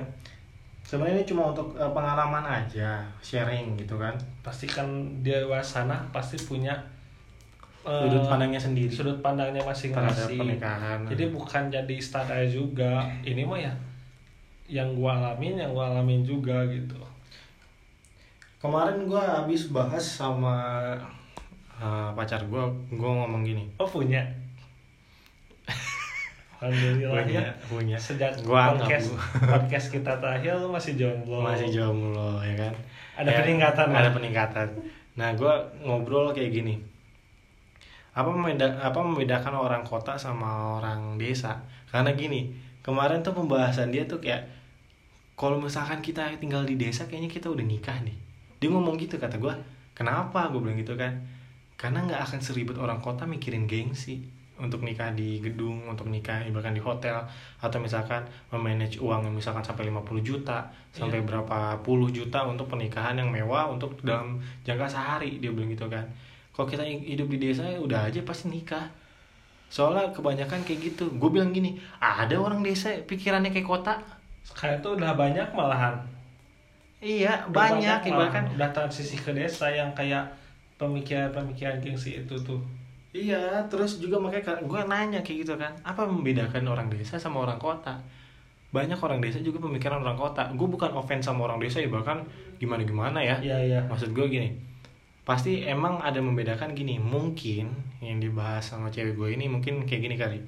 Sebenarnya 0.88 1.20
ini 1.20 1.26
cuma 1.28 1.52
untuk 1.52 1.76
eh, 1.76 1.92
pengalaman 1.92 2.48
aja 2.48 3.04
sharing 3.20 3.76
gitu 3.76 4.00
kan. 4.00 4.16
Pasti 4.40 4.72
kan 4.72 4.88
di 5.20 5.36
luar 5.44 5.60
sana 5.60 6.08
pasti 6.16 6.40
punya 6.40 6.72
sudut 7.88 8.24
pandangnya 8.26 8.60
sendiri. 8.60 8.92
sudut 8.92 9.18
pandangnya 9.20 9.64
masing-masing. 9.64 10.36
Pernikahan. 10.36 11.00
Jadi 11.08 11.24
bukan 11.32 11.64
jadi 11.68 11.96
standar 11.98 12.44
juga. 12.44 13.08
Ini 13.24 13.42
mah 13.42 13.58
ya 13.58 13.74
yang 14.68 14.92
gua 14.94 15.16
alamin 15.16 15.56
yang 15.56 15.72
gua 15.72 15.90
alamin 15.90 16.22
juga 16.22 16.68
gitu. 16.68 17.00
Kemarin 18.60 19.08
gua 19.08 19.40
habis 19.40 19.72
bahas 19.72 20.04
sama 20.04 20.92
eh, 21.74 22.10
pacar 22.12 22.44
gua 22.46 22.68
gua 22.92 23.24
ngomong 23.24 23.42
gini. 23.42 23.64
Oh 23.80 23.88
punya? 23.88 24.20
Alhamdulillah 26.58 27.22
punya 27.24 27.40
ya. 27.40 27.54
punya. 27.70 27.98
Sejak 27.98 28.34
Gua 28.42 28.74
podcast 28.74 29.14
podcast 29.54 29.88
kita 29.94 30.18
terakhir 30.18 30.58
lu 30.58 30.74
masih 30.74 30.98
jomblo. 30.98 31.40
Masih 31.40 31.70
jomblo 31.70 32.42
ya 32.42 32.56
kan? 32.58 32.74
Ada 33.18 33.30
Ya, 33.30 33.38
peningkatan, 33.42 33.88
ada 33.90 34.10
lah. 34.10 34.14
peningkatan. 34.14 34.68
Nah 35.18 35.34
gue 35.34 35.54
ngobrol 35.82 36.30
kayak 36.30 36.54
gini 36.54 36.78
apa 38.18 38.34
membeda 38.34 38.82
apa 38.82 38.98
membedakan 38.98 39.54
orang 39.54 39.86
kota 39.86 40.18
sama 40.18 40.82
orang 40.82 41.22
desa? 41.22 41.62
Karena 41.94 42.18
gini 42.18 42.50
kemarin 42.82 43.22
tuh 43.22 43.38
pembahasan 43.38 43.94
dia 43.94 44.10
tuh 44.10 44.18
kayak 44.18 44.50
kalau 45.38 45.62
misalkan 45.62 46.02
kita 46.02 46.26
tinggal 46.42 46.66
di 46.66 46.82
desa 46.82 47.06
kayaknya 47.06 47.30
kita 47.30 47.54
udah 47.54 47.62
nikah 47.62 47.94
nih. 48.02 48.18
Dia 48.58 48.74
ngomong 48.74 48.98
gitu 48.98 49.22
kata 49.22 49.38
gue 49.38 49.54
kenapa? 49.94 50.50
Gue 50.50 50.66
bilang 50.66 50.82
gitu 50.82 50.98
kan. 50.98 51.14
Karena 51.78 52.02
nggak 52.10 52.26
akan 52.26 52.40
seribet 52.42 52.82
orang 52.82 52.98
kota 52.98 53.30
mikirin 53.30 53.70
gengsi 53.70 54.26
untuk 54.58 54.82
nikah 54.82 55.14
di 55.14 55.38
gedung 55.38 55.86
untuk 55.86 56.10
nikah 56.10 56.42
bahkan 56.50 56.74
di 56.74 56.82
hotel. 56.82 57.22
Atau 57.62 57.78
misalkan 57.78 58.26
memanage 58.50 58.98
uang 58.98 59.30
misalkan 59.30 59.62
sampai 59.62 59.94
50 59.94 60.26
juta 60.26 60.66
sampai 60.90 61.22
berapa 61.22 61.86
puluh 61.86 62.10
juta 62.10 62.42
untuk 62.50 62.66
pernikahan 62.66 63.14
yang 63.14 63.30
mewah 63.30 63.70
untuk 63.70 63.94
dalam 64.02 64.42
jangka 64.66 64.90
sehari. 64.90 65.38
Dia 65.38 65.54
bilang 65.54 65.70
gitu 65.70 65.86
kan 65.86 66.10
kalau 66.58 66.68
kita 66.72 66.84
hidup 66.84 67.30
di 67.30 67.38
desa 67.46 67.64
ya 67.70 67.78
udah 67.78 68.10
aja 68.10 68.22
pasti 68.26 68.50
nikah 68.50 68.90
soalnya 69.70 70.12
kebanyakan 70.16 70.64
kayak 70.68 70.82
gitu 70.96 71.06
gue 71.22 71.30
bilang 71.36 71.52
gini 71.56 71.78
ada 72.02 72.36
orang 72.40 72.62
desa 72.66 72.90
pikirannya 73.10 73.52
kayak 73.56 73.68
kota 73.68 73.94
sekarang 74.50 74.80
tuh 74.84 74.92
udah 74.98 75.12
banyak 75.22 75.48
malahan 75.60 75.96
iya 77.04 77.46
Udah 77.50 77.54
banyak 77.60 78.00
malahan. 78.10 78.18
bahkan 78.20 78.44
udah 78.56 78.70
transisi 78.76 79.16
ke 79.26 79.32
desa 79.40 79.66
yang 79.80 79.92
kayak 80.00 80.24
pemikiran-pemikiran 80.80 81.78
gengsi 81.84 82.12
itu 82.22 82.36
tuh 82.48 82.62
Iya, 83.16 83.66
terus 83.72 83.98
juga 84.04 84.18
makanya 84.24 84.62
gue 84.62 84.82
nanya 84.92 85.20
kayak 85.26 85.38
gitu 85.48 85.54
kan, 85.58 85.74
apa 85.82 86.02
membedakan 86.06 86.64
orang 86.70 86.88
desa 86.94 87.16
sama 87.18 87.38
orang 87.46 87.58
kota? 87.58 87.98
Banyak 88.76 89.00
orang 89.06 89.20
desa 89.24 89.40
juga 89.48 89.60
pemikiran 89.66 90.00
orang 90.06 90.20
kota. 90.20 90.42
Gue 90.60 90.68
bukan 90.70 90.92
offense 91.00 91.26
sama 91.30 91.48
orang 91.48 91.60
desa 91.64 91.78
ya, 91.84 91.90
bahkan 91.90 92.20
gimana 92.62 92.84
gimana 92.92 93.20
ya. 93.24 93.38
iya 93.44 93.58
iya 93.68 93.80
Maksud 93.90 94.12
gue 94.18 94.26
gini, 94.28 94.50
pasti 95.28 95.68
emang 95.68 96.00
ada 96.00 96.24
membedakan 96.24 96.72
gini. 96.72 96.96
Mungkin 96.98 97.68
yang 98.00 98.24
dibahas 98.24 98.72
sama 98.72 98.88
cewek 98.88 99.20
gue 99.20 99.36
ini 99.36 99.52
mungkin 99.52 99.84
kayak 99.84 100.02
gini 100.08 100.16
kali. 100.16 100.40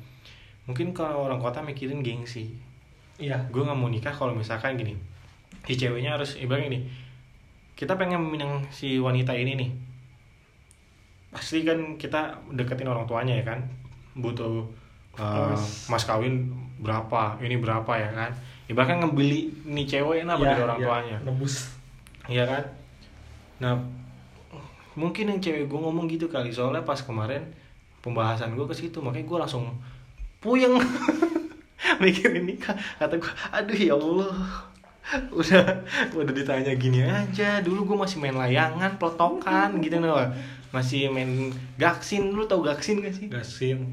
Mungkin 0.71 0.95
kalau 0.95 1.27
orang 1.27 1.43
kota 1.43 1.59
mikirin 1.59 1.99
gengsi. 1.99 2.55
iya 3.19 3.35
Gue 3.51 3.67
nggak 3.67 3.75
mau 3.75 3.91
nikah 3.91 4.15
kalau 4.15 4.31
misalkan 4.31 4.79
gini, 4.79 4.95
si 5.67 5.75
ceweknya 5.75 6.15
harus 6.15 6.39
ibaratnya 6.39 6.71
gini. 6.71 6.79
Kita 7.75 7.99
pengen 7.99 8.23
meminang 8.23 8.63
si 8.71 8.95
wanita 8.95 9.35
ini 9.35 9.59
nih, 9.59 9.69
pasti 11.29 11.61
kan 11.61 11.99
kita 11.99 12.41
deketin 12.55 12.89
orang 12.89 13.05
tuanya 13.05 13.37
ya 13.37 13.45
kan 13.45 13.59
butuh 14.17 14.65
uh, 15.21 15.53
Mas. 15.89 16.03
kawin 16.07 16.49
berapa 16.81 17.37
ini 17.43 17.61
berapa 17.61 17.91
ya 17.93 18.09
kan 18.09 18.31
ibaratkan 18.65 19.05
ngebeli 19.05 19.53
nih 19.67 19.85
cewek 19.85 20.25
apa 20.25 20.41
Iya, 20.41 20.49
dari 20.49 20.61
orang 20.65 20.79
iya. 20.81 20.85
tuanya 20.85 21.17
nebus 21.21 21.55
iya 22.25 22.43
kan 22.49 22.63
nah 23.61 23.73
mungkin 24.99 25.31
yang 25.31 25.39
cewek 25.39 25.65
gue 25.65 25.79
ngomong 25.79 26.05
gitu 26.05 26.27
kali 26.27 26.51
soalnya 26.51 26.83
pas 26.83 26.99
kemarin 26.99 27.47
pembahasan 28.03 28.51
gue 28.51 28.67
ke 28.67 28.75
situ 28.75 28.99
makanya 28.99 29.25
gue 29.25 29.37
langsung 29.39 29.65
puyeng. 30.39 30.75
Mikirin 32.03 32.43
nikah 32.43 32.75
kata 32.99 33.15
gue 33.15 33.31
aduh 33.49 33.79
ya 33.79 33.95
allah. 33.95 34.35
Udah 35.31 35.65
udah 36.13 36.33
ditanya 36.35 36.75
gini 36.75 37.01
aja. 37.01 37.59
Dulu 37.59 37.87
gue 37.87 37.97
masih 37.97 38.19
main 38.19 38.35
layangan 38.35 38.99
plotokan 38.99 39.79
gitu 39.79 39.97
nih 39.97 40.11
masih 40.69 41.09
main 41.09 41.49
gaksin. 41.79 42.29
Lu 42.29 42.45
tau 42.45 42.61
gaksin 42.61 42.99
gak 42.99 43.15
sih? 43.15 43.27
Gasin 43.31 43.89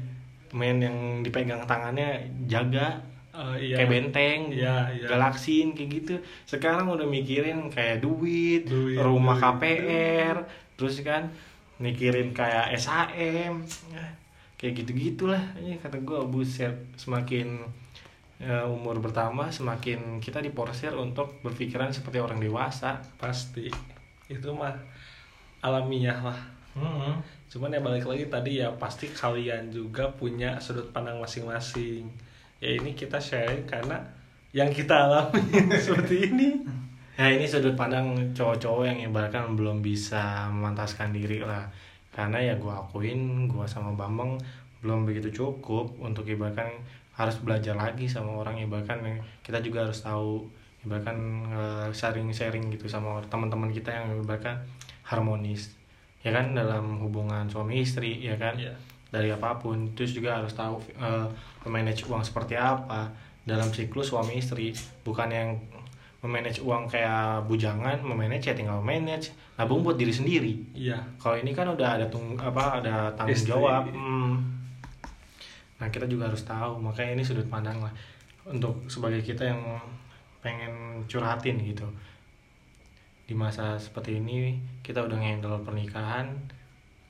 main 0.51 0.79
yang 0.79 1.23
dipegang 1.23 1.63
tangannya 1.63 2.27
jaga 2.47 3.03
Eh, 3.37 3.69
iya. 3.69 3.75
kayak 3.77 3.89
benteng, 3.93 4.39
Iya, 4.49 4.97
iya. 4.97 5.05
galaksin 5.05 5.77
kayak 5.77 5.89
gitu. 5.93 6.13
Sekarang 6.49 6.89
udah 6.89 7.05
mikirin 7.05 7.69
kayak 7.69 8.01
duit, 8.01 8.65
Duit, 8.65 8.97
rumah 8.97 9.37
duit. 9.37 9.61
KPR, 9.61 10.35
terus 10.77 11.01
kan 11.01 11.33
mikirin 11.77 12.33
kayak 12.33 12.73
SHM, 12.77 13.61
ya, 13.93 14.05
kayak 14.57 14.73
gitu 14.81 14.91
gitulah. 14.93 15.41
Ini 15.57 15.77
kata 15.81 16.01
gue 16.01 16.21
buset, 16.29 16.73
semakin 16.97 17.61
ya, 18.41 18.65
umur 18.65 18.97
bertambah, 19.01 19.49
semakin 19.53 20.17
kita 20.21 20.41
diporsir 20.41 20.93
untuk 20.97 21.41
berpikiran 21.45 21.93
seperti 21.93 22.21
orang 22.21 22.41
dewasa. 22.41 23.01
pasti. 23.21 23.69
Itu 24.29 24.53
mah 24.53 24.73
alamiah 25.61 26.21
lah. 26.21 26.39
Cuman 27.47 27.73
ya 27.73 27.81
balik 27.81 28.05
lagi 28.05 28.29
tadi 28.29 28.61
ya 28.61 28.69
pasti 28.75 29.09
kalian 29.09 29.73
juga 29.73 30.11
punya 30.13 30.61
sudut 30.61 30.93
pandang 30.93 31.17
masing-masing. 31.17 32.05
Ya 32.57 32.69
ini 32.73 32.93
kita 32.97 33.21
sharing 33.21 33.65
karena 33.65 34.01
yang 34.53 34.69
kita 34.73 35.09
alami 35.09 35.41
seperti 35.85 36.33
ini 36.33 36.65
Nah 37.17 37.33
ini 37.33 37.49
sudut 37.49 37.73
pandang 37.73 38.13
cowok-cowok 38.37 38.83
yang 38.85 38.99
ibaratkan 39.09 39.57
belum 39.57 39.81
bisa 39.81 40.53
memantaskan 40.53 41.09
diri 41.09 41.41
lah. 41.41 41.65
Karena 42.13 42.37
ya 42.37 42.53
gue 42.61 42.69
akuin 42.69 43.49
gue 43.49 43.65
sama 43.65 43.89
Bambang 43.97 44.37
belum 44.85 45.09
begitu 45.09 45.33
cukup 45.33 45.97
untuk 45.97 46.29
ibaratkan 46.29 46.69
harus 47.17 47.41
belajar 47.41 47.73
lagi 47.73 48.05
sama 48.05 48.37
orang 48.37 48.61
ibaratkan 48.61 49.01
kita 49.41 49.57
juga 49.65 49.89
harus 49.89 50.05
tahu 50.05 50.45
ibaratkan 50.85 51.17
eh, 51.49 51.87
sharing-sharing 51.89 52.69
gitu 52.77 52.85
sama 52.85 53.17
teman-teman 53.25 53.73
kita 53.73 53.89
yang 53.89 54.13
ibaratkan 54.21 54.61
harmonis. 55.01 55.73
Ya 56.21 56.29
kan 56.29 56.53
dalam 56.53 57.01
hubungan 57.01 57.49
suami 57.49 57.81
istri 57.81 58.21
ya 58.21 58.37
kan? 58.37 58.53
Iya. 58.57 58.77
dari 59.07 59.31
apa 59.31 59.55
pun 59.55 59.95
terus 59.95 60.11
juga 60.11 60.35
harus 60.37 60.51
tahu 60.53 60.77
eh, 61.01 61.27
memanage 61.65 62.05
uang 62.05 62.21
seperti 62.21 62.53
apa. 62.53 63.09
Dalam 63.47 63.71
siklus 63.73 64.11
suami 64.11 64.37
istri 64.37 64.75
bukan 65.01 65.31
yang 65.31 65.49
memanage 66.25 66.59
uang 66.65 66.89
kayak 66.89 67.45
bujangan 67.45 68.01
memanage 68.01 68.49
ya 68.49 68.55
tinggal 68.57 68.81
manage 68.81 69.29
nabung 69.53 69.85
buat 69.85 69.97
diri 70.01 70.09
sendiri 70.09 70.53
iya 70.73 70.97
kalau 71.21 71.37
ini 71.37 71.53
kan 71.53 71.69
udah 71.69 72.01
ada 72.01 72.05
tung 72.09 72.33
apa 72.37 72.81
ada 72.81 73.13
tanggung 73.13 73.37
Istri. 73.37 73.51
jawab 73.53 73.83
hmm. 73.93 74.33
nah 75.77 75.87
kita 75.93 76.09
juga 76.09 76.29
harus 76.29 76.41
tahu 76.41 76.81
makanya 76.81 77.21
ini 77.21 77.23
sudut 77.23 77.45
pandang 77.45 77.77
lah 77.77 77.93
untuk 78.49 78.89
sebagai 78.89 79.21
kita 79.21 79.45
yang 79.45 79.61
pengen 80.41 81.03
curhatin 81.05 81.61
gitu 81.61 81.85
di 83.27 83.35
masa 83.35 83.75
seperti 83.77 84.17
ini 84.17 84.57
kita 84.81 85.03
udah 85.03 85.19
ngendel 85.19 85.59
pernikahan 85.61 86.31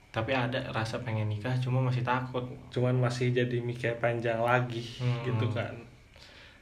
tapi 0.10 0.34
ada 0.34 0.74
rasa 0.74 0.98
pengen 1.06 1.30
nikah 1.30 1.54
cuma 1.62 1.78
masih 1.78 2.02
takut 2.02 2.42
cuman 2.74 2.98
masih 2.98 3.30
jadi 3.30 3.62
mikir 3.62 4.02
panjang 4.02 4.42
lagi 4.42 4.82
Hmm. 4.98 5.22
gitu 5.24 5.46
kan 5.54 5.78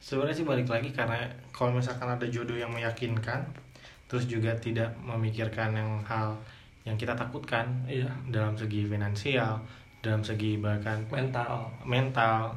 sebenarnya 0.05 0.37
sih 0.37 0.45
balik 0.45 0.69
lagi 0.69 0.93
karena 0.93 1.17
kalau 1.49 1.73
misalkan 1.73 2.05
ada 2.05 2.29
jodoh 2.29 2.53
yang 2.53 2.69
meyakinkan 2.69 3.41
terus 4.05 4.29
juga 4.29 4.53
tidak 4.61 4.93
memikirkan 5.01 5.73
yang 5.73 5.97
hal 6.05 6.37
yang 6.85 6.93
kita 6.93 7.17
takutkan 7.17 7.65
iya 7.89 8.05
dalam 8.29 8.53
segi 8.53 8.85
finansial 8.85 9.57
dalam 10.05 10.21
segi 10.21 10.61
bahkan 10.61 11.01
mental 11.09 11.73
mental 11.81 12.53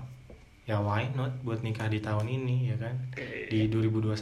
ya 0.68 0.76
why 0.76 1.08
not 1.16 1.32
buat 1.40 1.64
nikah 1.64 1.88
di 1.88 2.04
tahun 2.04 2.28
ini 2.28 2.68
ya 2.68 2.76
kan 2.76 2.92
Oke. 3.16 3.48
di 3.48 3.72
2021 3.72 4.12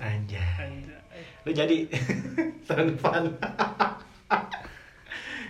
anjay 0.00 0.40
Anjay. 0.40 1.04
lu 1.44 1.52
jadi 1.52 1.84
tahun 2.66 2.96
depan 2.96 3.22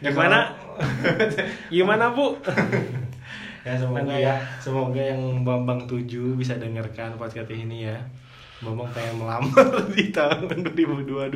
Gimana? 0.01 0.57
Gimana 1.69 2.17
bu? 2.17 2.33
ya 3.63 3.75
semoga 3.75 4.01
Nanti 4.03 4.19
ya 4.19 4.27
ya. 4.27 4.35
semoga 4.57 5.03
yang 5.03 5.21
Bambang 5.41 5.85
tuju 5.85 6.35
bisa 6.35 6.57
dengarkan 6.57 7.15
podcast 7.15 7.49
ini 7.49 7.85
ya 7.85 7.97
Bambang 8.59 8.89
pengen 8.91 9.19
melamar 9.19 9.69
di 9.93 10.09
tahun 10.09 10.49
2022 10.49 11.31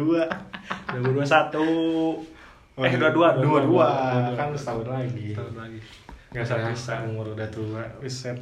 2021 0.91 2.33
Eh, 2.75 2.91
dua 2.91 3.39
22, 3.39 3.39
dua 3.39 3.61
dua 3.63 3.89
22. 4.35 4.35
kan 4.35 4.49
setahun 4.53 4.87
lagi 4.89 5.31
Tahun 5.31 5.55
lagi. 5.55 5.79
nggak 6.29 6.43
usah 6.43 6.59
bisa. 6.67 6.95
umur 7.07 7.31
udah 7.31 7.47
tua 7.47 7.87
riset 7.99 8.35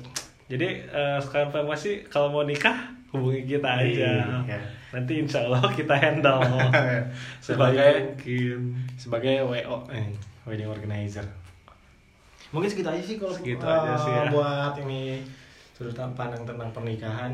Jadi 0.48 0.68
eh, 0.82 1.18
sekarang 1.20 1.48
informasi 1.48 2.08
kalau 2.08 2.28
mau 2.30 2.40
nikah 2.42 2.76
hubungi 3.08 3.44
kita 3.46 3.68
aja. 3.76 4.24
Iya. 4.40 4.56
Nanti 4.90 5.20
insya 5.20 5.44
Allah 5.44 5.68
kita 5.68 5.92
handle 5.92 6.40
sebagai 7.44 8.16
mungkin. 8.16 8.72
sebagai 8.96 9.44
WO 9.44 9.84
eh, 9.88 10.08
wedding 10.42 10.64
organizer 10.66 11.24
mungkin 12.52 12.68
segitu 12.68 12.88
aja 12.92 13.02
sih 13.02 13.16
kalau 13.16 13.32
Segitu 13.32 13.64
eh, 13.64 13.72
aja 13.72 13.92
sih 13.96 14.12
ya. 14.12 14.24
buat 14.28 14.74
ini 14.84 15.24
sudut 15.72 15.96
pandang 16.14 16.44
tentang 16.44 16.68
pernikahan. 16.70 17.32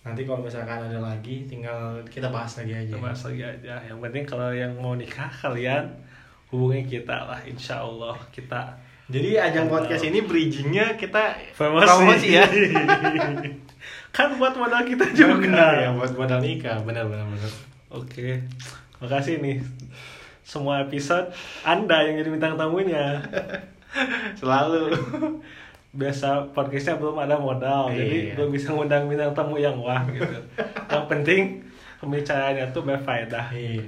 Nanti 0.00 0.24
kalau 0.24 0.40
misalkan 0.40 0.80
ada 0.80 0.96
lagi 0.96 1.44
tinggal 1.44 2.00
kita 2.08 2.32
bahas 2.32 2.56
lagi 2.56 2.72
aja. 2.72 2.96
Kita 2.96 3.02
bahas 3.02 3.20
lagi 3.26 3.42
aja. 3.44 3.74
Yang 3.84 3.98
penting 4.00 4.24
kalau 4.24 4.48
yang 4.54 4.72
mau 4.80 4.96
nikah 4.96 5.28
kalian 5.28 5.90
hubungi 6.48 6.86
kita 6.86 7.28
lah 7.28 7.40
insya 7.44 7.84
Allah. 7.84 8.16
Kita 8.32 8.78
jadi 9.10 9.42
ajang 9.50 9.66
podcast 9.66 10.06
ini 10.06 10.22
bridgingnya 10.22 10.94
kita 10.94 11.34
promosi, 11.58 11.84
promosi 11.84 12.28
ya. 12.38 12.46
Kan 14.16 14.38
buat 14.38 14.54
modal 14.54 14.86
kita 14.86 15.10
juga. 15.12 15.34
benar 15.42 15.74
ya 15.82 15.90
buat 15.92 16.14
modal 16.14 16.38
nikah. 16.38 16.78
Benar 16.86 17.10
benar 17.10 17.26
benar. 17.26 17.52
Oke, 17.90 18.38
makasih 19.02 19.42
nih. 19.42 19.58
Semua 20.46 20.86
episode 20.86 21.34
Anda 21.66 22.06
yang 22.06 22.22
jadi 22.22 22.30
bintang 22.30 22.54
tamunya. 22.54 23.18
selalu 24.40 24.92
Biasa 25.90 26.54
podcastnya 26.54 26.94
belum 26.94 27.18
ada 27.18 27.34
modal, 27.34 27.90
jadi 27.90 28.30
Iya. 28.30 28.34
belum 28.38 28.50
bisa 28.50 28.70
ngundang 28.70 29.04
bintang 29.04 29.34
tamu 29.34 29.58
yang 29.58 29.74
wah 29.76 29.98
gitu. 30.06 30.22
yang 30.86 31.04
penting 31.04 31.58
pembicaraannya 31.98 32.70
tuh 32.70 32.84
berfaedah. 32.84 33.50
Iya. 33.50 33.82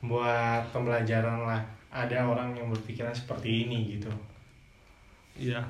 buat 0.00 0.64
pembelajaran 0.70 1.44
lah 1.44 1.60
ada 1.88 2.18
orang 2.20 2.50
yang 2.52 2.66
berpikiran 2.66 3.12
seperti 3.12 3.66
ini 3.66 3.94
gitu 3.94 4.08
Iya. 5.34 5.60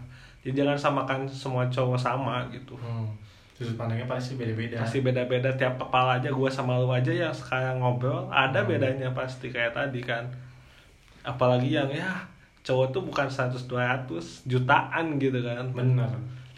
Jadi 0.40 0.54
jangan 0.56 0.74
samakan 0.74 1.20
semua 1.26 1.66
cowok 1.66 1.94
sama 1.96 2.46
gitu. 2.48 2.74
hmm. 2.74 3.06
sudut 3.52 3.76
pandangnya 3.76 4.06
pasti 4.06 4.34
beda-beda 4.34 4.78
Pasti 4.78 4.98
beda-beda 4.98 5.50
tiap 5.52 5.76
kepala 5.76 6.16
aja 6.16 6.30
gua 6.30 6.46
sama 6.46 6.78
lu 6.78 6.88
aja 6.88 7.10
yang 7.10 7.30
sekarang 7.30 7.78
ngobrol 7.78 8.26
ada 8.28 8.58
Hmm. 8.60 8.70
bedanya 8.70 9.10
pasti 9.10 9.50
kayak 9.50 9.70
tadi 9.72 9.98
kan. 10.00 10.24
Apalagi 11.20 11.70
yang 11.70 11.86
ya 11.88 12.10
cowok 12.62 12.86
tuh 12.94 13.02
bukan 13.02 13.26
100 13.26 13.66
200 13.66 14.46
jutaan 14.46 15.18
gitu 15.18 15.38
kan. 15.42 15.66
bener 15.74 16.10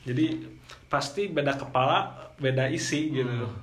Jadi 0.05 0.45
pasti 0.93 1.33
beda 1.33 1.57
kepala, 1.57 2.13
beda 2.37 2.69
isi 2.69 3.09
gitu. 3.09 3.49
Hmm. 3.49 3.57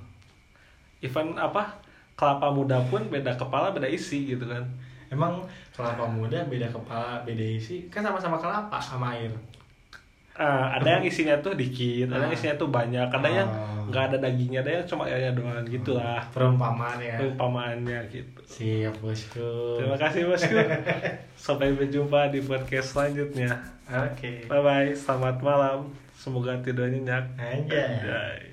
Even 1.02 1.38
apa 1.38 1.78
kelapa 2.18 2.50
muda 2.50 2.82
pun 2.90 3.06
beda 3.06 3.38
kepala, 3.38 3.70
beda 3.70 3.86
isi 3.86 4.34
gitu 4.34 4.46
kan. 4.46 4.66
emang 5.12 5.44
kelapa 5.76 6.08
muda 6.08 6.40
beda 6.48 6.72
kepala 6.72 7.20
beda 7.20 7.44
isi 7.44 7.84
kan 7.92 8.00
sama-sama 8.00 8.40
kelapa 8.40 8.80
sama 8.80 9.12
air 9.12 9.28
Eh, 10.32 10.44
ada 10.72 10.88
yang 10.90 11.04
isinya 11.04 11.36
tuh 11.38 11.52
dikit, 11.52 12.08
ada 12.08 12.24
yang 12.24 12.32
Ah. 12.32 12.34
isinya 12.34 12.56
tuh 12.56 12.66
banyak, 12.66 13.04
ada 13.04 13.28
yang 13.28 13.44
Oh. 13.46 13.84
nggak 13.86 14.04
ada 14.08 14.16
dagingnya, 14.18 14.60
ada 14.60 14.70
yang 14.72 14.84
cuma 14.86 15.04
airnya 15.04 15.32
doang 15.32 15.60
gitulah. 15.62 16.24
perumpamaan 16.28 16.96
ya 16.96 17.20
Perumpamaannya 17.20 18.00
gitu. 18.08 18.40
siap 18.42 18.96
bosku 18.98 19.76
Terima 19.76 19.94
kasih 19.94 20.24
bosku. 20.24 20.56
Sampai 21.36 21.72
berjumpa 21.72 22.28
di 22.28 22.40
podcast 22.40 22.96
selanjutnya. 22.96 23.60
oke 23.86 24.48
Bye 24.48 24.62
bye, 24.62 24.90
selamat 24.90 25.36
malam. 25.38 25.78
Semoga 26.14 26.56
tidurnya 26.56 26.96
nyenyak. 26.96 27.24
Anjay. 27.36 28.00
Anjay. 28.00 28.51